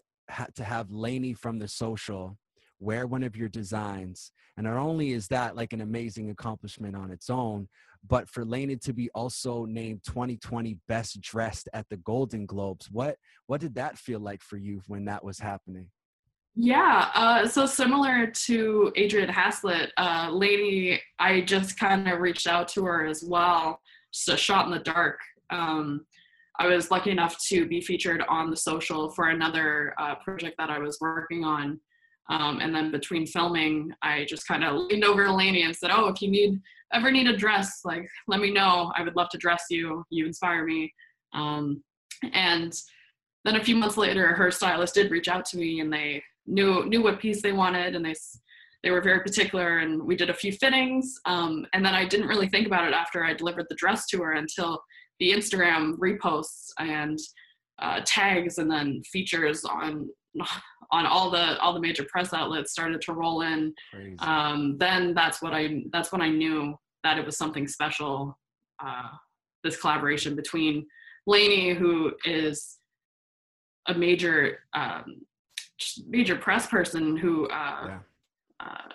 to 0.55 0.63
have 0.63 0.89
Lainey 0.89 1.33
from 1.33 1.59
the 1.59 1.67
social 1.67 2.37
wear 2.79 3.05
one 3.05 3.23
of 3.23 3.35
your 3.35 3.49
designs? 3.49 4.31
And 4.55 4.65
not 4.65 4.77
only 4.77 5.11
is 5.11 5.27
that 5.27 5.55
like 5.55 5.73
an 5.73 5.81
amazing 5.81 6.29
accomplishment 6.29 6.95
on 6.95 7.11
its 7.11 7.29
own, 7.29 7.67
but 8.07 8.29
for 8.29 8.45
Lainey 8.45 8.77
to 8.77 8.93
be 8.93 9.09
also 9.13 9.65
named 9.65 10.03
2020 10.05 10.77
Best 10.87 11.19
Dressed 11.21 11.69
at 11.73 11.87
the 11.89 11.97
Golden 11.97 12.45
Globes, 12.45 12.89
what 12.91 13.17
what 13.47 13.61
did 13.61 13.75
that 13.75 13.97
feel 13.97 14.19
like 14.19 14.41
for 14.41 14.57
you 14.57 14.81
when 14.87 15.05
that 15.05 15.23
was 15.23 15.39
happening? 15.39 15.87
Yeah, 16.55 17.09
uh, 17.13 17.47
so 17.47 17.65
similar 17.65 18.27
to 18.27 18.91
Adrianne 18.97 19.29
Haslet, 19.29 19.89
uh, 19.97 20.29
Lainey, 20.31 20.99
I 21.17 21.41
just 21.41 21.79
kind 21.79 22.09
of 22.09 22.19
reached 22.19 22.47
out 22.47 22.67
to 22.69 22.83
her 22.83 23.05
as 23.05 23.23
well, 23.23 23.79
just 24.11 24.27
a 24.27 24.35
shot 24.35 24.65
in 24.65 24.71
the 24.71 24.79
dark. 24.79 25.19
Um, 25.51 26.05
I 26.59 26.67
was 26.67 26.91
lucky 26.91 27.11
enough 27.11 27.37
to 27.47 27.65
be 27.65 27.79
featured 27.79 28.23
on 28.27 28.49
the 28.49 28.57
social 28.57 29.09
for 29.11 29.29
another 29.29 29.93
uh, 29.97 30.15
project 30.15 30.55
that 30.57 30.69
I 30.69 30.79
was 30.79 30.97
working 30.99 31.45
on. 31.45 31.79
Um, 32.29 32.59
and 32.59 32.73
then 32.73 32.91
between 32.91 33.25
filming, 33.25 33.91
I 34.03 34.25
just 34.25 34.47
kind 34.47 34.63
of 34.63 34.75
leaned 34.75 35.03
over 35.03 35.25
to 35.25 35.31
and 35.31 35.75
said, 35.75 35.89
"Oh, 35.91 36.07
if 36.07 36.21
you 36.21 36.29
need 36.29 36.59
ever 36.93 37.11
need 37.11 37.27
a 37.27 37.35
dress, 37.35 37.81
like 37.83 38.07
let 38.27 38.39
me 38.39 38.51
know. 38.51 38.91
I 38.95 39.03
would 39.03 39.15
love 39.15 39.29
to 39.29 39.37
dress 39.37 39.65
you. 39.69 40.03
You 40.09 40.27
inspire 40.27 40.65
me." 40.65 40.93
Um, 41.33 41.83
and 42.33 42.73
then 43.45 43.55
a 43.55 43.63
few 43.63 43.75
months 43.75 43.97
later, 43.97 44.27
her 44.33 44.51
stylist 44.51 44.95
did 44.95 45.11
reach 45.11 45.27
out 45.27 45.45
to 45.45 45.57
me, 45.57 45.79
and 45.79 45.91
they 45.91 46.23
knew 46.45 46.85
knew 46.85 47.01
what 47.01 47.19
piece 47.19 47.41
they 47.41 47.51
wanted, 47.51 47.95
and 47.95 48.05
they 48.05 48.13
they 48.83 48.91
were 48.91 49.01
very 49.01 49.21
particular. 49.21 49.79
And 49.79 50.03
we 50.03 50.15
did 50.15 50.29
a 50.29 50.33
few 50.33 50.51
fittings, 50.51 51.19
um, 51.25 51.65
and 51.73 51.83
then 51.83 51.95
I 51.95 52.05
didn't 52.05 52.27
really 52.27 52.47
think 52.47 52.67
about 52.67 52.87
it 52.87 52.93
after 52.93 53.23
I 53.23 53.33
delivered 53.33 53.65
the 53.69 53.75
dress 53.75 54.05
to 54.07 54.19
her 54.19 54.33
until 54.33 54.83
the 55.19 55.31
Instagram 55.31 55.97
reposts 55.97 56.69
and 56.77 57.17
uh, 57.79 58.01
tags, 58.05 58.59
and 58.59 58.69
then 58.69 59.01
features 59.03 59.65
on 59.65 60.09
on 60.91 61.05
all 61.05 61.29
the 61.29 61.59
all 61.59 61.73
the 61.73 61.79
major 61.79 62.03
press 62.05 62.33
outlets 62.33 62.71
started 62.71 63.01
to 63.01 63.13
roll 63.13 63.41
in. 63.41 63.73
Um, 64.19 64.77
then 64.77 65.13
that's 65.13 65.41
what 65.41 65.53
i 65.53 65.83
that's 65.91 66.11
when 66.11 66.21
i 66.21 66.29
knew 66.29 66.75
that 67.03 67.17
it 67.19 67.25
was 67.25 67.37
something 67.37 67.67
special 67.67 68.37
uh, 68.83 69.09
this 69.63 69.77
collaboration 69.77 70.35
between 70.35 70.85
Lainey, 71.27 71.73
who 71.73 72.13
is 72.25 72.77
a 73.87 73.93
major 73.93 74.59
um, 74.73 75.21
major 76.07 76.35
press 76.35 76.67
person 76.67 77.15
who 77.15 77.47
uh, 77.47 77.85
yeah. 77.87 77.99
Uh, 78.59 78.89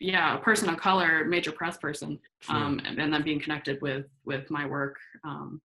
yeah 0.00 0.36
a 0.36 0.38
person 0.38 0.68
of 0.68 0.76
color 0.76 1.24
major 1.24 1.52
press 1.52 1.76
person 1.76 2.18
um, 2.48 2.80
and, 2.84 2.98
and, 2.98 3.12
then 3.12 3.22
being 3.22 3.38
connected 3.38 3.80
with 3.82 4.06
with 4.24 4.50
my 4.50 4.66
work 4.66 4.96
um, 5.24 5.60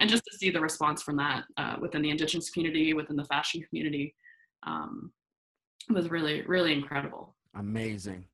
and 0.00 0.10
just 0.10 0.24
to 0.24 0.36
see 0.36 0.50
the 0.50 0.60
response 0.60 1.02
from 1.02 1.16
that 1.16 1.44
uh, 1.56 1.76
within 1.80 2.02
the 2.02 2.10
indigenous 2.10 2.50
community 2.50 2.94
within 2.94 3.16
the 3.16 3.24
fashion 3.24 3.62
community 3.68 4.14
um, 4.64 5.12
was 5.90 6.10
really 6.10 6.42
really 6.42 6.72
incredible. 6.72 7.34
Amazing. 7.54 8.26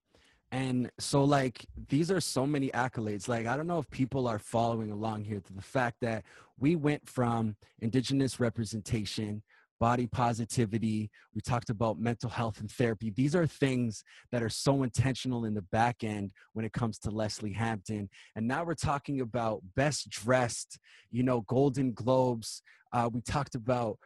And 0.52 0.90
so 0.98 1.22
like 1.22 1.64
these 1.88 2.10
are 2.10 2.20
so 2.20 2.46
many 2.46 2.70
accolades. 2.70 3.28
Like 3.28 3.46
i 3.46 3.56
don't 3.56 3.66
know 3.66 3.78
if 3.78 3.90
people 3.90 4.26
are 4.26 4.38
following 4.38 4.90
along 4.90 5.24
here 5.24 5.40
to 5.40 5.52
the 5.52 5.62
fact 5.62 5.96
that 6.00 6.24
we 6.58 6.76
went 6.76 7.08
from 7.08 7.56
indigenous 7.80 8.38
representation 8.38 9.42
body 9.80 10.06
positivity 10.06 11.10
we 11.34 11.40
talked 11.40 11.70
about 11.70 11.98
mental 11.98 12.30
health 12.30 12.60
and 12.60 12.70
therapy 12.70 13.10
these 13.10 13.34
are 13.34 13.46
things 13.46 14.04
that 14.30 14.42
are 14.42 14.48
so 14.48 14.82
intentional 14.82 15.46
in 15.46 15.54
the 15.54 15.62
back 15.62 16.04
end 16.04 16.30
when 16.52 16.64
it 16.64 16.72
comes 16.72 16.98
to 16.98 17.10
lesley 17.10 17.52
hampton 17.52 18.08
and 18.36 18.46
now 18.46 18.62
we're 18.62 18.74
talking 18.74 19.20
about 19.20 19.62
best 19.74 20.08
dressed 20.10 20.78
you 21.10 21.22
know 21.22 21.40
golden 21.42 21.92
globes 21.92 22.62
uh, 22.92 23.08
we 23.12 23.20
talked 23.20 23.54
about 23.54 23.98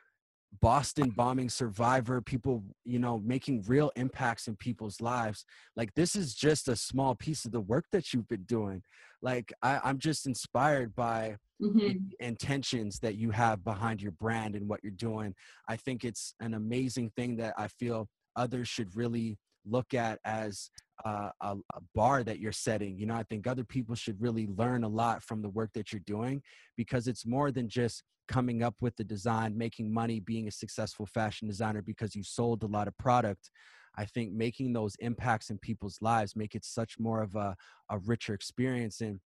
Boston 0.61 1.11
bombing 1.11 1.49
survivor, 1.49 2.20
people, 2.20 2.62
you 2.85 2.99
know, 2.99 3.20
making 3.25 3.64
real 3.66 3.91
impacts 3.97 4.47
in 4.47 4.57
people's 4.57 5.01
lives. 5.01 5.45
Like 5.77 5.95
this 5.95 6.14
is 6.14 6.35
just 6.35 6.68
a 6.68 6.77
small 6.77 7.14
piece 7.14 7.45
of 7.45 7.53
the 7.53 7.61
work 7.61 7.87
that 7.93 8.12
you've 8.12 8.29
been 8.29 8.45
doing. 8.45 8.83
Like 9.22 9.53
I, 9.62 9.81
I'm 9.83 9.99
just 9.99 10.27
inspired 10.27 10.95
by 10.95 11.37
mm-hmm. 11.62 11.98
intentions 12.20 12.98
that 13.00 13.16
you 13.16 13.30
have 13.30 13.64
behind 13.64 14.02
your 14.02 14.12
brand 14.12 14.55
and 14.55 14.68
what 14.68 14.80
you're 14.82 14.92
doing. 14.92 15.34
I 15.68 15.76
think 15.76 16.05
it's 16.05 16.34
an 16.40 16.55
amazing 16.55 17.11
thing 17.16 17.36
that 17.36 17.55
I 17.57 17.68
feel 17.68 18.09
others 18.36 18.68
should 18.68 18.94
really 18.96 19.38
look 19.66 19.94
at 19.94 20.18
as 20.24 20.68
uh, 21.05 21.30
a, 21.40 21.52
a, 21.52 21.80
bar 21.94 22.22
that 22.22 22.38
you're 22.38 22.52
setting. 22.52 22.98
You 22.98 23.07
know, 23.07 23.14
I 23.14 23.22
think 23.24 23.46
other 23.46 23.64
people 23.64 23.94
should 23.94 24.20
really 24.20 24.46
learn 24.46 24.84
a 24.84 24.88
lot 24.88 25.22
from 25.22 25.42
the 25.42 25.48
work 25.48 25.70
that 25.74 25.92
you're 25.92 26.02
doing 26.07 26.42
because 26.76 27.09
it's 27.09 27.26
more 27.26 27.50
than 27.50 27.68
just 27.68 28.02
coming 28.28 28.62
up 28.62 28.74
with 28.80 28.96
the 28.96 29.05
design, 29.05 29.57
making 29.57 29.92
money, 29.92 30.20
being 30.20 30.48
a 30.48 30.52
successful 30.52 31.07
fashion 31.07 31.48
designer 31.48 31.82
because 31.82 32.14
you 32.14 32.22
sold 32.22 32.62
a 32.62 32.66
lot 32.66 32.88
of 32.88 32.96
product. 32.98 33.50
I 33.96 34.05
think 34.07 34.32
making 34.32 34.72
those 34.72 34.96
impacts 34.98 35.50
in 35.50 35.59
people's 35.59 35.98
lives 36.00 36.36
make 36.36 36.55
it 36.55 36.64
such 36.64 36.98
more 36.98 37.22
of 37.22 37.34
a, 37.34 37.55
a 37.90 37.98
richer 37.98 38.34
experience. 38.34 39.00
And 39.00 39.20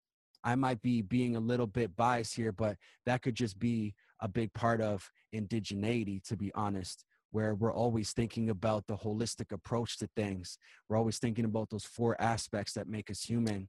I 0.43 0.55
might 0.55 0.81
be 0.81 1.01
being 1.01 1.35
a 1.35 1.41
little 1.41 1.67
bit 1.67 1.95
biased 1.95 2.35
here, 2.35 2.51
but 2.51 2.77
that 3.05 3.21
could 3.21 3.35
just 3.35 3.59
be 3.59 3.95
a 4.21 4.27
big 4.27 4.53
part 4.53 4.81
of 4.81 5.09
indigeneity, 5.33 6.23
to 6.27 6.38
be 6.38 6.51
honest 6.55 7.05
where 7.31 7.55
we're 7.55 7.73
always 7.73 8.13
thinking 8.13 8.49
about 8.49 8.88
the 8.88 8.97
holistic 8.97 9.51
approach 9.51 9.97
to 9.99 10.07
things. 10.15 10.57
We're 10.88 10.97
always 10.97 11.19
thinking 11.19 11.45
about 11.45 11.69
those 11.69 11.85
four 11.85 12.19
aspects 12.21 12.73
that 12.73 12.88
make 12.88 13.09
us 13.11 13.21
human. 13.21 13.67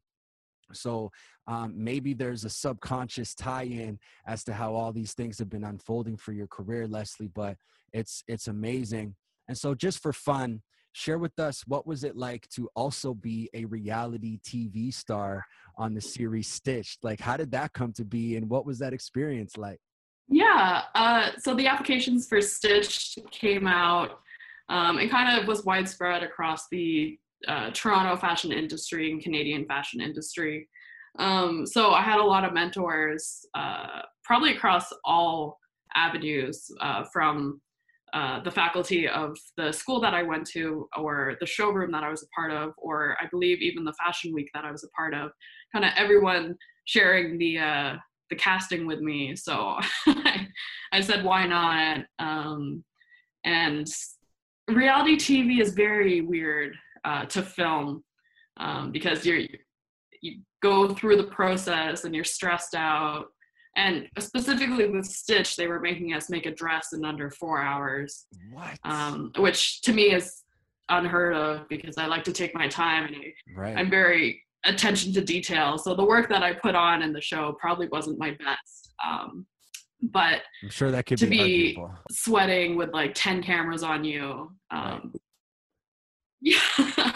So 0.73 1.11
um, 1.47 1.73
maybe 1.77 2.13
there's 2.13 2.45
a 2.45 2.51
subconscious 2.51 3.35
tie-in 3.35 3.99
as 4.27 4.45
to 4.45 4.53
how 4.53 4.75
all 4.75 4.93
these 4.93 5.15
things 5.15 5.39
have 5.39 5.49
been 5.49 5.65
unfolding 5.65 6.17
for 6.17 6.33
your 6.33 6.47
career, 6.47 6.87
Lesley. 6.87 7.29
But 7.29 7.57
it's 7.93 8.23
it's 8.29 8.49
amazing. 8.49 9.17
And 9.49 9.57
so, 9.57 9.75
just 9.75 10.03
for 10.03 10.13
fun, 10.13 10.61
share 10.99 11.19
with 11.19 11.39
us 11.39 11.63
what 11.67 11.87
was 11.87 12.03
it 12.03 12.17
like 12.17 12.49
to 12.49 12.69
also 12.75 13.15
be 13.15 13.49
a 13.55 13.65
reality 13.67 14.41
TV 14.45 14.93
star 14.93 15.45
on 15.77 15.95
the 15.95 16.01
series 16.01 16.49
Stitched? 16.49 17.05
Like, 17.05 17.21
how 17.21 17.37
did 17.37 17.53
that 17.53 17.73
come 17.73 17.93
to 17.95 18.05
be, 18.05 18.37
and 18.37 18.51
what 18.51 18.67
was 18.67 18.79
that 18.81 18.93
experience 18.93 19.57
like? 19.57 19.79
Yeah, 20.29 20.83
uh, 20.95 21.31
so 21.39 21.55
the 21.55 21.69
applications 21.69 22.29
for 22.29 22.43
Stitch 22.43 23.17
came 23.31 23.67
out 23.67 24.21
um, 24.69 24.99
and 24.99 25.11
kind 25.11 25.41
of 25.41 25.47
was 25.47 25.65
widespread 25.65 26.23
across 26.23 26.69
the 26.71 27.19
uh, 27.47 27.71
Toronto 27.71 28.17
fashion 28.17 28.53
industry 28.53 29.13
and 29.13 29.23
Canadian 29.23 29.65
fashion 29.67 30.01
industry. 30.01 30.69
Um, 31.19 31.65
so 31.65 31.93
I 31.93 32.03
had 32.03 32.19
a 32.19 32.25
lot 32.25 32.45
of 32.45 32.53
mentors, 32.53 33.47
uh, 33.55 34.03
probably 34.25 34.55
across 34.55 34.93
all 35.05 35.59
avenues, 35.95 36.71
uh, 36.81 37.05
from 37.13 37.61
uh, 38.13 38.41
the 38.43 38.51
faculty 38.51 39.07
of 39.09 39.37
the 39.57 39.73
school 39.73 40.01
that 40.01 40.15
I 40.15 40.23
went 40.23 40.47
to, 40.49 40.89
or 40.97 41.37
the 41.41 41.47
showroom 41.47 41.93
that 41.93 42.05
I 42.05 42.11
was 42.11 42.23
a 42.23 42.29
part 42.35 42.53
of, 42.53 42.73
or 42.79 43.17
I 43.21 43.27
believe 43.31 43.61
even 43.61 43.85
the 43.85 43.93
fashion 43.95 44.33
week 44.33 44.51
that 44.55 44.65
I 44.65 44.71
was 44.71 44.85
a 44.85 44.89
part 44.97 45.15
of. 45.15 45.31
Kind 45.73 45.85
of 45.85 45.93
everyone 45.97 46.57
sharing 46.87 47.39
the 47.39 47.59
uh, 47.59 47.97
the 48.31 48.37
casting 48.37 48.87
with 48.87 49.01
me. 49.01 49.37
So 49.37 49.79
I, 50.93 51.01
said, 51.01 51.25
why 51.25 51.47
not? 51.47 52.01
Um, 52.19 52.85
and 53.45 53.87
reality 54.69 55.17
TV 55.17 55.61
is 55.61 55.73
very 55.73 56.21
weird 56.21 56.75
uh, 57.05 57.25
to 57.27 57.43
film 57.43 58.05
um, 58.59 58.93
because 58.93 59.25
you're 59.25 59.43
you 60.21 60.41
go 60.63 60.89
through 60.89 61.17
the 61.17 61.25
process 61.25 62.05
and 62.05 62.15
you're 62.15 62.25
stressed 62.25 62.75
out 62.75 63.27
and 63.79 64.09
specifically 64.19 64.91
with 64.91 65.07
Stitch, 65.07 65.55
they 65.55 65.69
were 65.69 65.79
making 65.79 66.13
us 66.13 66.29
make 66.29 66.47
a 66.47 66.51
dress 66.51 66.93
in 66.93 67.05
under 67.05 67.31
four 67.31 67.63
hours. 67.63 68.27
What? 68.53 68.77
Um, 68.83 69.31
which 69.39 69.83
to 69.83 69.93
me 69.93 70.13
is 70.13 70.43
unheard 70.89 71.35
of 71.35 71.69
because 71.69 71.97
I 71.97 72.07
like 72.07 72.25
to 72.25 72.33
take 72.33 72.55
my 72.57 72.67
time 72.67 73.07
and 73.07 73.15
I, 73.17 73.33
right. 73.57 73.77
I'm 73.79 73.89
very 73.89 74.43
attention 74.65 75.13
to 75.13 75.21
detail. 75.21 75.79
So 75.79 75.95
the 75.95 76.05
work 76.05 76.29
that 76.29 76.43
I 76.43 76.55
put 76.55 76.75
on 76.75 77.03
in 77.03 77.13
the 77.13 77.21
show 77.21 77.57
probably 77.61 77.87
wasn't 77.87 78.19
my 78.19 78.31
best. 78.45 78.95
Um, 79.07 79.47
but 80.03 80.43
I'm 80.65 80.71
sure 80.71 80.91
that 80.91 81.07
could 81.07 81.19
to 81.19 81.29
be, 81.29 81.77
be 81.77 81.83
sweating 82.11 82.77
with 82.77 82.93
like 82.93 83.13
10 83.15 83.45
cameras 83.45 83.85
on 83.85 84.03
you. 84.03 84.51
Um, 84.73 85.13
right. 85.15 85.21
Yeah. 86.41 87.13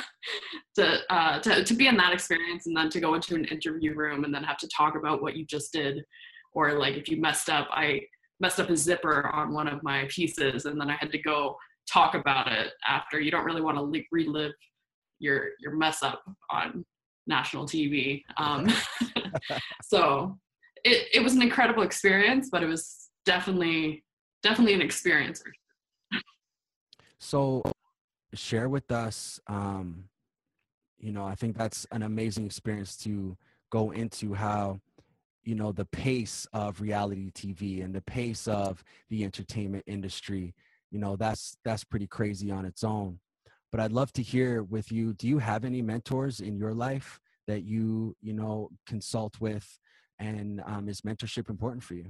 to, 0.75 0.99
uh, 1.11 1.39
to, 1.41 1.65
to 1.65 1.75
be 1.75 1.87
in 1.87 1.97
that 1.97 2.13
experience 2.13 2.67
and 2.67 2.77
then 2.77 2.89
to 2.91 3.01
go 3.01 3.15
into 3.15 3.35
an 3.35 3.45
interview 3.47 3.95
room 3.95 4.25
and 4.25 4.35
then 4.35 4.43
have 4.43 4.59
to 4.59 4.69
talk 4.69 4.97
about 4.97 5.23
what 5.23 5.37
you 5.37 5.45
just 5.45 5.73
did. 5.73 6.05
Or 6.55 6.78
like 6.78 6.94
if 6.94 7.09
you 7.09 7.20
messed 7.20 7.48
up, 7.48 7.68
I 7.70 8.03
messed 8.40 8.61
up 8.61 8.70
a 8.70 8.76
zipper 8.76 9.28
on 9.28 9.53
one 9.53 9.68
of 9.68 9.82
my 9.82 10.07
pieces 10.09 10.64
and 10.66 10.80
then 10.80 10.90
I 10.90 10.96
had 10.96 11.12
to 11.12 11.18
go 11.18 11.57
talk 11.90 12.14
about 12.14 12.50
it 12.50 12.72
after. 12.86 13.20
You 13.20 13.30
don't 13.30 13.44
really 13.44 13.62
want 13.62 13.78
to 13.78 14.03
relive 14.11 14.53
your 15.18 15.50
your 15.61 15.76
mess 15.76 16.03
up 16.03 16.22
on 16.50 16.84
national 17.26 17.66
TV. 17.66 18.22
Um, 18.36 18.68
so 19.82 20.36
it, 20.84 21.09
it 21.14 21.20
was 21.22 21.34
an 21.34 21.42
incredible 21.42 21.82
experience, 21.82 22.48
but 22.50 22.62
it 22.62 22.66
was 22.66 23.09
definitely 23.24 24.05
definitely 24.42 24.74
an 24.74 24.82
experience. 24.82 25.42
So 27.18 27.62
share 28.34 28.68
with 28.68 28.90
us, 28.90 29.40
um, 29.46 30.05
you 30.98 31.12
know, 31.12 31.24
I 31.24 31.34
think 31.34 31.57
that's 31.57 31.86
an 31.92 32.03
amazing 32.03 32.46
experience 32.46 32.96
to 32.98 33.36
go 33.70 33.92
into 33.92 34.34
how, 34.34 34.80
you 35.45 35.55
know, 35.55 35.72
the 35.72 35.86
pace 35.86 36.47
of 36.53 36.80
reality 36.80 37.30
TV 37.32 37.84
and 37.84 37.95
the 37.95 38.03
pace 38.03 38.47
of 38.47 38.82
the 39.11 39.24
entertainment 39.24 39.84
industry, 39.86 40.55
you 40.90 40.99
know, 40.99 41.16
that's 41.16 41.57
that's 41.64 41.84
pretty 41.84 42.07
crazy 42.07 42.51
on 42.51 42.64
its 42.64 42.84
own. 42.84 43.18
But 43.70 43.80
I'd 43.80 43.93
love 43.93 44.12
to 44.14 44.22
hear 44.22 44.62
with 44.62 44.93
you, 44.93 45.14
do 45.14 45.26
you 45.26 45.38
have 45.38 45.64
any 45.64 45.80
mentors 45.80 46.40
in 46.40 46.57
your 46.57 46.74
life 46.74 47.18
that 47.49 47.64
you, 47.64 48.14
you 48.20 48.34
know, 48.34 48.68
consult 48.86 49.40
with 49.40 49.78
and 50.18 50.62
um, 50.66 50.88
is 50.88 51.01
mentorship 51.01 51.49
important 51.49 51.82
for 51.82 51.95
you? 51.95 52.07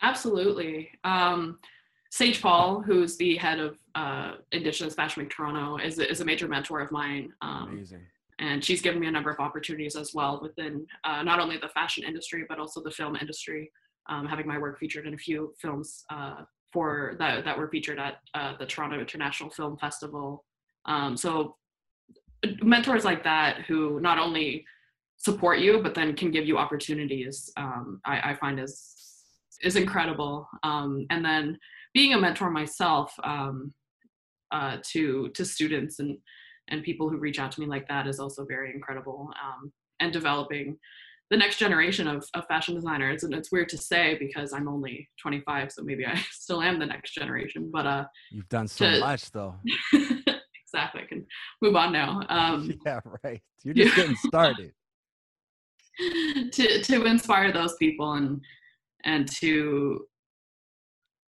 Absolutely. 0.00 0.90
Um, 1.04 1.58
Sage 2.10 2.40
Paul, 2.40 2.80
who's 2.80 3.16
the 3.16 3.36
head 3.36 3.58
of 3.58 3.78
uh, 3.94 4.34
Indigenous 4.52 4.94
Fashion 4.94 5.22
Week 5.22 5.30
Toronto, 5.30 5.76
is, 5.76 5.98
is 5.98 6.20
a 6.20 6.24
major 6.24 6.48
mentor 6.48 6.80
of 6.80 6.90
mine. 6.90 7.32
Um, 7.42 7.68
Amazing. 7.72 8.00
And 8.40 8.64
she's 8.64 8.80
given 8.80 9.00
me 9.00 9.06
a 9.06 9.10
number 9.10 9.30
of 9.30 9.38
opportunities 9.38 9.96
as 9.96 10.14
well 10.14 10.40
within 10.42 10.86
uh, 11.04 11.22
not 11.22 11.40
only 11.40 11.58
the 11.58 11.68
fashion 11.68 12.04
industry, 12.04 12.44
but 12.48 12.58
also 12.58 12.82
the 12.82 12.90
film 12.90 13.14
industry, 13.16 13.70
um, 14.08 14.26
having 14.26 14.46
my 14.46 14.58
work 14.58 14.78
featured 14.78 15.06
in 15.06 15.14
a 15.14 15.18
few 15.18 15.54
films 15.60 16.04
uh, 16.10 16.42
for 16.72 17.16
that, 17.18 17.44
that 17.44 17.58
were 17.58 17.68
featured 17.68 17.98
at 17.98 18.14
uh, 18.34 18.54
the 18.58 18.64
Toronto 18.64 18.98
International 18.98 19.50
Film 19.50 19.76
Festival. 19.76 20.44
Um, 20.86 21.16
so 21.16 21.56
mentors 22.62 23.04
like 23.04 23.22
that 23.24 23.62
who 23.68 24.00
not 24.00 24.18
only 24.18 24.64
support 25.18 25.58
you, 25.58 25.80
but 25.82 25.94
then 25.94 26.16
can 26.16 26.30
give 26.30 26.46
you 26.46 26.56
opportunities, 26.56 27.52
um, 27.58 28.00
I, 28.06 28.30
I, 28.30 28.34
find 28.36 28.58
is 28.58 28.94
is 29.62 29.76
incredible. 29.76 30.48
Um, 30.62 31.06
and 31.10 31.22
then 31.22 31.58
being 31.92 32.14
a 32.14 32.18
mentor 32.18 32.50
myself 32.50 33.12
um, 33.22 33.74
uh, 34.50 34.78
to 34.92 35.28
to 35.34 35.44
students 35.44 35.98
and 35.98 36.16
and 36.68 36.82
people 36.82 37.08
who 37.08 37.18
reach 37.18 37.38
out 37.38 37.52
to 37.52 37.60
me 37.60 37.66
like 37.66 37.88
that 37.88 38.06
is 38.06 38.20
also 38.20 38.44
very 38.44 38.72
incredible. 38.74 39.30
Um, 39.42 39.72
and 40.00 40.12
developing 40.12 40.78
the 41.30 41.36
next 41.36 41.58
generation 41.58 42.08
of, 42.08 42.24
of 42.34 42.44
fashion 42.46 42.74
designers, 42.74 43.22
and 43.22 43.32
it's 43.32 43.52
weird 43.52 43.68
to 43.68 43.78
say 43.78 44.16
because 44.18 44.52
I'm 44.52 44.66
only 44.66 45.08
25, 45.22 45.70
so 45.70 45.82
maybe 45.82 46.04
I 46.04 46.16
still 46.32 46.60
am 46.60 46.78
the 46.78 46.86
next 46.86 47.14
generation. 47.14 47.70
But 47.72 47.86
uh, 47.86 48.04
you've 48.32 48.48
done 48.48 48.66
so 48.66 48.90
to, 48.90 49.00
much, 49.00 49.30
though. 49.30 49.54
exactly. 49.92 51.02
I 51.02 51.06
can 51.08 51.24
move 51.62 51.76
on 51.76 51.92
now. 51.92 52.22
Um, 52.28 52.74
yeah, 52.86 53.00
right. 53.22 53.40
You're 53.62 53.74
just 53.74 53.94
getting 53.94 54.16
started. 54.16 54.72
to 56.52 56.82
to 56.82 57.04
inspire 57.04 57.52
those 57.52 57.76
people 57.76 58.14
and 58.14 58.40
and 59.04 59.30
to 59.36 60.06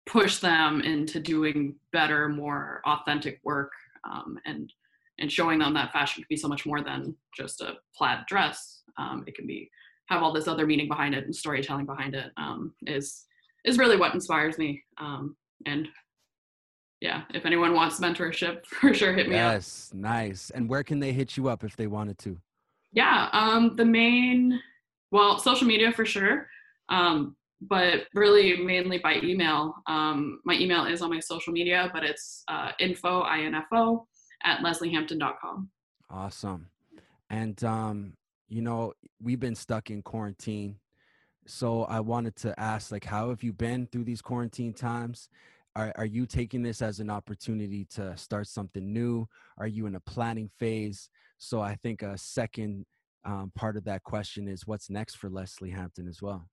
push 0.06 0.38
them 0.38 0.80
into 0.82 1.20
doing 1.20 1.74
better, 1.92 2.28
more 2.28 2.82
authentic 2.86 3.40
work, 3.44 3.72
um, 4.08 4.38
and 4.44 4.72
and 5.18 5.30
showing 5.30 5.58
them 5.58 5.74
that 5.74 5.92
fashion 5.92 6.22
can 6.22 6.26
be 6.28 6.36
so 6.36 6.48
much 6.48 6.66
more 6.66 6.82
than 6.82 7.14
just 7.36 7.60
a 7.60 7.74
plaid 7.96 8.20
dress. 8.26 8.82
Um, 8.98 9.24
it 9.26 9.34
can 9.34 9.46
be 9.46 9.70
have 10.08 10.22
all 10.22 10.32
this 10.32 10.48
other 10.48 10.66
meaning 10.66 10.88
behind 10.88 11.14
it 11.14 11.24
and 11.24 11.34
storytelling 11.34 11.86
behind 11.86 12.14
it. 12.14 12.30
Um, 12.36 12.74
is 12.86 13.24
is 13.64 13.78
really 13.78 13.96
what 13.96 14.14
inspires 14.14 14.58
me. 14.58 14.82
Um, 14.98 15.36
and 15.66 15.88
yeah, 17.00 17.22
if 17.34 17.44
anyone 17.44 17.74
wants 17.74 18.00
mentorship, 18.00 18.64
for 18.66 18.94
sure 18.94 19.12
hit 19.12 19.28
me 19.28 19.34
yes, 19.34 19.44
up. 19.44 19.54
Yes, 19.54 19.90
nice. 19.94 20.50
And 20.50 20.68
where 20.68 20.84
can 20.84 21.00
they 21.00 21.12
hit 21.12 21.36
you 21.36 21.48
up 21.48 21.64
if 21.64 21.76
they 21.76 21.86
wanted 21.86 22.18
to? 22.18 22.38
Yeah, 22.92 23.28
um, 23.32 23.76
the 23.76 23.84
main, 23.84 24.60
well, 25.10 25.38
social 25.38 25.66
media 25.66 25.92
for 25.92 26.04
sure. 26.06 26.46
Um, 26.88 27.36
but 27.60 28.04
really 28.14 28.58
mainly 28.58 28.98
by 28.98 29.16
email. 29.22 29.74
Um, 29.86 30.40
my 30.44 30.54
email 30.54 30.84
is 30.84 31.02
on 31.02 31.10
my 31.10 31.20
social 31.20 31.52
media, 31.52 31.90
but 31.92 32.04
it's 32.04 32.44
uh, 32.48 32.72
info, 32.78 33.22
I-N-F-O, 33.22 34.06
at 34.46 34.60
lesleyhampton.com. 34.60 35.68
Awesome. 36.08 36.68
And, 37.28 37.62
um, 37.64 38.14
you 38.48 38.62
know, 38.62 38.94
we've 39.20 39.40
been 39.40 39.56
stuck 39.56 39.90
in 39.90 40.02
quarantine. 40.02 40.76
So 41.46 41.84
I 41.84 42.00
wanted 42.00 42.36
to 42.36 42.58
ask, 42.58 42.90
like, 42.90 43.04
how 43.04 43.28
have 43.28 43.42
you 43.42 43.52
been 43.52 43.88
through 43.90 44.04
these 44.04 44.22
quarantine 44.22 44.72
times? 44.72 45.28
Are, 45.74 45.92
are 45.96 46.06
you 46.06 46.24
taking 46.26 46.62
this 46.62 46.80
as 46.80 47.00
an 47.00 47.10
opportunity 47.10 47.84
to 47.90 48.16
start 48.16 48.46
something 48.46 48.92
new? 48.92 49.28
Are 49.58 49.66
you 49.66 49.86
in 49.86 49.96
a 49.96 50.00
planning 50.00 50.48
phase? 50.58 51.10
So 51.38 51.60
I 51.60 51.74
think 51.74 52.02
a 52.02 52.16
second 52.16 52.86
um, 53.24 53.52
part 53.54 53.76
of 53.76 53.84
that 53.84 54.04
question 54.04 54.48
is 54.48 54.66
what's 54.66 54.88
next 54.88 55.16
for 55.16 55.28
Lesley 55.28 55.70
Hampton 55.70 56.08
as 56.08 56.22
well? 56.22 56.48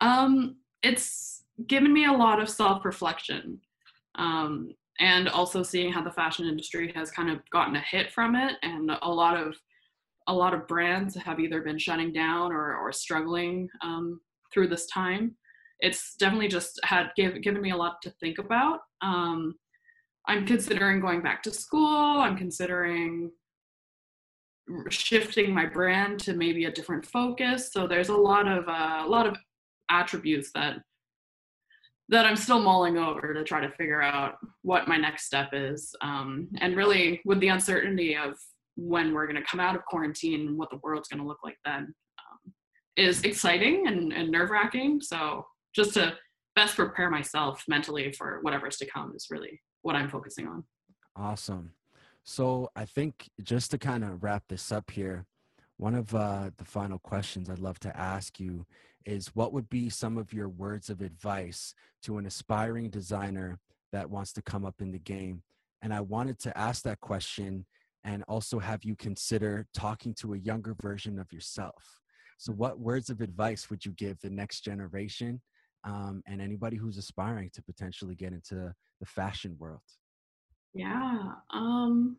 Um, 0.00 0.56
it's 0.82 1.44
given 1.66 1.92
me 1.92 2.04
a 2.04 2.12
lot 2.12 2.40
of 2.40 2.48
self 2.48 2.84
reflection. 2.84 3.60
Um, 4.16 4.72
and 5.00 5.28
also 5.28 5.62
seeing 5.62 5.92
how 5.92 6.02
the 6.02 6.10
fashion 6.10 6.46
industry 6.46 6.92
has 6.94 7.10
kind 7.10 7.30
of 7.30 7.38
gotten 7.50 7.76
a 7.76 7.80
hit 7.80 8.10
from 8.10 8.34
it. 8.34 8.56
And 8.62 8.90
a 9.02 9.10
lot 9.10 9.36
of 9.36 9.54
a 10.28 10.32
lot 10.32 10.52
of 10.52 10.68
brands 10.68 11.16
have 11.16 11.40
either 11.40 11.62
been 11.62 11.78
shutting 11.78 12.12
down 12.12 12.52
or, 12.52 12.76
or 12.76 12.92
struggling 12.92 13.66
um, 13.82 14.20
through 14.52 14.68
this 14.68 14.86
time. 14.86 15.34
It's 15.80 16.16
definitely 16.16 16.48
just 16.48 16.78
had 16.84 17.12
give, 17.16 17.40
given 17.40 17.62
me 17.62 17.70
a 17.70 17.76
lot 17.76 18.02
to 18.02 18.10
think 18.20 18.38
about. 18.38 18.80
Um, 19.00 19.54
i'm 20.26 20.44
considering 20.44 21.00
going 21.00 21.22
back 21.22 21.42
to 21.44 21.50
school. 21.50 22.18
I'm 22.18 22.36
considering 22.36 23.30
shifting 24.90 25.54
my 25.54 25.66
brand 25.66 26.20
to 26.20 26.34
maybe 26.34 26.66
a 26.66 26.72
different 26.72 27.06
focus. 27.06 27.72
So 27.72 27.86
there's 27.86 28.10
a 28.10 28.16
lot 28.16 28.46
of 28.46 28.68
uh, 28.68 29.02
a 29.04 29.08
lot 29.08 29.26
of 29.26 29.36
attributes 29.90 30.50
that 30.54 30.80
that 32.08 32.24
I'm 32.24 32.36
still 32.36 32.60
mulling 32.60 32.96
over 32.96 33.34
to 33.34 33.44
try 33.44 33.60
to 33.60 33.70
figure 33.72 34.00
out 34.00 34.38
what 34.62 34.88
my 34.88 34.96
next 34.96 35.26
step 35.26 35.50
is. 35.52 35.94
Um, 36.00 36.48
and 36.60 36.76
really, 36.76 37.20
with 37.24 37.40
the 37.40 37.48
uncertainty 37.48 38.16
of 38.16 38.38
when 38.76 39.12
we're 39.12 39.26
going 39.26 39.42
to 39.42 39.48
come 39.48 39.60
out 39.60 39.74
of 39.74 39.84
quarantine 39.84 40.48
and 40.48 40.58
what 40.58 40.70
the 40.70 40.78
world's 40.82 41.08
going 41.08 41.20
to 41.20 41.26
look 41.26 41.40
like 41.44 41.58
then, 41.64 41.94
um, 42.18 42.52
is 42.96 43.22
exciting 43.24 43.86
and, 43.86 44.12
and 44.12 44.30
nerve 44.30 44.50
wracking. 44.50 45.00
So, 45.00 45.46
just 45.74 45.94
to 45.94 46.14
best 46.56 46.76
prepare 46.76 47.10
myself 47.10 47.62
mentally 47.68 48.12
for 48.12 48.38
whatever's 48.42 48.78
to 48.78 48.86
come 48.86 49.12
is 49.14 49.26
really 49.30 49.60
what 49.82 49.94
I'm 49.94 50.08
focusing 50.08 50.46
on. 50.46 50.64
Awesome. 51.14 51.72
So, 52.24 52.70
I 52.74 52.86
think 52.86 53.28
just 53.42 53.70
to 53.72 53.78
kind 53.78 54.02
of 54.02 54.22
wrap 54.22 54.44
this 54.48 54.72
up 54.72 54.90
here, 54.90 55.26
one 55.76 55.94
of 55.94 56.14
uh, 56.14 56.50
the 56.56 56.64
final 56.64 56.98
questions 56.98 57.50
I'd 57.50 57.58
love 57.58 57.78
to 57.80 57.96
ask 57.96 58.40
you 58.40 58.64
is 59.08 59.34
what 59.34 59.54
would 59.54 59.68
be 59.70 59.88
some 59.88 60.18
of 60.18 60.34
your 60.34 60.50
words 60.50 60.90
of 60.90 61.00
advice 61.00 61.74
to 62.02 62.18
an 62.18 62.26
aspiring 62.26 62.90
designer 62.90 63.58
that 63.90 64.10
wants 64.10 64.34
to 64.34 64.42
come 64.42 64.66
up 64.66 64.74
in 64.80 64.92
the 64.92 64.98
game? 64.98 65.42
And 65.80 65.94
I 65.94 66.00
wanted 66.00 66.38
to 66.40 66.56
ask 66.56 66.82
that 66.82 67.00
question 67.00 67.64
and 68.04 68.22
also 68.28 68.58
have 68.58 68.84
you 68.84 68.94
consider 68.94 69.66
talking 69.72 70.14
to 70.20 70.34
a 70.34 70.38
younger 70.38 70.76
version 70.82 71.18
of 71.18 71.32
yourself. 71.32 72.00
So, 72.36 72.52
what 72.52 72.78
words 72.78 73.08
of 73.08 73.22
advice 73.22 73.70
would 73.70 73.84
you 73.84 73.92
give 73.92 74.20
the 74.20 74.30
next 74.30 74.60
generation 74.60 75.40
um, 75.84 76.22
and 76.26 76.40
anybody 76.40 76.76
who's 76.76 76.98
aspiring 76.98 77.50
to 77.54 77.62
potentially 77.62 78.14
get 78.14 78.32
into 78.32 78.72
the 79.00 79.06
fashion 79.06 79.56
world? 79.58 79.80
Yeah. 80.74 81.32
Um, 81.50 82.18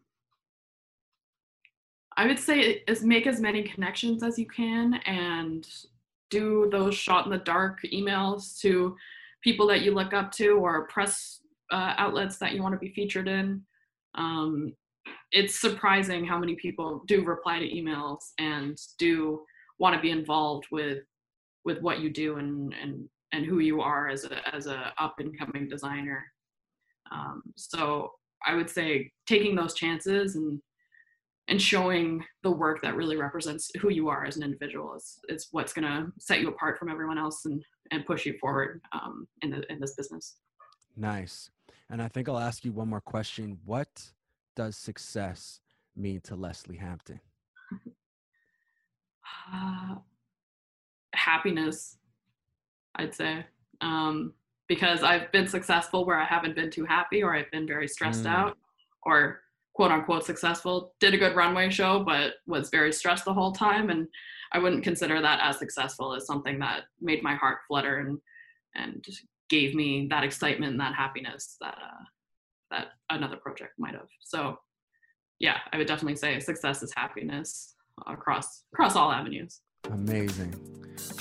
I 2.17 2.25
would 2.25 2.39
say 2.39 2.83
is 2.87 3.03
make 3.03 3.27
as 3.27 3.39
many 3.39 3.61
connections 3.63 4.23
as 4.23 4.39
you 4.39 4.47
can 4.47 4.95
and 5.05 5.67
do 6.29 6.69
those 6.71 6.95
shot 6.95 7.25
in 7.25 7.31
the 7.31 7.37
dark 7.39 7.79
emails 7.93 8.59
to 8.59 8.95
people 9.43 9.67
that 9.67 9.81
you 9.81 9.93
look 9.93 10.13
up 10.13 10.31
to 10.33 10.51
or 10.51 10.87
press 10.87 11.41
uh, 11.71 11.93
outlets 11.97 12.37
that 12.37 12.53
you 12.53 12.61
want 12.61 12.73
to 12.73 12.79
be 12.79 12.93
featured 12.93 13.27
in. 13.27 13.61
Um, 14.15 14.73
it's 15.31 15.59
surprising 15.59 16.25
how 16.25 16.39
many 16.39 16.55
people 16.55 17.03
do 17.07 17.23
reply 17.23 17.59
to 17.59 17.67
emails 17.67 18.19
and 18.37 18.77
do 18.97 19.41
want 19.79 19.95
to 19.95 20.01
be 20.01 20.11
involved 20.11 20.65
with 20.71 20.99
with 21.65 21.79
what 21.81 21.99
you 21.99 22.09
do 22.09 22.37
and 22.37 22.73
and 22.81 23.07
and 23.31 23.45
who 23.45 23.59
you 23.59 23.81
are 23.81 24.09
as 24.09 24.25
a 24.25 24.55
as 24.55 24.67
a 24.67 24.93
up 24.99 25.15
and 25.19 25.37
coming 25.37 25.67
designer. 25.69 26.25
Um, 27.11 27.43
so 27.55 28.11
I 28.45 28.55
would 28.55 28.69
say 28.69 29.11
taking 29.27 29.55
those 29.55 29.73
chances 29.73 30.35
and 30.35 30.59
and 31.49 31.59
showing 31.59 32.23
the 32.43 32.51
work 32.51 32.81
that 32.83 32.95
really 32.95 33.17
represents 33.17 33.71
who 33.81 33.89
you 33.89 34.07
are 34.07 34.23
as 34.23 34.37
an 34.37 34.43
individual 34.43 34.93
is, 34.95 35.19
is 35.29 35.47
what's 35.51 35.73
going 35.73 35.85
to 35.85 36.11
set 36.19 36.39
you 36.39 36.47
apart 36.47 36.77
from 36.77 36.89
everyone 36.89 37.17
else 37.17 37.45
and, 37.45 37.61
and 37.91 38.05
push 38.05 38.25
you 38.25 38.37
forward 38.39 38.81
um, 38.93 39.27
in, 39.41 39.49
the, 39.49 39.69
in 39.71 39.79
this 39.79 39.95
business. 39.95 40.37
Nice. 40.95 41.49
And 41.89 42.01
I 42.01 42.07
think 42.07 42.29
I'll 42.29 42.37
ask 42.37 42.63
you 42.63 42.71
one 42.71 42.87
more 42.87 43.01
question. 43.01 43.57
What 43.65 44.11
does 44.55 44.77
success 44.77 45.59
mean 45.95 46.21
to 46.21 46.35
Lesley 46.35 46.77
Hampton? 46.77 47.19
Uh, 49.51 49.95
happiness, 51.13 51.97
I'd 52.95 53.15
say. 53.15 53.45
Um, 53.81 54.33
because 54.67 55.01
I've 55.01 55.31
been 55.31 55.47
successful 55.47 56.05
where 56.05 56.19
I 56.19 56.25
haven't 56.25 56.55
been 56.55 56.69
too 56.69 56.85
happy 56.85 57.23
or 57.23 57.35
I've 57.35 57.49
been 57.49 57.65
very 57.65 57.87
stressed 57.87 58.25
mm. 58.25 58.29
out 58.29 58.57
or 59.03 59.41
quote 59.79 59.91
unquote 59.91 60.25
successful. 60.25 60.93
Did 60.99 61.13
a 61.13 61.17
good 61.17 61.37
runway 61.37 61.69
show, 61.69 62.03
but 62.03 62.33
was 62.45 62.69
very 62.69 62.91
stressed 62.91 63.23
the 63.23 63.33
whole 63.33 63.53
time. 63.53 63.89
And 63.89 64.09
I 64.51 64.59
wouldn't 64.59 64.83
consider 64.83 65.21
that 65.21 65.39
as 65.41 65.57
successful 65.57 66.13
as 66.13 66.25
something 66.25 66.59
that 66.59 66.83
made 66.99 67.23
my 67.23 67.35
heart 67.35 67.59
flutter 67.65 67.99
and 67.99 68.19
and 68.75 69.05
gave 69.49 69.73
me 69.73 70.07
that 70.09 70.25
excitement 70.25 70.73
and 70.73 70.81
that 70.81 70.95
happiness 70.95 71.55
that 71.61 71.77
uh, 71.81 72.03
that 72.71 72.87
another 73.09 73.37
project 73.37 73.71
might 73.79 73.93
have. 73.93 74.09
So 74.19 74.57
yeah, 75.39 75.59
I 75.71 75.77
would 75.77 75.87
definitely 75.87 76.17
say 76.17 76.41
success 76.41 76.83
is 76.83 76.93
happiness 76.93 77.75
across 78.05 78.63
across 78.73 78.97
all 78.97 79.13
avenues. 79.13 79.61
Amazing. 79.89 80.53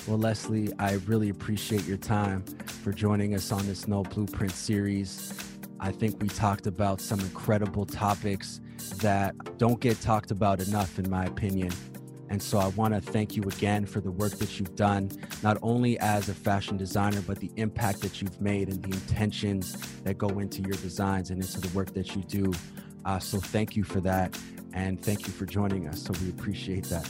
Well, 0.08 0.18
Lesley, 0.18 0.72
I 0.80 0.94
really 1.06 1.28
appreciate 1.28 1.84
your 1.84 1.96
time 1.96 2.42
for 2.82 2.92
joining 2.92 3.36
us 3.36 3.52
on 3.52 3.64
this 3.68 3.86
No 3.86 4.02
Blueprint 4.02 4.50
series. 4.50 5.57
I 5.80 5.92
think 5.92 6.20
we 6.20 6.28
talked 6.28 6.66
about 6.66 7.00
some 7.00 7.20
incredible 7.20 7.86
topics 7.86 8.60
that 8.96 9.34
don't 9.58 9.80
get 9.80 10.00
talked 10.00 10.30
about 10.30 10.60
enough, 10.60 10.98
in 10.98 11.08
my 11.08 11.24
opinion. 11.24 11.70
And 12.30 12.42
so 12.42 12.58
I 12.58 12.68
want 12.68 12.94
to 12.94 13.00
thank 13.00 13.36
you 13.36 13.42
again 13.44 13.86
for 13.86 14.00
the 14.00 14.10
work 14.10 14.32
that 14.32 14.58
you've 14.58 14.76
done, 14.76 15.10
not 15.42 15.56
only 15.62 15.98
as 15.98 16.28
a 16.28 16.34
fashion 16.34 16.76
designer, 16.76 17.22
but 17.22 17.38
the 17.38 17.50
impact 17.56 18.00
that 18.02 18.20
you've 18.20 18.40
made 18.40 18.68
and 18.68 18.82
the 18.82 18.92
intentions 18.92 19.76
that 20.02 20.18
go 20.18 20.28
into 20.38 20.60
your 20.62 20.72
designs 20.72 21.30
and 21.30 21.40
into 21.40 21.60
the 21.60 21.74
work 21.76 21.94
that 21.94 22.14
you 22.14 22.22
do. 22.22 22.52
Uh, 23.04 23.18
so 23.18 23.38
thank 23.38 23.76
you 23.76 23.82
for 23.82 24.00
that. 24.00 24.38
And 24.74 25.02
thank 25.02 25.26
you 25.26 25.32
for 25.32 25.46
joining 25.46 25.88
us. 25.88 26.02
So 26.02 26.12
we 26.22 26.28
appreciate 26.28 26.84
that. 26.84 27.08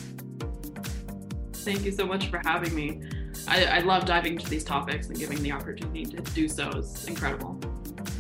Thank 1.52 1.84
you 1.84 1.90
so 1.90 2.06
much 2.06 2.28
for 2.28 2.40
having 2.44 2.74
me. 2.74 3.02
I, 3.48 3.64
I 3.64 3.78
love 3.80 4.04
diving 4.04 4.34
into 4.34 4.48
these 4.48 4.64
topics 4.64 5.08
and 5.08 5.18
giving 5.18 5.42
the 5.42 5.52
opportunity 5.52 6.04
to 6.04 6.22
do 6.22 6.48
so 6.48 6.68
is 6.70 7.06
incredible. 7.06 7.58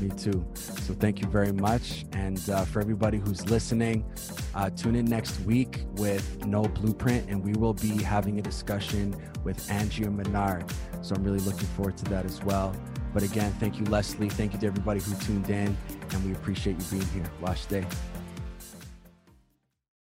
Me 0.00 0.08
too. 0.10 0.46
So 0.54 0.94
thank 0.94 1.20
you 1.20 1.26
very 1.28 1.52
much. 1.52 2.06
And 2.12 2.38
uh, 2.50 2.64
for 2.64 2.80
everybody 2.80 3.18
who's 3.18 3.48
listening, 3.50 4.04
uh, 4.54 4.70
tune 4.70 4.94
in 4.94 5.06
next 5.06 5.40
week 5.40 5.84
with 5.96 6.44
No 6.46 6.62
Blueprint, 6.62 7.28
and 7.28 7.44
we 7.44 7.52
will 7.54 7.74
be 7.74 8.02
having 8.02 8.38
a 8.38 8.42
discussion 8.42 9.16
with 9.44 9.70
Andrea 9.70 10.10
Menard. 10.10 10.72
So 11.02 11.14
I'm 11.14 11.24
really 11.24 11.40
looking 11.40 11.66
forward 11.68 11.96
to 11.98 12.04
that 12.06 12.24
as 12.24 12.42
well. 12.44 12.74
But 13.12 13.22
again, 13.22 13.52
thank 13.58 13.78
you, 13.78 13.84
Lesley. 13.86 14.28
Thank 14.28 14.52
you 14.52 14.58
to 14.60 14.66
everybody 14.66 15.00
who 15.00 15.14
tuned 15.16 15.50
in, 15.50 15.76
and 16.12 16.24
we 16.24 16.32
appreciate 16.32 16.78
you 16.78 16.98
being 16.98 17.12
here. 17.12 17.30
Wash 17.40 17.64
day. 17.66 17.84